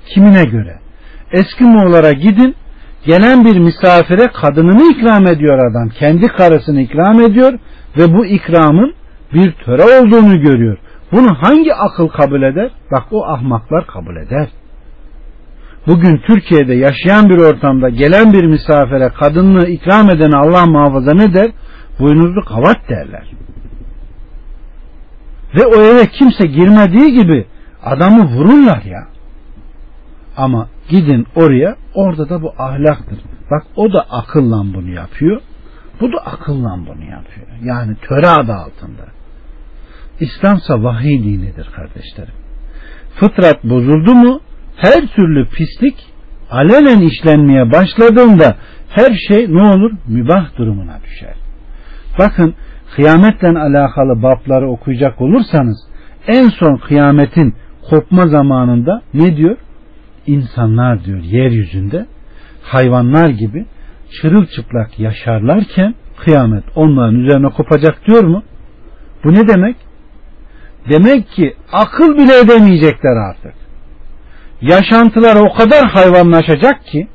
Kimine 0.05 0.43
göre? 0.43 0.79
Eski 1.31 1.63
Moğollara 1.63 2.11
gidin, 2.11 2.55
gelen 3.05 3.45
bir 3.45 3.59
misafire 3.59 4.27
kadınını 4.41 4.91
ikram 4.91 5.27
ediyor 5.27 5.57
adam. 5.71 5.89
Kendi 5.89 6.27
karısını 6.27 6.81
ikram 6.81 7.21
ediyor 7.21 7.53
ve 7.97 8.13
bu 8.13 8.25
ikramın 8.25 8.93
bir 9.33 9.51
töre 9.51 9.83
olduğunu 9.83 10.41
görüyor. 10.41 10.77
Bunu 11.11 11.35
hangi 11.41 11.73
akıl 11.73 12.07
kabul 12.07 12.41
eder? 12.41 12.71
Bak 12.91 13.03
o 13.11 13.25
ahmaklar 13.25 13.87
kabul 13.87 14.15
eder. 14.15 14.47
Bugün 15.87 16.17
Türkiye'de 16.17 16.73
yaşayan 16.73 17.29
bir 17.29 17.37
ortamda 17.37 17.89
gelen 17.89 18.33
bir 18.33 18.45
misafire 18.45 19.09
kadınını 19.09 19.67
ikram 19.67 20.09
edeni 20.09 20.35
Allah 20.35 20.65
muhafaza 20.65 21.13
ne 21.13 21.33
der? 21.33 21.51
Boynuzlu 21.99 22.45
kavat 22.45 22.89
derler. 22.89 23.31
Ve 25.55 25.65
o 25.65 25.81
eve 25.81 26.07
kimse 26.07 26.47
girmediği 26.47 27.13
gibi 27.13 27.47
adamı 27.83 28.25
vururlar 28.25 28.81
ya. 28.83 29.07
Ama 30.37 30.67
gidin 30.89 31.27
oraya 31.35 31.75
orada 31.93 32.29
da 32.29 32.41
bu 32.41 32.53
ahlaktır. 32.57 33.19
Bak 33.51 33.63
o 33.75 33.93
da 33.93 34.01
akılla 34.01 34.73
bunu 34.73 34.89
yapıyor. 34.89 35.41
Bu 36.01 36.13
da 36.13 36.17
akılla 36.17 36.77
bunu 36.77 37.03
yapıyor. 37.03 37.47
Yani 37.63 37.95
töre 37.95 38.27
adı 38.27 38.53
altında. 38.53 39.05
İslamsa 40.19 40.83
vahiy 40.83 41.23
dinidir 41.23 41.69
kardeşlerim. 41.75 42.33
Fıtrat 43.15 43.63
bozuldu 43.63 44.15
mu 44.15 44.39
her 44.83 45.07
türlü 45.07 45.45
pislik 45.45 45.95
alenen 46.51 47.01
işlenmeye 47.01 47.71
başladığında 47.71 48.57
her 48.89 49.15
şey 49.27 49.47
ne 49.49 49.63
olur? 49.63 49.91
Mübah 50.07 50.57
durumuna 50.57 50.99
düşer. 51.03 51.35
Bakın 52.19 52.53
kıyametle 52.95 53.47
alakalı 53.47 54.23
babları 54.23 54.69
okuyacak 54.69 55.21
olursanız 55.21 55.77
en 56.27 56.49
son 56.49 56.77
kıyametin 56.77 57.55
kopma 57.89 58.27
zamanında 58.27 59.01
ne 59.13 59.37
diyor? 59.37 59.57
İnsanlar 60.27 61.03
diyor 61.05 61.19
yeryüzünde 61.19 62.05
hayvanlar 62.63 63.29
gibi 63.29 63.65
çırılçıplak 64.21 64.99
yaşarlarken 64.99 65.95
kıyamet 66.17 66.63
onların 66.75 67.15
üzerine 67.15 67.49
kopacak 67.49 68.07
diyor 68.07 68.23
mu? 68.23 68.43
Bu 69.23 69.33
ne 69.33 69.47
demek? 69.47 69.75
Demek 70.89 71.29
ki 71.29 71.53
akıl 71.71 72.17
bile 72.17 72.39
edemeyecekler 72.39 73.15
artık. 73.29 73.62
Yaşantılar 74.63 75.35
o 75.35 75.53
kadar 75.53 75.85
hayvanlaşacak 75.85 76.85
ki 76.85 77.07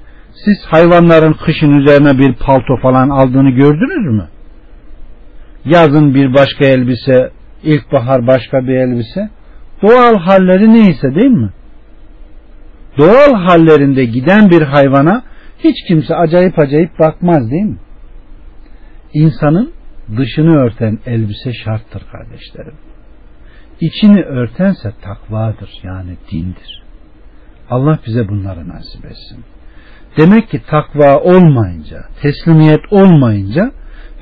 siz 0.44 0.57
hayvanların 0.66 1.32
kışın 1.32 1.70
üzerine 1.70 2.18
bir 2.18 2.34
palto 2.34 2.76
falan 2.82 3.09
aldığını 3.09 3.51
gördünüz 3.51 4.14
mü? 4.14 4.28
Yazın 5.64 6.14
bir 6.14 6.34
başka 6.34 6.64
elbise, 6.64 7.30
ilkbahar 7.62 8.26
başka 8.26 8.66
bir 8.66 8.76
elbise. 8.76 9.30
Doğal 9.82 10.16
halleri 10.18 10.74
neyse 10.74 11.14
değil 11.14 11.30
mi? 11.30 11.51
Doğal 12.99 13.34
hallerinde 13.34 14.05
giden 14.05 14.51
bir 14.51 14.62
hayvana 14.62 15.22
hiç 15.59 15.76
kimse 15.88 16.16
acayip 16.16 16.59
acayip 16.59 16.99
bakmaz 16.99 17.51
değil 17.51 17.64
mi? 17.64 17.78
İnsanın 19.14 19.72
dışını 20.16 20.57
örten 20.57 20.99
elbise 21.07 21.53
şarttır 21.64 22.03
kardeşlerim. 22.12 22.74
İçini 23.80 24.22
örtense 24.22 24.92
takvadır 25.03 25.70
yani 25.82 26.16
dindir. 26.32 26.88
Allah 27.70 27.98
bize 28.06 28.28
bunları 28.28 28.68
nasip 28.68 29.04
etsin. 29.04 29.44
Demek 30.16 30.50
ki 30.50 30.62
takva 30.66 31.16
olmayınca, 31.16 31.98
teslimiyet 32.22 32.80
olmayınca 32.90 33.70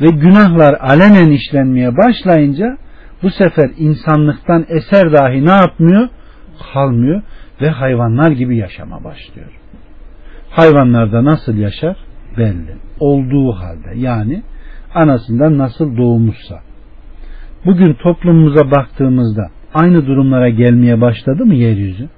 ve 0.03 0.11
günahlar 0.11 0.75
alenen 0.81 1.31
işlenmeye 1.31 1.97
başlayınca 1.97 2.77
bu 3.23 3.31
sefer 3.31 3.71
insanlıktan 3.79 4.67
eser 4.69 5.13
dahi 5.13 5.47
ne 5.47 5.53
yapmıyor? 5.53 6.09
Kalmıyor 6.73 7.23
ve 7.61 7.71
hayvanlar 7.71 8.31
gibi 8.31 8.57
yaşama 8.57 9.05
başlıyor. 9.05 9.49
Hayvanlarda 10.51 11.25
nasıl 11.25 11.57
yaşar? 11.57 11.97
Belli. 12.39 12.77
Olduğu 13.01 13.53
halde 13.53 13.99
yani 13.99 14.43
anasından 14.95 15.59
nasıl 15.59 15.97
doğmuşsa. 15.97 16.61
Bugün 17.67 17.95
toplumumuza 17.95 18.71
baktığımızda 18.71 19.51
aynı 19.75 20.07
durumlara 20.07 20.49
gelmeye 20.49 21.01
başladı 21.01 21.45
mı 21.47 21.55
yeryüzü? 21.55 22.09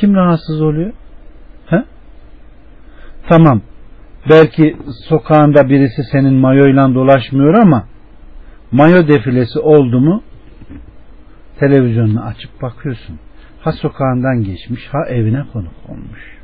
Kim 0.00 0.14
rahatsız 0.14 0.62
oluyor? 0.62 0.92
He? 1.66 1.84
Tamam. 3.28 3.62
Belki 4.30 4.76
sokağında 5.08 5.68
birisi 5.68 6.02
senin 6.12 6.34
mayoyla 6.34 6.94
dolaşmıyor 6.94 7.54
ama 7.54 7.86
mayo 8.72 9.08
defilesi 9.08 9.58
oldu 9.58 10.00
mu 10.00 10.22
televizyonunu 11.60 12.24
açıp 12.24 12.62
bakıyorsun. 12.62 13.18
Ha 13.60 13.72
sokağından 13.72 14.44
geçmiş 14.44 14.88
ha 14.92 14.98
evine 15.08 15.44
konuk 15.52 15.74
olmuş. 15.88 16.38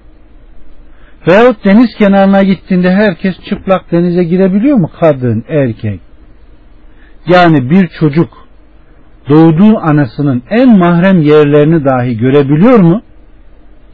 Veyahut 1.28 1.64
deniz 1.64 1.94
kenarına 1.98 2.42
gittiğinde 2.42 2.90
herkes 2.90 3.34
çıplak 3.48 3.92
denize 3.92 4.24
girebiliyor 4.24 4.76
mu? 4.76 4.90
Kadın, 5.00 5.44
erkek. 5.48 6.00
Yani 7.26 7.70
bir 7.70 7.88
çocuk 7.88 8.48
doğduğu 9.28 9.78
anasının 9.78 10.42
en 10.50 10.78
mahrem 10.78 11.20
yerlerini 11.20 11.84
dahi 11.84 12.16
görebiliyor 12.16 12.78
mu? 12.78 13.02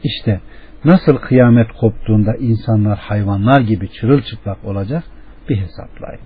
İşte 0.03 0.39
nasıl 0.85 1.17
kıyamet 1.17 1.67
koptuğunda 1.71 2.35
insanlar 2.35 2.97
hayvanlar 2.97 3.61
gibi 3.61 3.89
çırılçıplak 3.91 4.65
olacak 4.65 5.03
bir 5.49 5.57
hesaplayın. 5.57 6.21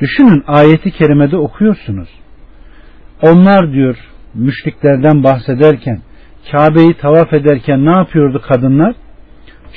Düşünün 0.00 0.44
ayeti 0.46 0.90
kerimede 0.90 1.36
okuyorsunuz. 1.36 2.08
Onlar 3.22 3.72
diyor 3.72 3.96
müşriklerden 4.34 5.24
bahsederken 5.24 6.00
Kabe'yi 6.52 6.96
tavaf 6.96 7.32
ederken 7.32 7.84
ne 7.84 7.90
yapıyordu 7.90 8.42
kadınlar? 8.48 8.94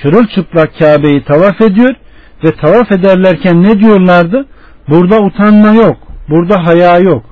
Çırılçıplak 0.02 0.80
Kabe'yi 0.80 1.24
tavaf 1.24 1.62
ediyor 1.62 1.96
ve 2.44 2.52
tavaf 2.52 2.92
ederlerken 2.92 3.64
ne 3.64 3.80
diyorlardı? 3.80 4.46
Burada 4.90 5.20
utanma 5.20 5.74
yok, 5.74 5.98
burada 6.30 6.66
haya 6.66 6.98
yok. 6.98 7.26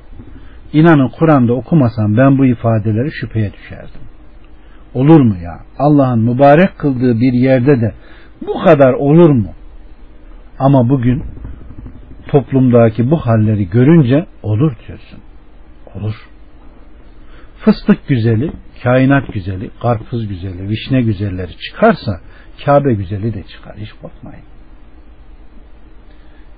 İnanın 0.74 1.10
Kur'an'da 1.10 1.54
okumasam 1.54 2.18
ben 2.18 2.38
bu 2.38 2.46
ifadeleri 2.46 3.12
şüpheye 3.12 3.54
düşerdim. 3.54 4.03
Olur 4.94 5.22
mu 5.22 5.36
ya? 5.44 5.60
Allah'ın 5.78 6.20
mübarek 6.20 6.78
kıldığı 6.78 7.20
bir 7.20 7.34
yerde 7.34 7.82
de 7.82 7.94
bu 8.48 8.64
kadar 8.64 8.94
olur 8.94 9.30
mu? 9.30 9.50
Ama 10.60 10.90
bugün 10.90 11.24
toplumdaki 12.28 13.12
bu 13.12 13.18
halleri 13.18 13.70
görünce 13.70 14.26
olur 14.44 14.74
diyorsun. 14.88 15.20
Olur. 15.96 16.16
Fıstık 17.58 18.08
güzeli, 18.08 18.52
kainat 18.84 19.34
güzeli, 19.34 19.70
karpuz 19.82 20.28
güzeli, 20.28 20.70
vişne 20.70 21.02
güzelleri 21.02 21.58
çıkarsa 21.58 22.20
Kabe 22.66 22.94
güzeli 22.94 23.34
de 23.34 23.44
çıkar. 23.44 23.76
Hiç 23.78 23.92
korkmayın. 24.02 24.44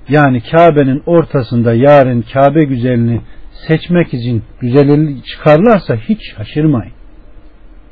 Yani 0.10 0.42
Kabe'nin 0.52 1.04
ortasında 1.06 1.74
yarın 1.74 2.26
Kabe 2.34 2.64
güzelini 2.64 3.22
seçmek 3.68 4.14
için 4.14 4.44
güzelini 4.60 5.24
çıkarlarsa 5.24 5.96
hiç 5.96 6.20
şaşırmayın. 6.38 6.95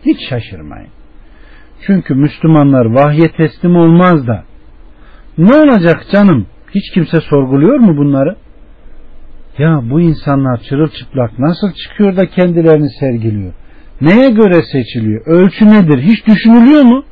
Hiç 0.05 0.29
şaşırmayın. 0.29 0.89
Çünkü 1.85 2.15
Müslümanlar 2.15 2.85
vahye 2.85 3.31
teslim 3.31 3.75
olmaz 3.75 4.27
da 4.27 4.43
ne 5.37 5.55
olacak 5.55 6.05
canım? 6.11 6.47
Hiç 6.75 6.93
kimse 6.93 7.21
sorguluyor 7.21 7.79
mu 7.79 7.97
bunları? 7.97 8.35
Ya 9.57 9.81
bu 9.83 10.01
insanlar 10.01 10.61
çırılçıplak 10.69 11.39
nasıl 11.39 11.71
çıkıyor 11.73 12.17
da 12.17 12.25
kendilerini 12.25 12.89
sergiliyor? 12.99 13.53
Neye 14.01 14.29
göre 14.29 14.61
seçiliyor? 14.71 15.21
Ölçü 15.25 15.65
nedir? 15.65 16.01
Hiç 16.01 16.27
düşünülüyor 16.27 16.81
mu? 16.81 17.03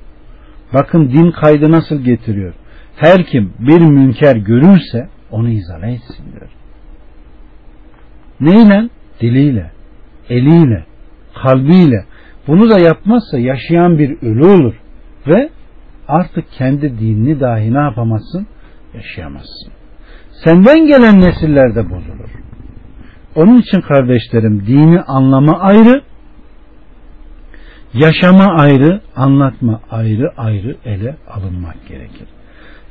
Bakın 0.73 1.09
din 1.09 1.31
kaydı 1.31 1.71
nasıl 1.71 2.01
getiriyor. 2.01 2.53
Her 2.95 3.25
kim 3.25 3.53
bir 3.59 3.81
münker 3.81 4.35
görürse 4.35 5.09
onu 5.31 5.49
izale 5.49 5.91
etsin 5.91 6.25
diyor. 6.31 6.49
Neyle? 8.39 8.89
Diliyle, 9.21 9.71
eliyle, 10.29 10.85
kalbiyle. 11.43 12.05
Bunu 12.47 12.69
da 12.69 12.79
yapmazsa 12.79 13.39
yaşayan 13.39 13.99
bir 13.99 14.21
ölü 14.21 14.45
olur. 14.45 14.73
Ve 15.27 15.49
artık 16.07 16.51
kendi 16.51 16.99
dinini 16.99 17.39
dahi 17.39 17.73
ne 17.73 17.79
yapamazsın? 17.79 18.47
Yaşayamazsın. 18.93 19.71
Senden 20.43 20.87
gelen 20.87 21.21
nesiller 21.21 21.75
de 21.75 21.89
bozulur. 21.89 22.29
Onun 23.35 23.57
için 23.57 23.81
kardeşlerim 23.81 24.63
dini 24.67 25.01
anlama 25.01 25.59
ayrı, 25.59 26.01
yaşama 27.93 28.45
ayrı, 28.45 29.01
anlatma 29.15 29.81
ayrı 29.91 30.33
ayrı 30.37 30.75
ele 30.85 31.15
alınmak 31.29 31.87
gerekir. 31.87 32.27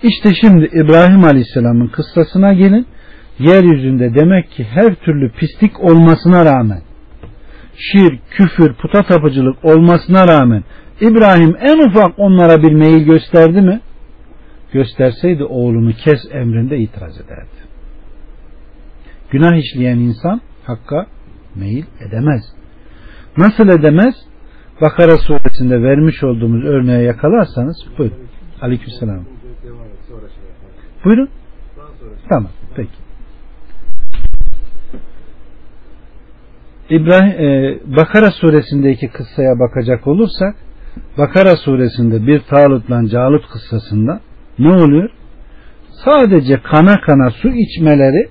İşte 0.03 0.31
şimdi 0.41 0.65
İbrahim 0.65 1.25
Aleyhisselam'ın 1.25 1.87
kıssasına 1.87 2.53
gelin. 2.53 2.87
Yeryüzünde 3.39 4.15
demek 4.15 4.51
ki 4.51 4.65
her 4.65 4.95
türlü 4.95 5.31
pislik 5.31 5.81
olmasına 5.81 6.45
rağmen 6.45 6.83
şirk, 7.81 8.31
küfür, 8.31 8.73
puta 8.75 9.03
tapıcılık 9.03 9.65
olmasına 9.65 10.29
rağmen 10.29 10.65
İbrahim 11.01 11.57
en 11.61 11.89
ufak 11.89 12.19
onlara 12.19 12.63
bir 12.63 12.73
meyil 12.73 13.05
gösterdi 13.05 13.61
mi? 13.61 13.81
Gösterseydi 14.73 15.45
oğlunu 15.45 15.93
kes 15.93 16.21
emrinde 16.33 16.79
itiraz 16.79 17.21
ederdi. 17.21 17.61
Günah 19.31 19.57
işleyen 19.57 19.99
insan 19.99 20.41
hakka 20.65 21.07
meyil 21.55 21.85
edemez. 22.01 22.43
Nasıl 23.37 23.69
edemez? 23.69 24.15
Bakara 24.81 25.17
suresinde 25.17 25.83
vermiş 25.83 26.25
olduğumuz 26.25 26.65
örneğe 26.65 27.03
yakalarsanız 27.03 27.77
buyurun. 27.99 28.19
Aleykümselam. 28.61 29.25
Buyurun. 31.05 31.29
Tamam. 32.29 32.51
Peki. 32.77 33.10
İbrahim 36.91 37.45
e, 37.45 37.79
Bakara 37.97 38.31
suresindeki 38.31 39.09
kıssaya 39.09 39.59
bakacak 39.59 40.07
olursak 40.07 40.55
Bakara 41.19 41.57
suresinde 41.57 42.27
bir 42.27 42.41
Talut'la 42.41 43.09
Calut 43.09 43.49
kıssasında 43.49 44.21
ne 44.59 44.73
oluyor? 44.73 45.11
Sadece 46.05 46.61
kana 46.63 47.01
kana 47.01 47.31
su 47.31 47.49
içmeleri 47.49 48.29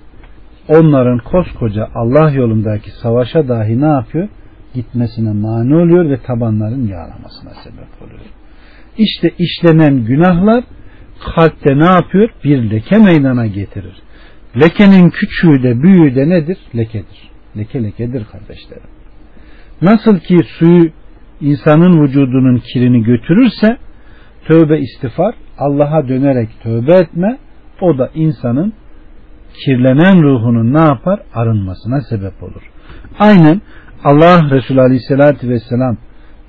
onların 0.68 1.18
koskoca 1.18 1.88
Allah 1.96 2.32
yolundaki 2.32 2.92
savaşa 2.92 3.48
dahi 3.48 3.82
ne 3.82 3.86
yapıyor? 3.86 4.30
Gitmesine 4.74 5.34
mani 5.34 5.76
oluyor 5.76 6.10
ve 6.10 6.18
tabanların 6.18 6.88
yağlamasına 6.88 7.52
sebep 7.64 8.02
oluyor. 8.02 8.26
İşte 8.98 9.32
işlenen 9.40 10.06
günahlar 10.06 10.64
kalpte 11.36 11.80
ne 11.80 11.86
yapıyor? 11.86 12.30
Bir 12.44 12.72
leke 12.72 12.98
meydana 12.98 13.48
getirir. 13.48 13.96
Lekenin 14.62 15.10
küçüğü 15.10 15.64
de 15.64 15.82
büyüğü 15.82 16.16
de 16.16 16.30
nedir? 16.30 16.58
Lekedir. 16.76 17.30
Leke 17.58 17.84
lekedir 17.84 18.26
kardeşlerim. 18.32 18.90
Nasıl 19.82 20.20
ki 20.20 20.38
suyu 20.60 20.92
insanın 21.42 22.04
vücudunun 22.04 22.58
kirini 22.74 23.04
götürürse 23.04 23.78
tövbe 24.48 24.80
istiğfar 24.80 25.36
Allah'a 25.58 26.08
dönerek 26.08 26.50
tövbe 26.64 26.94
etme 26.94 27.38
o 27.82 27.98
da 27.98 28.10
insanın 28.16 28.74
kirlenen 29.66 30.24
ruhunun 30.24 30.74
ne 30.74 30.82
yapar? 30.82 31.20
Arınmasına 31.34 32.02
sebep 32.02 32.44
olur. 32.44 32.62
Aynen 33.20 33.62
Allah 34.04 34.50
Resulü 34.52 34.82
Aleyhisselatü 34.82 35.50
Vesselam 35.50 35.98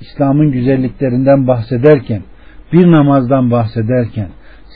İslam'ın 0.01 0.53
güzelliklerinden 0.53 1.47
bahsederken 1.47 2.23
bir 2.73 2.91
namazdan 2.93 3.51
bahsederken 3.51 4.29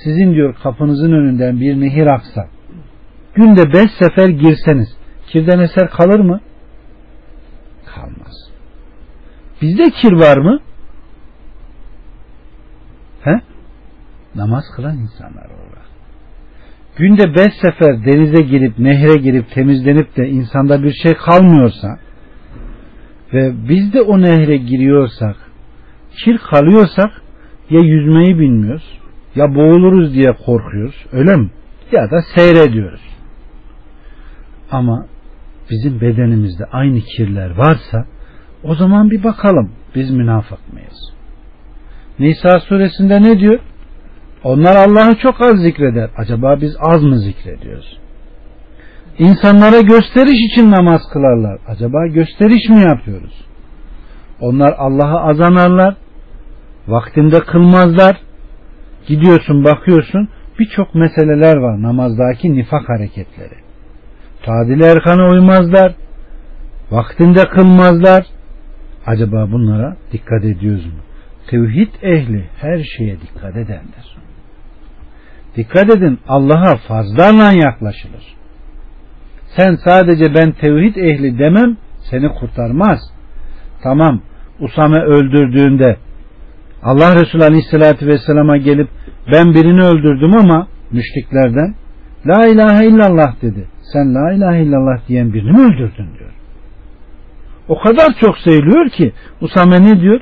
sizin 0.04 0.34
diyor 0.34 0.54
kapınızın 0.62 1.12
önünden 1.12 1.60
bir 1.60 1.80
nehir 1.80 2.06
aksa 2.06 2.46
günde 3.34 3.72
beş 3.72 3.90
sefer 3.98 4.28
girseniz 4.28 4.88
kirden 5.34 5.58
eser 5.58 5.90
kalır 5.90 6.20
mı? 6.20 6.40
Kalmaz. 7.94 8.50
Bizde 9.62 9.90
kir 9.90 10.12
var 10.12 10.36
mı? 10.36 10.60
He? 13.20 13.40
Namaz 14.34 14.64
kılan 14.76 14.98
insanlar 14.98 15.44
olarak. 15.44 15.88
Günde 16.96 17.34
beş 17.34 17.52
sefer 17.62 18.04
denize 18.04 18.42
girip 18.42 18.78
nehre 18.78 19.14
girip 19.14 19.50
temizlenip 19.50 20.16
de 20.16 20.28
insanda 20.28 20.82
bir 20.82 20.92
şey 20.92 21.14
kalmıyorsa 21.14 21.98
ve 23.32 23.68
biz 23.68 23.92
de 23.92 24.02
o 24.02 24.20
nehre 24.20 24.56
giriyorsak 24.56 25.36
kir 26.24 26.38
kalıyorsak 26.38 27.10
ya 27.70 27.80
yüzmeyi 27.80 28.38
bilmiyoruz 28.38 28.98
ya 29.34 29.54
boğuluruz 29.54 30.14
diye 30.14 30.32
korkuyoruz 30.32 31.06
öyle 31.12 31.36
mi? 31.36 31.50
Ya 31.92 32.10
da 32.10 32.22
seyrediyoruz. 32.34 33.00
Ama 34.70 35.06
bizim 35.70 36.00
bedenimizde 36.00 36.64
aynı 36.72 37.00
kirler 37.00 37.50
varsa 37.50 38.06
o 38.62 38.74
zaman 38.74 39.10
bir 39.10 39.24
bakalım 39.24 39.72
biz 39.94 40.10
münafık 40.10 40.72
mıyız? 40.72 41.12
Nisa 42.18 42.60
suresinde 42.60 43.22
ne 43.22 43.38
diyor? 43.40 43.58
Onlar 44.44 44.76
Allah'ı 44.76 45.14
çok 45.14 45.40
az 45.40 45.60
zikreder. 45.62 46.10
Acaba 46.16 46.60
biz 46.60 46.76
az 46.80 47.02
mı 47.02 47.18
zikrediyoruz? 47.18 47.98
İnsanlara 49.18 49.80
gösteriş 49.80 50.52
için 50.52 50.70
namaz 50.70 51.02
kılarlar. 51.12 51.58
Acaba 51.68 52.06
gösteriş 52.06 52.68
mi 52.68 52.80
yapıyoruz? 52.80 53.44
Onlar 54.40 54.74
Allah'ı 54.78 55.20
azanarlar. 55.20 55.96
Vaktinde 56.88 57.40
kılmazlar. 57.40 58.16
Gidiyorsun 59.06 59.64
bakıyorsun 59.64 60.28
birçok 60.58 60.94
meseleler 60.94 61.56
var 61.56 61.82
namazdaki 61.82 62.52
nifak 62.52 62.88
hareketleri. 62.88 63.63
Tadil 64.44 64.80
erkana 64.80 65.28
uymazlar. 65.28 65.94
Vaktinde 66.90 67.44
kılmazlar. 67.44 68.26
Acaba 69.06 69.52
bunlara 69.52 69.96
dikkat 70.12 70.44
ediyoruz 70.44 70.86
mu? 70.86 71.00
Tevhid 71.46 71.88
ehli 72.02 72.44
her 72.60 72.84
şeye 72.96 73.20
dikkat 73.20 73.56
edendir. 73.56 74.16
Dikkat 75.56 75.96
edin 75.96 76.18
Allah'a 76.28 76.76
fazlarla 76.76 77.52
yaklaşılır. 77.52 78.34
Sen 79.56 79.78
sadece 79.84 80.34
ben 80.34 80.52
tevhid 80.52 80.96
ehli 80.96 81.38
demem 81.38 81.76
seni 82.10 82.28
kurtarmaz. 82.28 83.00
Tamam 83.82 84.20
Usame 84.60 84.98
öldürdüğünde 84.98 85.96
Allah 86.82 87.14
Resulü 87.14 87.44
Aleyhisselatü 87.44 88.06
Vesselam'a 88.06 88.56
gelip 88.56 88.88
ben 89.32 89.54
birini 89.54 89.82
öldürdüm 89.82 90.34
ama 90.34 90.68
müşriklerden 90.90 91.74
La 92.26 92.46
ilahe 92.46 92.86
illallah 92.86 93.42
dedi. 93.42 93.68
Sen 93.92 94.14
la 94.14 94.32
ilahe 94.32 94.62
illallah 94.62 95.08
diyen 95.08 95.34
birini 95.34 95.52
mi 95.52 95.60
öldürdün 95.60 96.08
diyor. 96.18 96.30
O 97.68 97.80
kadar 97.82 98.14
çok 98.20 98.38
seviliyor 98.38 98.90
ki 98.90 99.12
Usame 99.40 99.82
ne 99.82 100.00
diyor? 100.00 100.20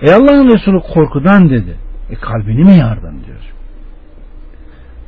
Ey 0.00 0.14
Allah'ın 0.14 0.50
Resulü 0.54 0.80
korkudan 0.94 1.50
dedi. 1.50 1.76
E 2.10 2.14
kalbini 2.14 2.64
mi 2.64 2.76
yardın 2.78 3.24
diyor. 3.26 3.52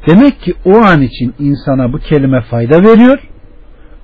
Demek 0.07 0.41
ki 0.41 0.55
o 0.65 0.77
an 0.77 1.03
için 1.03 1.35
insana 1.39 1.93
bu 1.93 1.99
kelime 1.99 2.41
fayda 2.41 2.83
veriyor 2.83 3.19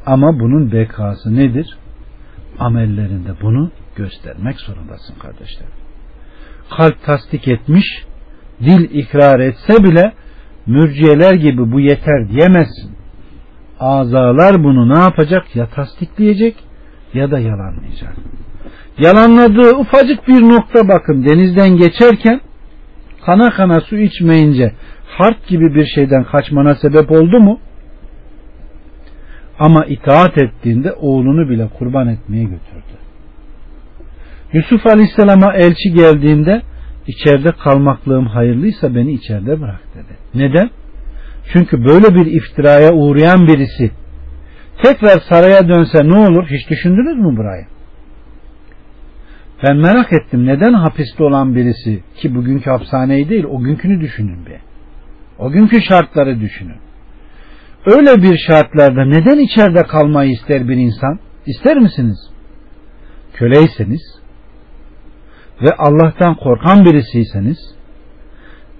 ama 0.06 0.40
bunun 0.40 0.72
bekası 0.72 1.36
nedir? 1.36 1.78
Amellerinde 2.58 3.30
bunu 3.42 3.70
göstermek 3.96 4.60
zorundasın 4.60 5.14
kardeşler. 5.18 5.68
Kalp 6.76 7.02
tasdik 7.04 7.48
etmiş, 7.48 7.84
dil 8.60 8.90
ikrar 8.90 9.40
etse 9.40 9.84
bile 9.84 10.12
mürciyeler 10.70 11.34
gibi 11.34 11.72
bu 11.72 11.80
yeter 11.80 12.28
diyemezsin. 12.28 12.90
Azalar 13.80 14.64
bunu 14.64 14.94
ne 14.94 14.98
yapacak? 14.98 15.56
Ya 15.56 15.66
tasdikleyecek 15.66 16.56
ya 17.14 17.30
da 17.30 17.38
yalanlayacak. 17.38 18.12
Yalanladığı 18.98 19.76
ufacık 19.76 20.28
bir 20.28 20.42
nokta 20.42 20.88
bakın 20.88 21.24
denizden 21.24 21.76
geçerken 21.76 22.40
kana 23.26 23.50
kana 23.50 23.80
su 23.80 23.96
içmeyince 23.96 24.72
harp 25.06 25.46
gibi 25.46 25.74
bir 25.74 25.86
şeyden 25.86 26.24
kaçmana 26.24 26.74
sebep 26.74 27.10
oldu 27.10 27.40
mu? 27.40 27.60
Ama 29.58 29.84
itaat 29.84 30.42
ettiğinde 30.42 30.92
oğlunu 30.92 31.50
bile 31.50 31.68
kurban 31.78 32.08
etmeye 32.08 32.44
götürdü. 32.44 32.96
Yusuf 34.52 34.86
Aleyhisselam'a 34.86 35.54
elçi 35.54 35.92
geldiğinde 35.92 36.62
içeride 37.10 37.52
kalmaklığım 37.52 38.26
hayırlıysa 38.26 38.94
beni 38.94 39.12
içeride 39.12 39.60
bırak 39.60 39.80
dedi. 39.94 40.18
Neden? 40.34 40.70
Çünkü 41.52 41.84
böyle 41.84 42.14
bir 42.14 42.26
iftiraya 42.26 42.92
uğrayan 42.92 43.46
birisi 43.46 43.90
tekrar 44.82 45.20
saraya 45.28 45.68
dönse 45.68 46.08
ne 46.08 46.16
olur? 46.16 46.46
Hiç 46.46 46.70
düşündünüz 46.70 47.18
mü 47.18 47.36
burayı? 47.36 47.66
Ben 49.62 49.76
merak 49.76 50.12
ettim 50.12 50.46
neden 50.46 50.72
hapiste 50.72 51.24
olan 51.24 51.54
birisi 51.54 52.02
ki 52.16 52.34
bugünkü 52.34 52.70
hapishaneyi 52.70 53.28
değil 53.28 53.44
o 53.44 53.58
günkünü 53.58 54.00
düşünün 54.00 54.46
bir. 54.46 54.56
O 55.38 55.50
günkü 55.50 55.82
şartları 55.82 56.40
düşünün. 56.40 56.76
Öyle 57.86 58.22
bir 58.22 58.38
şartlarda 58.38 59.04
neden 59.04 59.38
içeride 59.38 59.82
kalmayı 59.82 60.30
ister 60.30 60.68
bir 60.68 60.76
insan? 60.76 61.18
İster 61.46 61.76
misiniz? 61.78 62.30
Köleyseniz 63.34 64.19
ve 65.62 65.74
Allah'tan 65.78 66.34
korkan 66.34 66.84
birisiyseniz 66.84 67.58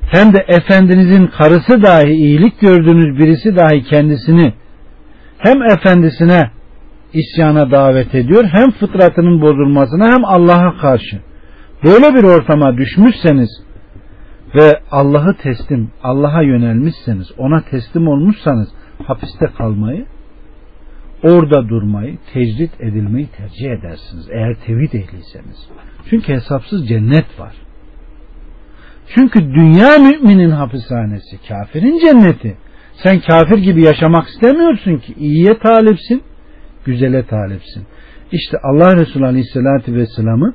hem 0.01 0.33
de 0.33 0.45
efendinizin 0.49 1.26
karısı 1.26 1.83
dahi 1.83 2.11
iyilik 2.11 2.61
gördüğünüz 2.61 3.18
birisi 3.18 3.57
dahi 3.57 3.85
kendisini 3.85 4.55
hem 5.39 5.62
efendisine 5.62 6.51
isyana 7.12 7.70
davet 7.70 8.14
ediyor 8.14 8.45
hem 8.45 8.70
fıtratının 8.70 9.41
bozulmasına 9.41 10.12
hem 10.12 10.24
Allah'a 10.24 10.78
karşı 10.78 11.20
böyle 11.85 12.14
bir 12.14 12.24
ortama 12.24 12.76
düşmüşseniz 12.76 13.51
ve 14.55 14.81
Allah'ı 14.91 15.37
teslim, 15.43 15.91
Allah'a 16.03 16.43
yönelmişseniz, 16.43 17.26
ona 17.39 17.62
teslim 17.64 18.09
olmuşsanız 18.09 18.68
hapiste 19.07 19.47
kalmayı, 19.59 20.07
orada 21.22 21.68
durmayı, 21.68 22.18
tecrit 22.33 22.81
edilmeyi 22.81 23.28
tercih 23.28 23.70
edersiniz. 23.70 24.28
Eğer 24.31 24.55
tevhid 24.66 24.93
ehliyseniz. 24.93 25.68
Çünkü 26.11 26.32
hesapsız 26.32 26.88
cennet 26.88 27.40
var. 27.40 27.55
Çünkü 29.14 29.40
dünya 29.40 29.98
müminin 29.98 30.51
hapishanesi, 30.51 31.38
kafirin 31.48 31.98
cenneti. 31.98 32.57
Sen 33.03 33.20
kafir 33.20 33.59
gibi 33.59 33.82
yaşamak 33.82 34.28
istemiyorsun 34.28 34.96
ki. 34.96 35.14
iyiye 35.18 35.59
talipsin, 35.59 36.22
güzele 36.84 37.26
talipsin. 37.26 37.86
İşte 38.32 38.59
Allah 38.62 38.96
Resulü 38.96 39.26
Aleyhisselatü 39.26 39.94
Vesselam'ı 39.94 40.55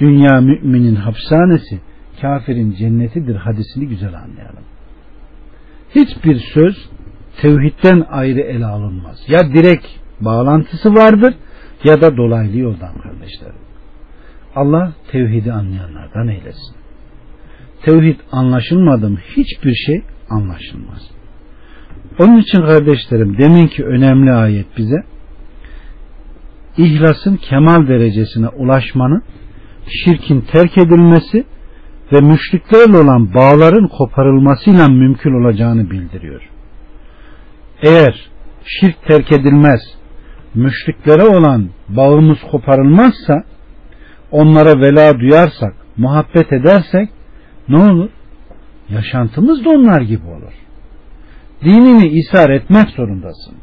dünya 0.00 0.40
müminin 0.40 0.94
hapishanesi, 0.94 1.80
kafirin 2.20 2.72
cennetidir 2.72 3.36
hadisini 3.36 3.88
güzel 3.88 4.14
anlayalım. 4.14 4.64
Hiçbir 5.94 6.40
söz 6.54 6.88
tevhidden 7.42 8.06
ayrı 8.10 8.40
ele 8.40 8.66
alınmaz. 8.66 9.18
Ya 9.28 9.54
direkt 9.54 9.86
bağlantısı 10.20 10.94
vardır 10.94 11.34
ya 11.84 12.00
da 12.00 12.16
dolaylı 12.16 12.58
yoldan 12.58 12.98
kardeşlerim. 12.98 13.65
Allah 14.56 14.92
tevhidi 15.12 15.52
anlayanlardan 15.52 16.28
eylesin. 16.28 16.76
Tevhid 17.84 18.20
anlaşılmadı 18.32 19.16
hiçbir 19.36 19.74
şey 19.74 20.02
anlaşılmaz. 20.30 21.10
Onun 22.18 22.38
için 22.38 22.60
kardeşlerim 22.60 23.38
deminki 23.38 23.84
önemli 23.84 24.32
ayet 24.32 24.66
bize 24.78 25.04
ihlasın 26.76 27.36
kemal 27.36 27.88
derecesine 27.88 28.48
ulaşmanın 28.48 29.22
şirkin 30.04 30.40
terk 30.40 30.78
edilmesi 30.78 31.44
ve 32.12 32.20
müşriklerle 32.20 32.96
olan 32.96 33.34
bağların 33.34 33.88
koparılmasıyla 33.88 34.88
mümkün 34.88 35.44
olacağını 35.44 35.90
bildiriyor. 35.90 36.42
Eğer 37.82 38.30
şirk 38.64 39.06
terk 39.06 39.32
edilmez, 39.32 39.80
müşriklere 40.54 41.22
olan 41.22 41.68
bağımız 41.88 42.38
koparılmazsa, 42.50 43.44
onlara 44.36 44.80
vela 44.80 45.20
duyarsak, 45.20 45.74
muhabbet 45.96 46.52
edersek 46.52 47.08
ne 47.68 47.76
olur? 47.76 48.10
Yaşantımız 48.88 49.64
da 49.64 49.70
onlar 49.70 50.00
gibi 50.00 50.26
olur. 50.26 50.52
Dinini 51.64 52.08
isar 52.08 52.50
etmek 52.50 52.88
zorundasın. 52.88 53.54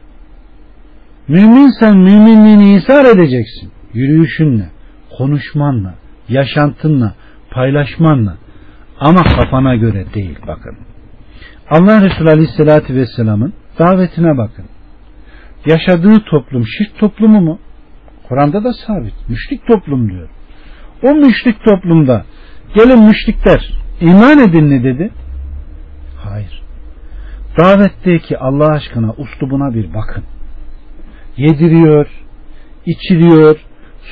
Müminsen 1.28 1.97
müminliğini 1.97 2.76
isar 2.76 3.05
edeceksin. 3.05 3.71
Yürüyüşünle, 3.93 4.69
konuşmanla, 5.17 5.95
yaşantınla, 6.30 7.13
paylaşmanla 7.51 8.38
ama 8.99 9.24
kafana 9.24 9.76
göre 9.76 10.05
değil 10.13 10.39
bakın. 10.47 10.78
Allah 11.69 12.01
Resulü 12.01 12.30
Aleyhisselatü 12.30 12.95
Vesselam'ın 12.95 13.53
davetine 13.80 14.38
bakın. 14.38 14.65
Yaşadığı 15.65 16.19
toplum 16.19 16.63
şirk 16.67 16.99
toplumu 16.99 17.41
mu? 17.41 17.59
Kur'an'da 18.28 18.63
da 18.63 18.74
sabit. 18.74 19.13
Müşrik 19.30 19.67
toplum 19.67 20.09
diyor. 20.09 20.30
O 21.04 21.16
müşrik 21.16 21.64
toplumda 21.64 22.26
gelin 22.76 23.04
müşrikler 23.04 23.78
iman 24.01 24.39
edin 24.39 24.70
ne 24.70 24.84
dedi? 24.84 25.12
Hayır. 26.24 26.64
Davetteki 27.58 28.38
Allah 28.38 28.72
aşkına 28.72 29.14
uslubuna 29.18 29.74
bir 29.74 29.93
bakın. 29.93 30.24
Yediriyor, 31.38 32.08
içiriyor, 32.86 33.58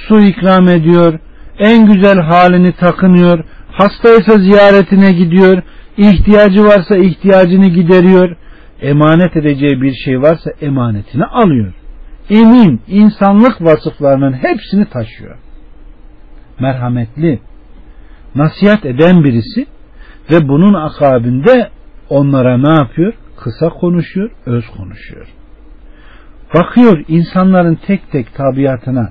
su 0.08 0.20
ikram 0.20 0.68
ediyor, 0.68 1.20
en 1.60 1.86
güzel 1.86 2.20
halini 2.20 2.72
takınıyor, 2.72 3.44
hastaysa 3.72 4.40
ziyaretine 4.40 5.12
gidiyor, 5.12 5.64
ihtiyacı 5.98 6.64
varsa 6.64 6.98
ihtiyacını 6.98 7.68
gideriyor, 7.68 8.36
emanet 8.82 9.38
edeceği 9.38 9.82
bir 9.82 9.94
şey 9.94 10.22
varsa 10.22 10.52
emanetini 10.62 11.26
alıyor. 11.26 11.74
Emin, 12.30 12.82
insanlık 12.88 13.62
vasıflarının 13.62 14.34
hepsini 14.34 14.86
taşıyor. 14.86 15.38
Merhametli, 16.62 17.40
nasihat 18.36 18.86
eden 18.86 19.24
birisi 19.24 19.66
ve 20.32 20.48
bunun 20.48 20.74
akabinde 20.74 21.70
onlara 22.10 22.58
ne 22.58 22.70
yapıyor? 22.70 23.14
Kısa 23.38 23.70
konuşuyor, 23.70 24.32
öz 24.46 24.66
konuşuyor. 24.78 25.28
Bakıyor 26.56 27.04
insanların 27.08 27.80
tek 27.88 28.12
tek 28.12 28.36
tabiatına 28.36 29.10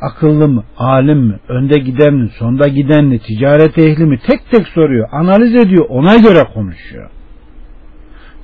akıllı 0.00 0.48
mı, 0.48 0.64
alim 0.76 1.18
mi, 1.18 1.38
önde 1.48 1.78
giden 1.78 2.14
mi, 2.14 2.30
sonda 2.38 2.68
giden 2.68 3.04
mi, 3.04 3.18
ticaret 3.18 3.78
ehli 3.78 4.04
mi 4.04 4.18
tek 4.26 4.50
tek 4.50 4.68
soruyor, 4.68 5.08
analiz 5.12 5.54
ediyor, 5.54 5.86
ona 5.88 6.16
göre 6.16 6.44
konuşuyor. 6.54 7.10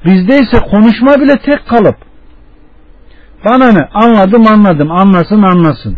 Bizde 0.04 0.38
ise 0.38 0.60
konuşma 0.70 1.20
bile 1.20 1.36
tek 1.44 1.66
kalıp 1.68 1.96
bana 3.44 3.72
ne 3.72 3.88
anladım 3.94 4.46
anladım 4.46 4.90
anlasın 4.90 5.42
anlasın. 5.42 5.96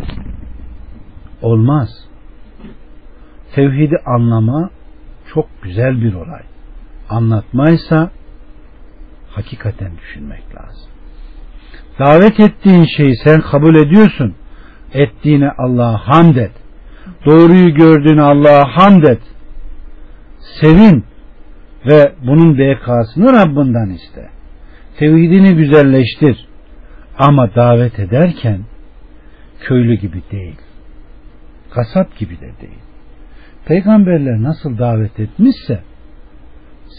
Olmaz. 1.41 2.06
Tevhidi 3.55 3.95
anlama 4.05 4.69
çok 5.33 5.49
güzel 5.61 6.01
bir 6.01 6.13
olay. 6.13 6.41
Anlatmaysa 7.09 8.11
hakikaten 9.29 9.91
düşünmek 9.97 10.43
lazım. 10.55 10.89
Davet 11.99 12.39
ettiğin 12.39 12.85
şeyi 12.97 13.15
sen 13.15 13.41
kabul 13.41 13.75
ediyorsun. 13.75 14.35
Ettiğine 14.93 15.51
Allah'a 15.57 15.97
hamd 16.07 16.35
et. 16.35 16.51
Doğruyu 17.25 17.73
gördüğüne 17.73 18.21
Allah'a 18.21 18.77
hamd 18.77 19.03
et. 19.03 19.21
Sevin 20.61 21.05
ve 21.85 22.13
bunun 22.27 22.57
bekasını 22.57 23.33
Rabbinden 23.33 23.89
iste. 23.89 24.29
Tevhidini 24.99 25.55
güzelleştir. 25.55 26.47
Ama 27.19 27.55
davet 27.55 27.99
ederken 27.99 28.61
köylü 29.59 29.95
gibi 29.95 30.21
değil. 30.31 30.57
Kasap 31.69 32.17
gibi 32.17 32.35
de 32.35 32.51
değil. 32.61 32.86
Peygamberler 33.67 34.43
nasıl 34.43 34.77
davet 34.77 35.19
etmişse 35.19 35.79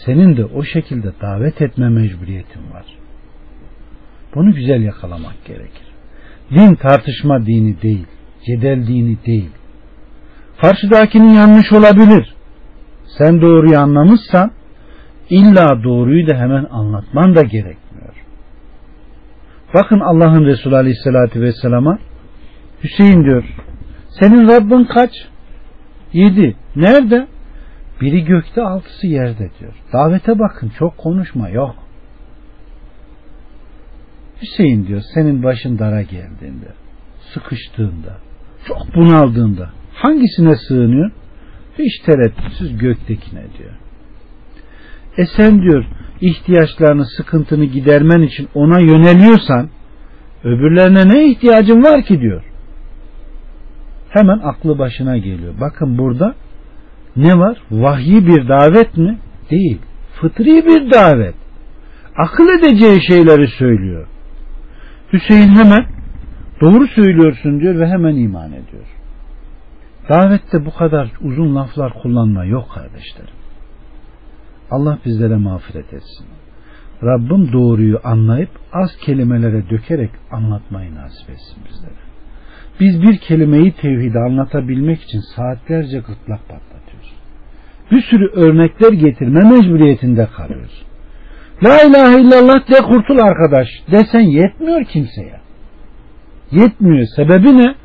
senin 0.05 0.37
de 0.37 0.45
o 0.45 0.63
şekilde 0.63 1.11
davet 1.21 1.61
etme 1.61 1.89
mecburiyetin 1.89 2.71
var. 2.73 2.85
Bunu 4.35 4.53
güzel 4.53 4.81
yakalamak 4.81 5.45
gerekir. 5.45 5.87
Din 6.51 6.75
tartışma 6.75 7.45
dini 7.45 7.81
değil, 7.81 8.05
cedel 8.45 8.87
dini 8.87 9.17
değil. 9.25 9.49
Karşıdakinin 10.61 11.33
yanlış 11.33 11.71
olabilir. 11.71 12.35
Sen 13.17 13.41
doğruyu 13.41 13.79
anlamışsan 13.79 14.51
illa 15.29 15.83
doğruyu 15.83 16.27
da 16.27 16.35
hemen 16.35 16.65
anlatman 16.71 17.35
da 17.35 17.41
gerekmiyor. 17.41 18.13
Bakın 19.73 19.99
Allah'ın 19.99 20.45
Resulü 20.45 20.75
Aleyhisselatü 20.75 21.41
Vesselam'a 21.41 21.99
Hüseyin 22.83 23.23
diyor 23.23 23.43
senin 24.19 24.47
Rabbin 24.47 24.83
kaç? 24.83 25.11
Yedi. 26.13 26.55
Nerede? 26.75 27.27
Biri 28.01 28.23
gökte 28.23 28.61
altısı 28.61 29.07
yerde 29.07 29.49
diyor. 29.59 29.73
Davete 29.93 30.39
bakın 30.39 30.71
çok 30.79 30.97
konuşma 30.97 31.49
yok. 31.49 31.75
Hüseyin 34.41 34.87
diyor 34.87 35.01
senin 35.13 35.43
başın 35.43 35.79
dara 35.79 36.01
geldiğinde, 36.01 36.67
sıkıştığında, 37.33 38.17
çok 38.67 38.95
bunaldığında 38.95 39.69
hangisine 39.93 40.55
sığınıyor? 40.55 41.11
Hiç 41.79 41.99
tereddütsüz 42.05 42.77
göktekine 42.77 43.43
diyor. 43.57 43.73
E 45.17 45.25
sen 45.37 45.61
diyor 45.61 45.85
ihtiyaçlarını, 46.21 47.05
sıkıntını 47.05 47.65
gidermen 47.65 48.21
için 48.21 48.49
ona 48.53 48.79
yöneliyorsan 48.79 49.69
öbürlerine 50.43 51.07
ne 51.07 51.31
ihtiyacın 51.31 51.83
var 51.83 52.03
ki 52.03 52.21
diyor. 52.21 52.43
Hemen 54.09 54.39
aklı 54.39 54.79
başına 54.79 55.17
geliyor. 55.17 55.53
Bakın 55.61 55.97
burada 55.97 56.35
ne 57.15 57.39
var? 57.39 57.57
Vahyi 57.71 58.27
bir 58.27 58.47
davet 58.47 58.97
mi? 58.97 59.17
Değil. 59.51 59.79
Fıtri 60.21 60.65
bir 60.65 60.91
davet. 60.91 61.35
Akıl 62.15 62.49
edeceği 62.59 63.07
şeyleri 63.07 63.47
söylüyor. 63.47 64.07
Hüseyin 65.13 65.49
hemen 65.49 65.85
doğru 66.61 66.87
söylüyorsun 66.87 67.59
diyor 67.59 67.79
ve 67.79 67.87
hemen 67.87 68.15
iman 68.15 68.49
ediyor. 68.49 68.85
Davette 70.09 70.65
bu 70.65 70.73
kadar 70.73 71.11
uzun 71.21 71.55
laflar 71.55 71.93
kullanma 71.93 72.45
yok 72.45 72.71
kardeşlerim. 72.73 73.33
Allah 74.71 74.97
bizlere 75.05 75.35
mağfiret 75.35 75.93
etsin. 75.93 76.25
Rabbim 77.03 77.53
doğruyu 77.53 77.99
anlayıp 78.03 78.49
az 78.73 78.89
kelimelere 79.05 79.69
dökerek 79.69 80.11
anlatmayı 80.31 80.95
nasip 80.95 81.29
etsin 81.29 81.63
bizlere. 81.69 81.99
Biz 82.79 83.01
bir 83.01 83.17
kelimeyi 83.17 83.71
tevhidi 83.71 84.19
anlatabilmek 84.19 85.01
için 85.01 85.19
saatlerce 85.35 85.97
gırtlak 85.97 86.47
patlatıyoruz. 86.49 86.78
Bir 87.91 88.01
sürü 88.01 88.27
örnekler 88.33 88.93
getirme 88.93 89.49
mecburiyetinde 89.49 90.27
kalıyoruz. 90.37 90.85
La 91.63 91.81
ilahe 91.81 92.21
illallah 92.21 92.69
de 92.71 92.81
kurtul 92.81 93.17
arkadaş 93.17 93.67
desen 93.91 94.19
yetmiyor 94.19 94.83
kimseye. 94.85 95.39
Yetmiyor. 96.51 97.05
Sebebi 97.15 97.57
ne? 97.57 97.75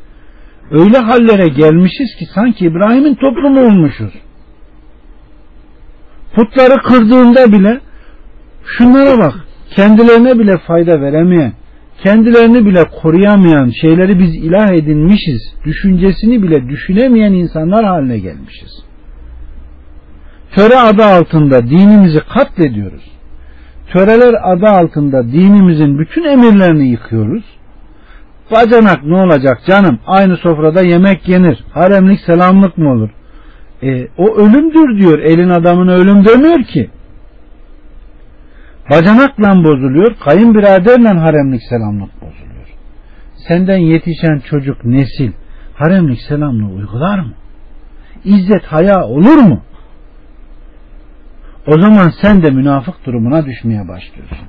Öyle 0.70 0.98
hallere 0.98 1.48
gelmişiz 1.48 2.16
ki 2.18 2.26
sanki 2.34 2.64
İbrahim'in 2.64 3.14
toplumu 3.14 3.60
olmuşuz. 3.60 4.12
Putları 6.34 6.82
kırdığında 6.82 7.52
bile 7.52 7.80
şunlara 8.64 9.18
bak 9.18 9.34
kendilerine 9.70 10.38
bile 10.38 10.58
fayda 10.58 11.00
veremeyen 11.00 11.52
kendilerini 12.04 12.66
bile 12.66 12.84
koruyamayan 13.02 13.70
şeyleri 13.80 14.18
biz 14.18 14.36
ilah 14.36 14.70
edinmişiz 14.70 15.54
düşüncesini 15.64 16.42
bile 16.42 16.68
düşünemeyen 16.68 17.32
insanlar 17.32 17.84
haline 17.84 18.18
gelmişiz. 18.18 18.84
Töre 20.54 20.76
adı 20.76 21.04
altında 21.04 21.62
dinimizi 21.62 22.20
katlediyoruz. 22.34 23.04
Töreler 23.92 24.34
adı 24.42 24.66
altında 24.66 25.24
dinimizin 25.24 25.98
bütün 25.98 26.24
emirlerini 26.24 26.88
yıkıyoruz. 26.88 27.44
Bacanak 28.52 29.04
ne 29.04 29.16
olacak 29.16 29.62
canım? 29.66 29.98
Aynı 30.06 30.36
sofrada 30.36 30.82
yemek 30.82 31.28
yenir. 31.28 31.64
Haremlik 31.72 32.20
selamlık 32.20 32.78
mı 32.78 32.92
olur? 32.92 33.10
E, 33.82 34.08
o 34.18 34.36
ölümdür 34.36 35.00
diyor. 35.00 35.18
Elin 35.18 35.48
adamına 35.48 35.92
ölüm 35.92 36.24
demiyor 36.24 36.62
ki. 36.64 36.90
Bacanakla 38.90 39.64
bozuluyor. 39.64 40.14
Kayınbiraderle 40.24 41.08
haremlik 41.08 41.62
selamlık 41.68 42.14
bozuluyor. 42.14 42.68
Senden 43.48 43.78
yetişen 43.78 44.42
çocuk 44.50 44.84
nesil 44.84 45.32
haremlik 45.74 46.20
selamlığı 46.28 46.74
uygular 46.74 47.18
mı? 47.18 47.32
İzzet 48.24 48.64
haya 48.64 49.04
olur 49.04 49.36
mu? 49.36 49.62
O 51.66 51.80
zaman 51.80 52.12
sen 52.22 52.42
de 52.42 52.50
münafık 52.50 53.06
durumuna 53.06 53.46
düşmeye 53.46 53.88
başlıyorsun. 53.88 54.48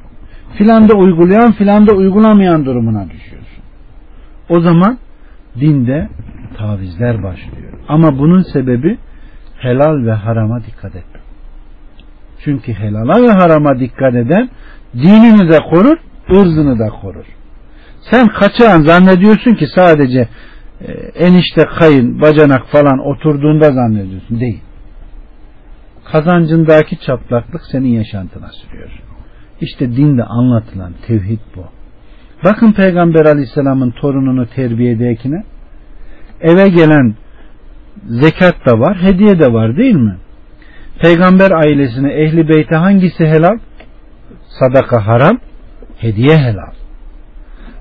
Filanda 0.58 0.94
uygulayan 0.94 1.52
filanda 1.52 1.94
uygulamayan 1.94 2.66
durumuna 2.66 3.10
düşüyorsun. 3.10 3.64
O 4.50 4.60
zaman 4.60 4.98
dinde 5.60 6.10
tavizler 6.58 7.24
başlıyor. 7.24 7.74
Ama 7.88 8.20
bunun 8.20 8.42
sebebi 8.54 8.98
helal 9.58 10.06
ve 10.06 10.12
harama 10.12 10.60
dikkat 10.64 10.96
etmek. 10.96 11.24
Çünkü 12.44 12.74
helala 12.74 13.24
ve 13.24 13.32
harama 13.32 13.80
dikkat 13.80 14.16
eden 14.16 14.50
dinini 14.94 15.52
de 15.52 15.60
korur, 15.60 15.98
ırzını 16.30 16.80
da 16.80 16.90
korur. 16.90 17.26
Sen 18.12 18.28
kaçağın 18.28 18.82
zannediyorsun 18.82 19.54
ki 19.54 19.66
sadece 19.76 20.28
e, 20.82 20.92
enişte 21.26 21.64
kayın, 21.80 22.22
bacanak 22.22 22.68
falan 22.68 23.00
oturduğunda 23.00 23.72
zannediyorsun. 23.72 24.40
Değil. 24.40 24.62
Kazancındaki 26.12 27.00
çatlaklık 27.00 27.62
senin 27.72 27.90
yaşantına 27.90 28.48
sürüyor. 28.48 28.90
İşte 29.62 29.92
dinde 29.92 30.24
anlatılan 30.24 30.94
tevhid 31.08 31.40
bu. 31.56 31.66
Bakın 32.44 32.72
Peygamber 32.72 33.26
Aleyhisselam'ın 33.26 33.92
torununu 33.92 34.48
terbiyedekine 34.48 35.44
eve 36.42 36.70
gelen 36.70 37.16
zekat 38.06 38.66
da 38.66 38.80
var, 38.80 38.98
hediye 39.02 39.40
de 39.40 39.54
var 39.54 39.78
değil 39.78 39.96
mi? 39.96 40.18
Peygamber 41.00 41.52
ailesine, 41.52 42.14
ehli 42.14 42.50
beyte 42.50 42.76
hangisi 42.76 43.26
helal? 43.26 43.58
Sadaka 44.60 45.08
haram, 45.08 45.40
hediye 45.98 46.38
helal. 46.38 46.74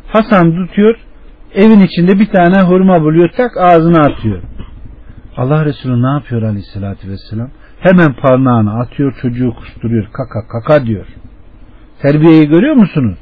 Hasan 0.08 0.66
tutuyor, 0.66 0.96
evin 1.54 1.80
içinde 1.80 2.18
bir 2.18 2.26
tane 2.26 2.60
hurma 2.60 3.02
buluyor, 3.02 3.30
tak 3.36 3.50
ağzına 3.56 4.00
atıyor. 4.00 4.42
Allah 5.36 5.64
Resulü 5.64 6.02
ne 6.02 6.10
yapıyor 6.10 6.42
aleyhissalatü 6.42 7.08
vesselam? 7.08 7.50
Hemen 7.84 8.12
parmağını 8.12 8.80
atıyor, 8.80 9.14
çocuğu 9.22 9.54
kusturuyor, 9.54 10.08
kaka 10.12 10.48
kaka 10.48 10.86
diyor. 10.86 11.06
Terbiyeyi 12.02 12.48
görüyor 12.48 12.74
musunuz? 12.74 13.18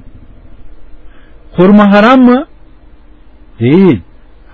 Hurma 1.57 1.93
haram 1.93 2.21
mı? 2.21 2.47
Değil. 3.61 4.03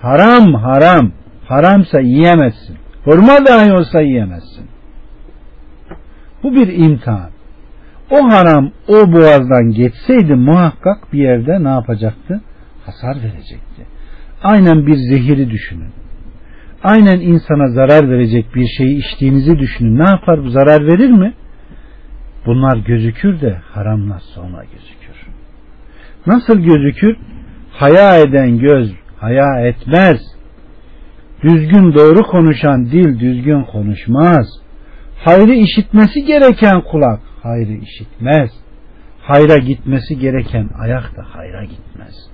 Haram, 0.01 0.53
haram. 0.53 1.11
Haramsa 1.47 1.99
yiyemezsin. 1.99 2.77
Hurma 3.05 3.45
dahi 3.45 3.73
olsa 3.73 4.01
yiyemezsin. 4.01 4.67
Bu 6.43 6.55
bir 6.55 6.67
imtihan. 6.67 7.29
O 8.11 8.33
haram 8.33 8.71
o 8.87 9.13
boğazdan 9.13 9.71
geçseydi 9.71 10.35
muhakkak 10.35 11.13
bir 11.13 11.19
yerde 11.19 11.63
ne 11.63 11.69
yapacaktı? 11.69 12.41
Hasar 12.85 13.15
verecekti. 13.15 13.85
Aynen 14.43 14.87
bir 14.87 14.95
zehiri 14.95 15.49
düşünün. 15.49 15.98
Aynen 16.83 17.19
insana 17.19 17.67
zarar 17.67 18.09
verecek 18.09 18.55
bir 18.55 18.67
şeyi 18.77 18.97
içtiğinizi 18.97 19.59
düşünün. 19.59 19.99
Ne 19.99 20.09
yapar 20.09 20.43
bu 20.43 20.49
zarar 20.49 20.87
verir 20.87 21.09
mi? 21.09 21.33
Bunlar 22.45 22.77
gözükür 22.77 23.41
de 23.41 23.61
haramlar 23.71 24.19
sonra 24.19 24.63
gözükür. 24.63 25.27
Nasıl 26.27 26.59
gözükür? 26.59 27.17
Haya 27.71 28.19
eden 28.19 28.59
göz 28.59 28.93
haya 29.17 29.67
etmez. 29.67 30.19
Düzgün 31.43 31.93
doğru 31.93 32.23
konuşan 32.23 32.85
dil 32.85 33.19
düzgün 33.19 33.63
konuşmaz. 33.63 34.47
Hayrı 35.25 35.53
işitmesi 35.53 36.25
gereken 36.25 36.81
kulak 36.81 37.19
hayrı 37.43 37.73
işitmez. 37.73 38.49
Hayra 39.21 39.57
gitmesi 39.57 40.19
gereken 40.19 40.69
ayak 40.79 41.17
da 41.17 41.25
hayra 41.35 41.63
gitmez. 41.63 42.29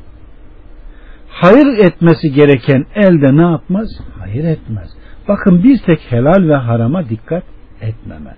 Hayır 1.42 1.78
etmesi 1.78 2.34
gereken 2.34 2.86
elde 2.96 3.38
ne 3.38 3.42
yapmaz? 3.42 3.90
Hayır 4.20 4.44
etmez. 4.44 4.90
Bakın 5.28 5.64
bir 5.64 5.78
tek 5.78 6.12
helal 6.12 6.50
ve 6.50 6.56
harama 6.56 7.10
dikkat 7.10 7.44
etmeme. 7.82 8.36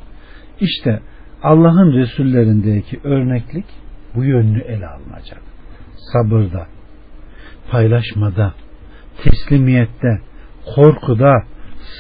İşte 0.60 1.02
Allah'ın 1.43 1.93
Resullerindeki 1.93 3.00
örneklik 3.04 3.66
bu 4.16 4.24
yönlü 4.24 4.62
ele 4.62 4.88
alınacak. 4.88 5.41
Sabırda, 6.14 6.68
paylaşmada, 7.72 8.54
teslimiyette, 9.24 10.22
korkuda, 10.76 11.43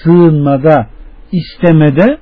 sığınmada, 0.03 0.87
istemede 1.31 2.17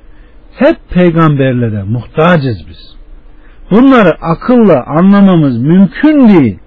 hep 0.56 0.78
peygamberlere 0.90 1.84
muhtacız 1.84 2.58
biz. 2.70 2.96
Bunları 3.72 4.12
akılla 4.22 4.84
anlamamız 4.86 5.58
mümkün 5.58 6.30
değil. 6.30 6.60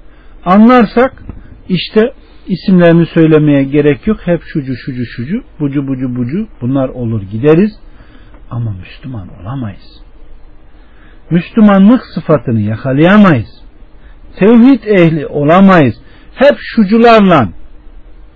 Anlarsak 0.45 1.23
işte 1.69 2.12
isimlerini 2.47 3.07
söylemeye 3.07 3.62
gerek 3.62 4.07
yok. 4.07 4.19
Hep 4.25 4.43
şucu 4.53 4.77
şucu 4.77 5.05
şucu, 5.07 5.43
bucu 5.61 5.89
bucu 5.89 6.16
bucu 6.16 6.49
bunlar 6.61 6.89
olur 6.89 7.23
gideriz. 7.23 7.73
Ama 8.51 8.73
Müslüman 8.73 9.29
olamayız. 9.41 10.03
Müslümanlık 11.31 12.03
sıfatını 12.14 12.61
yakalayamayız. 12.61 13.62
Tevhid 14.39 14.83
ehli 14.83 15.27
olamayız. 15.27 15.95
Hep 16.35 16.57
şucularla 16.59 17.49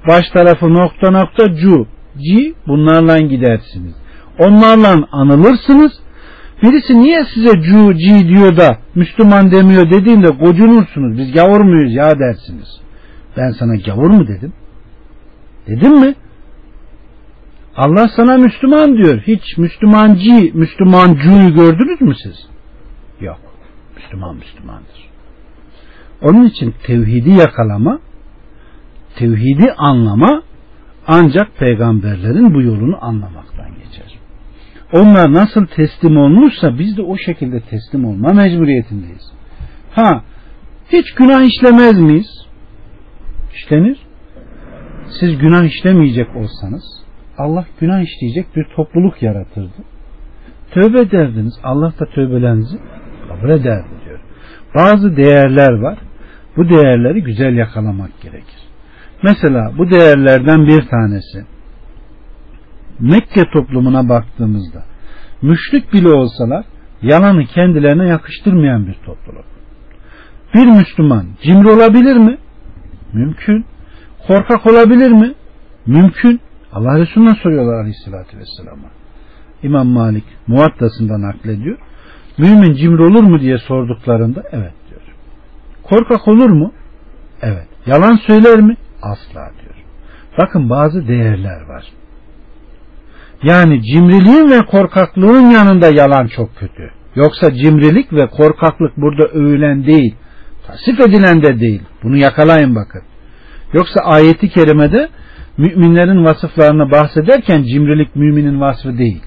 baş 0.08 0.24
tarafı 0.34 0.74
nokta 0.74 1.10
nokta 1.10 1.54
cu, 1.54 1.86
ci 2.18 2.54
bunlarla 2.66 3.18
gidersiniz. 3.18 3.94
Onlarla 4.38 5.08
anılırsınız. 5.12 5.92
Birisi 6.62 7.00
niye 7.00 7.24
size 7.34 7.62
cu, 7.62 7.94
ci 7.94 8.28
diyor 8.28 8.56
da 8.56 8.78
Müslüman 8.94 9.50
demiyor 9.50 9.90
dediğinde 9.90 10.28
gocunursunuz. 10.28 11.18
Biz 11.18 11.32
gavur 11.32 11.60
muyuz 11.60 11.94
ya 11.94 12.18
dersiniz. 12.18 12.68
Ben 13.36 13.50
sana 13.50 13.76
gavur 13.76 14.10
mu 14.10 14.28
dedim? 14.28 14.52
Dedim 15.66 16.00
mi? 16.00 16.14
Allah 17.76 18.08
sana 18.16 18.36
Müslüman 18.36 18.96
diyor. 18.96 19.22
Hiç 19.26 19.58
Müslümancı, 19.58 20.50
Müslümancuyu 20.54 21.54
gördünüz 21.54 22.00
mü 22.00 22.14
siz? 22.22 22.46
Yok. 23.20 23.40
Müslüman 23.96 24.36
Müslümandır. 24.36 25.10
Onun 26.22 26.44
için 26.44 26.74
tevhidi 26.86 27.30
yakalama, 27.30 27.98
tevhidi 29.16 29.72
anlama 29.72 30.42
ancak 31.06 31.56
peygamberlerin 31.58 32.54
bu 32.54 32.62
yolunu 32.62 33.04
anlamaktan 33.04 33.68
geçer. 33.74 34.18
Onlar 34.92 35.32
nasıl 35.32 35.66
teslim 35.66 36.16
olmuşsa 36.16 36.78
biz 36.78 36.96
de 36.96 37.02
o 37.02 37.16
şekilde 37.16 37.60
teslim 37.60 38.04
olma 38.04 38.32
mecburiyetindeyiz. 38.32 39.32
Ha, 39.94 40.24
hiç 40.92 41.14
günah 41.14 41.42
işlemez 41.42 42.00
miyiz? 42.00 42.41
İşlenir. 43.54 43.98
Siz 45.20 45.38
günah 45.38 45.64
işlemeyecek 45.64 46.36
olsanız 46.36 46.82
Allah 47.38 47.66
günah 47.80 48.00
işleyecek 48.00 48.56
bir 48.56 48.64
topluluk 48.76 49.22
yaratırdı. 49.22 49.82
Tövbe 50.70 51.00
ederdiniz. 51.00 51.54
Allah 51.64 51.92
da 52.00 52.06
tövbelerinizi 52.14 52.78
kabul 53.28 53.50
ederdi 53.50 53.88
diyor. 54.04 54.20
Bazı 54.74 55.16
değerler 55.16 55.72
var. 55.72 55.98
Bu 56.56 56.68
değerleri 56.68 57.22
güzel 57.22 57.56
yakalamak 57.56 58.20
gerekir. 58.22 58.62
Mesela 59.22 59.72
bu 59.78 59.90
değerlerden 59.90 60.66
bir 60.66 60.88
tanesi 60.88 61.46
Mekke 63.00 63.44
toplumuna 63.52 64.08
baktığımızda 64.08 64.84
müşrik 65.42 65.92
bile 65.92 66.08
olsalar 66.08 66.64
yalanı 67.02 67.44
kendilerine 67.44 68.08
yakıştırmayan 68.08 68.86
bir 68.86 68.94
topluluk. 68.94 69.44
Bir 70.54 70.66
Müslüman 70.66 71.26
cimri 71.42 71.68
olabilir 71.68 72.16
mi? 72.16 72.38
Mümkün. 73.12 73.64
Korkak 74.26 74.66
olabilir 74.66 75.10
mi? 75.10 75.34
Mümkün. 75.86 76.40
Allah 76.72 76.98
Resulü'ne 76.98 77.34
soruyorlar 77.42 77.80
Aleyhisselatü 77.80 78.38
Vesselam'a. 78.38 78.88
İmam 79.62 79.86
Malik 79.86 80.24
muvattasında 80.46 81.20
naklediyor. 81.20 81.78
Mümin 82.38 82.74
cimri 82.74 83.02
olur 83.02 83.22
mu 83.22 83.40
diye 83.40 83.58
sorduklarında 83.58 84.42
evet 84.52 84.72
diyor. 84.90 85.00
Korkak 85.82 86.28
olur 86.28 86.50
mu? 86.50 86.72
Evet. 87.42 87.66
Yalan 87.86 88.18
söyler 88.26 88.60
mi? 88.60 88.76
Asla 89.02 89.50
diyor. 89.62 89.74
Bakın 90.38 90.70
bazı 90.70 91.08
değerler 91.08 91.60
var. 91.68 91.84
Yani 93.42 93.82
cimriliğin 93.82 94.50
ve 94.50 94.66
korkaklığın 94.66 95.50
yanında 95.50 95.86
yalan 95.88 96.26
çok 96.26 96.56
kötü. 96.56 96.90
Yoksa 97.14 97.54
cimrilik 97.54 98.12
ve 98.12 98.26
korkaklık 98.26 98.96
burada 98.96 99.24
övülen 99.24 99.86
değil. 99.86 100.14
Tasif 100.66 101.00
edilen 101.00 101.42
de 101.42 101.60
değil. 101.60 101.82
Bunu 102.02 102.16
yakalayın 102.16 102.74
bakın. 102.74 103.02
Yoksa 103.72 104.00
ayeti 104.00 104.48
kerimede 104.48 105.08
müminlerin 105.58 106.24
vasıflarını 106.24 106.90
bahsederken 106.90 107.62
cimrilik 107.62 108.16
müminin 108.16 108.60
vasfı 108.60 108.98
değil. 108.98 109.22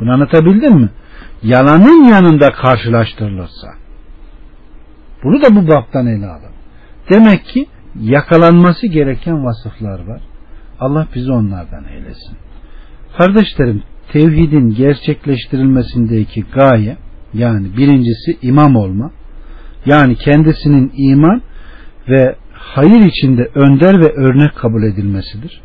Bunu 0.00 0.12
anlatabildim 0.12 0.74
mi? 0.74 0.90
Yalanın 1.42 2.04
yanında 2.04 2.52
karşılaştırılırsa. 2.52 3.68
Bunu 5.24 5.42
da 5.42 5.56
bu 5.56 5.68
baptan 5.68 6.06
ele 6.06 6.26
alın. 6.26 6.52
Demek 7.10 7.44
ki 7.44 7.66
yakalanması 8.00 8.86
gereken 8.86 9.44
vasıflar 9.44 10.06
var. 10.06 10.20
Allah 10.80 11.06
bizi 11.14 11.32
onlardan 11.32 11.84
eylesin. 11.84 12.36
Kardeşlerim 13.18 13.82
tevhidin 14.12 14.74
gerçekleştirilmesindeki 14.74 16.44
gaye 16.54 16.96
yani 17.34 17.76
birincisi 17.76 18.38
imam 18.42 18.76
olma 18.76 19.10
yani 19.86 20.16
kendisinin 20.16 20.92
iman 20.96 21.42
ve 22.08 22.36
hayır 22.52 23.00
içinde 23.00 23.50
önder 23.54 24.00
ve 24.00 24.12
örnek 24.12 24.54
kabul 24.54 24.82
edilmesidir. 24.82 25.60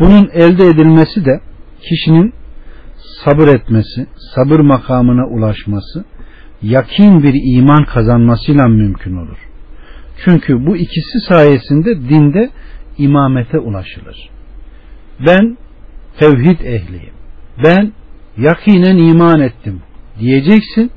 Bunun 0.00 0.30
elde 0.32 0.66
edilmesi 0.66 1.24
de 1.24 1.40
kişinin 1.80 2.34
sabır 3.24 3.48
etmesi, 3.48 4.06
sabır 4.34 4.60
makamına 4.60 5.26
ulaşması, 5.26 6.04
yakin 6.62 7.22
bir 7.22 7.34
iman 7.56 7.84
kazanmasıyla 7.84 8.68
mümkün 8.68 9.16
olur. 9.16 9.38
Çünkü 10.24 10.66
bu 10.66 10.76
ikisi 10.76 11.20
sayesinde 11.28 12.08
dinde 12.08 12.50
imamete 12.98 13.58
ulaşılır. 13.58 14.30
Ben 15.26 15.56
tevhid 16.20 16.60
ehliyim. 16.60 17.14
Ben 17.64 17.92
yakinen 18.38 18.96
iman 18.96 19.40
ettim 19.40 19.82
diyeceksin. 20.18 20.90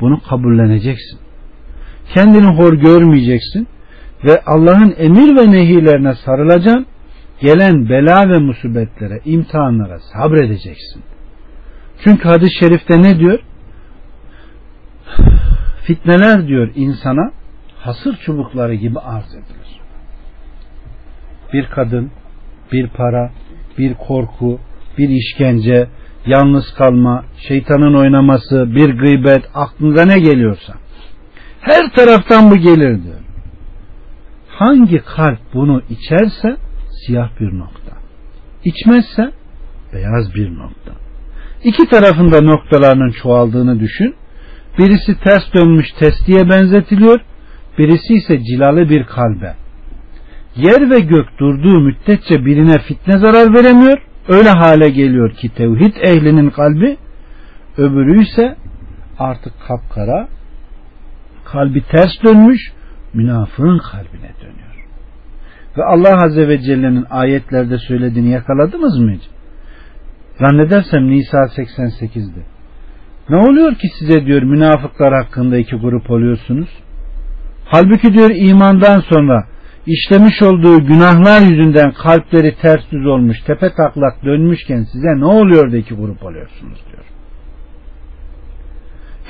Bunu 0.00 0.20
kabulleneceksin. 0.28 1.18
Kendini 2.14 2.46
hor 2.46 2.72
görmeyeceksin 2.72 3.68
ve 4.24 4.42
Allah'ın 4.46 4.94
emir 4.98 5.36
ve 5.36 5.52
nehirlerine 5.52 6.14
sarılacaksın. 6.14 6.86
Gelen 7.40 7.88
bela 7.88 8.28
ve 8.28 8.38
musibetlere, 8.38 9.20
imtihanlara 9.24 9.98
sabredeceksin. 10.00 11.02
Çünkü 12.04 12.28
hadis-i 12.28 12.58
şerifte 12.60 13.02
ne 13.02 13.18
diyor? 13.18 13.38
Fitneler 15.82 16.46
diyor 16.46 16.70
insana 16.74 17.32
hasır 17.78 18.16
çubukları 18.16 18.74
gibi 18.74 18.98
arz 18.98 19.34
edilir. 19.34 19.80
Bir 21.52 21.66
kadın, 21.66 22.10
bir 22.72 22.88
para, 22.88 23.30
bir 23.78 23.94
korku, 23.94 24.60
bir 24.98 25.08
işkence, 25.08 25.88
yalnız 26.26 26.74
kalma, 26.74 27.24
şeytanın 27.48 27.94
oynaması, 27.94 28.74
bir 28.74 28.90
gıybet, 28.90 29.50
aklınıza 29.54 30.04
ne 30.04 30.18
geliyorsa. 30.18 30.74
Her 31.60 31.92
taraftan 31.96 32.50
bu 32.50 32.56
gelir 32.56 33.02
diyor. 33.04 33.20
Hangi 34.48 34.98
kalp 34.98 35.38
bunu 35.54 35.82
içerse 35.90 36.56
siyah 37.06 37.40
bir 37.40 37.58
nokta. 37.58 37.92
İçmezse 38.64 39.32
beyaz 39.92 40.34
bir 40.34 40.58
nokta. 40.58 40.92
İki 41.64 41.88
tarafında 41.88 42.40
noktalarının 42.40 43.10
çoğaldığını 43.22 43.80
düşün. 43.80 44.14
Birisi 44.78 45.20
ters 45.24 45.54
dönmüş 45.54 45.86
testiye 45.92 46.48
benzetiliyor. 46.48 47.20
Birisi 47.78 48.14
ise 48.14 48.44
cilalı 48.44 48.88
bir 48.88 49.04
kalbe. 49.04 49.54
Yer 50.56 50.90
ve 50.90 51.00
gök 51.00 51.38
durduğu 51.38 51.80
müddetçe 51.80 52.44
birine 52.44 52.78
fitne 52.78 53.18
zarar 53.18 53.54
veremiyor. 53.54 53.98
Öyle 54.28 54.48
hale 54.48 54.88
geliyor 54.88 55.32
ki 55.32 55.48
tevhid 55.54 55.94
ehlinin 55.96 56.50
kalbi 56.50 56.96
öbürü 57.78 58.22
ise 58.22 58.56
artık 59.18 59.52
kapkara 59.68 60.28
kalbi 61.52 61.82
ters 61.82 62.24
dönmüş 62.24 62.60
münafığın 63.14 63.78
kalbine 63.78 64.32
dönüyor. 64.40 64.86
Ve 65.76 65.84
Allah 65.84 66.24
Azze 66.24 66.48
ve 66.48 66.58
Celle'nin 66.58 67.06
ayetlerde 67.10 67.78
söylediğini 67.78 68.30
yakaladınız 68.30 68.98
mı 68.98 69.12
hiç? 69.12 69.22
Zannedersem 70.40 71.10
Nisa 71.10 71.38
88'de. 71.38 72.40
Ne 73.28 73.36
oluyor 73.36 73.74
ki 73.74 73.88
size 73.98 74.26
diyor 74.26 74.42
münafıklar 74.42 75.14
hakkında 75.14 75.56
iki 75.56 75.76
grup 75.76 76.10
oluyorsunuz? 76.10 76.68
Halbuki 77.64 78.14
diyor 78.14 78.30
imandan 78.34 79.00
sonra 79.00 79.44
işlemiş 79.86 80.42
olduğu 80.42 80.86
günahlar 80.86 81.40
yüzünden 81.40 81.92
kalpleri 81.92 82.56
ters 82.62 82.80
düz 82.92 83.06
olmuş, 83.06 83.36
tepe 83.46 83.74
taklak 83.74 84.24
dönmüşken 84.24 84.82
size 84.92 85.20
ne 85.20 85.24
oluyor 85.24 85.72
da 85.72 85.76
iki 85.76 85.94
grup 85.94 86.24
oluyorsunuz 86.24 86.78
diyor. 86.90 87.04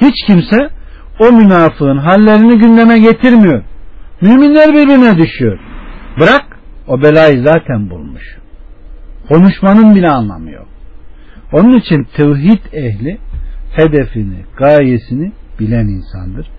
Hiç 0.01 0.27
kimse 0.27 0.80
o 1.21 1.33
münafığın 1.33 1.99
hallerini 1.99 2.59
gündeme 2.59 2.99
getirmiyor. 2.99 3.63
Müminler 4.21 4.69
birbirine 4.69 5.19
düşüyor. 5.19 5.59
Bırak 6.21 6.45
o 6.89 7.03
belayı 7.03 7.43
zaten 7.43 7.91
bulmuş. 7.91 8.39
Konuşmanın 9.29 9.95
bile 9.95 10.09
anlamı 10.09 10.51
yok. 10.51 10.69
Onun 11.53 11.79
için 11.79 12.07
tevhid 12.17 12.73
ehli 12.73 13.19
hedefini, 13.73 14.45
gayesini 14.57 15.33
bilen 15.61 15.87
insandır. 15.87 16.51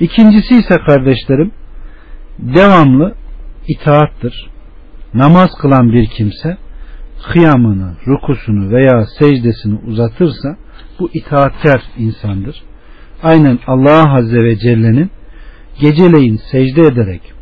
İkincisi 0.00 0.54
ise 0.54 0.76
kardeşlerim 0.86 1.50
devamlı 2.38 3.14
itaattır. 3.68 4.50
Namaz 5.14 5.50
kılan 5.60 5.92
bir 5.92 6.06
kimse 6.06 6.56
kıyamını, 7.32 7.92
rukusunu 8.06 8.70
veya 8.70 9.06
secdesini 9.18 9.78
uzatırsa 9.86 10.56
bu 11.00 11.10
itaatkar 11.14 11.82
insandır. 11.98 12.62
Aynen 13.22 13.58
Allah 13.66 14.14
Azze 14.14 14.44
ve 14.44 14.58
Celle'nin 14.58 15.10
geceleyin 15.80 16.40
secde 16.50 16.82
ederek 16.82 17.32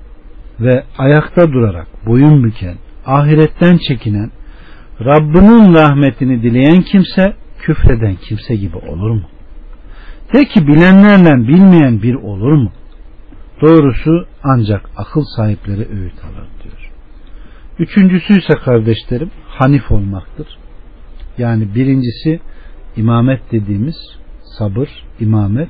ve 0.61 0.85
ayakta 0.99 1.53
durarak 1.53 1.87
boyun 2.07 2.45
büken, 2.45 2.77
ahiretten 3.07 3.79
çekinen, 3.89 4.31
Rabbinin 5.01 5.75
rahmetini 5.75 6.43
dileyen 6.43 6.83
kimse 6.83 7.35
küfreden 7.59 8.15
kimse 8.15 8.57
gibi 8.57 8.77
olur 8.77 9.11
mu? 9.11 9.29
Peki 10.33 10.67
bilenlerle 10.67 11.49
bilmeyen 11.49 12.03
bir 12.03 12.15
olur 12.15 12.53
mu? 12.53 12.73
Doğrusu 13.63 14.27
ancak 14.43 14.91
akıl 14.97 15.23
sahipleri 15.37 15.81
öğüt 15.81 16.25
alır 16.25 16.49
diyor. 16.65 16.91
Üçüncüsü 17.79 18.39
ise 18.39 18.55
kardeşlerim 18.65 19.31
hanif 19.47 19.93
olmaktır. 19.93 20.47
Yani 21.39 21.75
birincisi 21.75 22.41
imamet 22.97 23.53
dediğimiz 23.53 23.97
sabır, 24.59 24.89
imamet. 25.21 25.69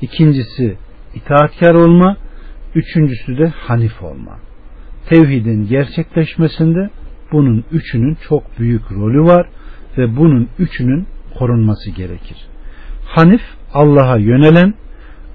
İkincisi 0.00 0.76
itaatkar 1.14 1.74
olma. 1.74 2.16
Üçüncüsü 2.74 3.38
de 3.38 3.46
hanif 3.46 4.02
olma. 4.02 4.38
Tevhidin 5.08 5.66
gerçekleşmesinde 5.66 6.90
bunun 7.32 7.64
üçünün 7.72 8.16
çok 8.28 8.58
büyük 8.58 8.92
rolü 8.92 9.22
var 9.22 9.48
ve 9.98 10.16
bunun 10.16 10.48
üçünün 10.58 11.06
korunması 11.38 11.90
gerekir. 11.90 12.36
Hanif 13.04 13.42
Allah'a 13.74 14.16
yönelen, 14.16 14.74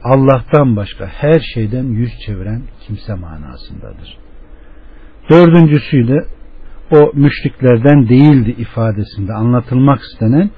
Allah'tan 0.04 0.76
başka 0.76 1.08
her 1.08 1.40
şeyden 1.54 1.84
yüz 1.84 2.12
çeviren 2.26 2.62
kimse 2.88 3.14
manasındadır. 3.14 4.18
Dördüncüsü 5.30 6.08
de 6.08 6.26
o 6.92 7.12
müşriklerden 7.14 8.10
değildi 8.10 8.56
ifadesinde 8.58 9.34
anlatılmak 9.34 10.02
istenen 10.02 10.50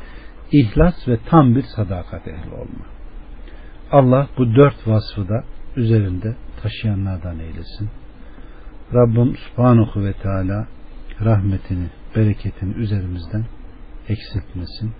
ihlas 0.51 1.07
ve 1.07 1.17
tam 1.26 1.55
bir 1.55 1.63
sadakat 1.76 2.27
ehli 2.27 2.51
olma. 2.53 2.85
Allah 3.91 4.27
bu 4.38 4.55
dört 4.55 4.88
vasfı 4.88 5.30
da 5.30 5.43
üzerinde 5.76 6.35
taşıyanlardan 6.61 7.39
eylesin. 7.39 7.89
Rabbim 8.93 9.35
Subhanahu 9.35 10.03
ve 10.03 10.13
Teala 10.13 10.67
rahmetini, 11.22 11.88
bereketini 12.15 12.73
üzerimizden 12.73 13.45
eksiltmesin. 14.09 14.91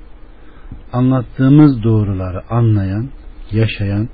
Anlattığımız 0.94 1.84
doğruları 1.84 2.50
anlayan, 2.50 3.10
yaşayan 3.52 4.10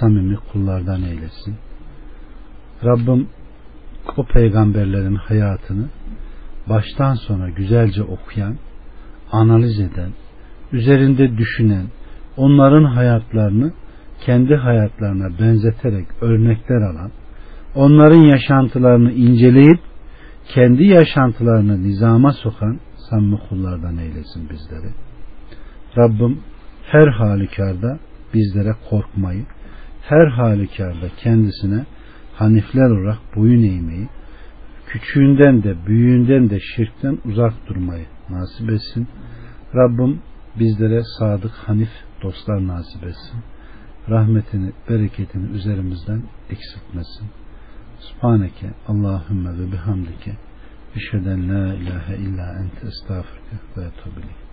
samimi 0.00 0.36
kullardan 0.36 1.02
eylesin. 1.02 1.56
Rabbim 2.84 3.28
o 4.16 4.24
peygamberlerin 4.24 5.14
hayatını 5.14 5.88
baştan 6.68 7.14
sona 7.14 7.48
güzelce 7.48 8.02
okuyan, 8.02 8.58
analiz 9.32 9.80
eden, 9.80 10.10
üzerinde 10.74 11.38
düşünen, 11.38 11.86
onların 12.36 12.84
hayatlarını 12.84 13.72
kendi 14.26 14.54
hayatlarına 14.54 15.38
benzeterek 15.38 16.06
örnekler 16.20 16.82
alan, 16.82 17.10
onların 17.74 18.22
yaşantılarını 18.22 19.12
inceleyip 19.12 19.80
kendi 20.48 20.84
yaşantılarını 20.84 21.82
nizama 21.82 22.32
sokan 22.32 22.80
samimi 23.10 23.38
kullardan 23.48 23.98
eylesin 23.98 24.50
bizleri. 24.50 24.92
Rabbim 25.98 26.38
her 26.86 27.08
halükarda 27.08 27.98
bizlere 28.34 28.74
korkmayı, 28.90 29.44
her 30.02 30.26
halükarda 30.26 31.08
kendisine 31.16 31.84
hanifler 32.34 32.90
olarak 32.90 33.18
boyun 33.36 33.62
eğmeyi, 33.62 34.08
küçüğünden 34.86 35.62
de 35.62 35.86
büyüğünden 35.86 36.50
de 36.50 36.58
şirkten 36.60 37.18
uzak 37.24 37.68
durmayı 37.68 38.06
nasip 38.30 38.70
etsin. 38.70 39.08
Rabbim 39.74 40.20
bizlere 40.58 41.02
sadık 41.18 41.52
hanif 41.52 41.90
dostlar 42.22 42.66
nasip 42.66 43.04
etsin. 43.04 43.40
Rahmetini, 44.10 44.72
bereketini 44.88 45.50
üzerimizden 45.50 46.22
eksiltmesin. 46.50 47.28
Subhaneke 48.00 48.70
Allahümme 48.88 49.58
ve 49.58 49.72
bihamdike 49.72 50.36
eşheden 50.96 51.48
la 51.48 51.74
ilahe 51.74 52.16
illa 52.16 52.58
ente 52.58 52.86
estağfurke 52.86 53.56
ve 53.76 53.84
etubileyk. 53.84 54.43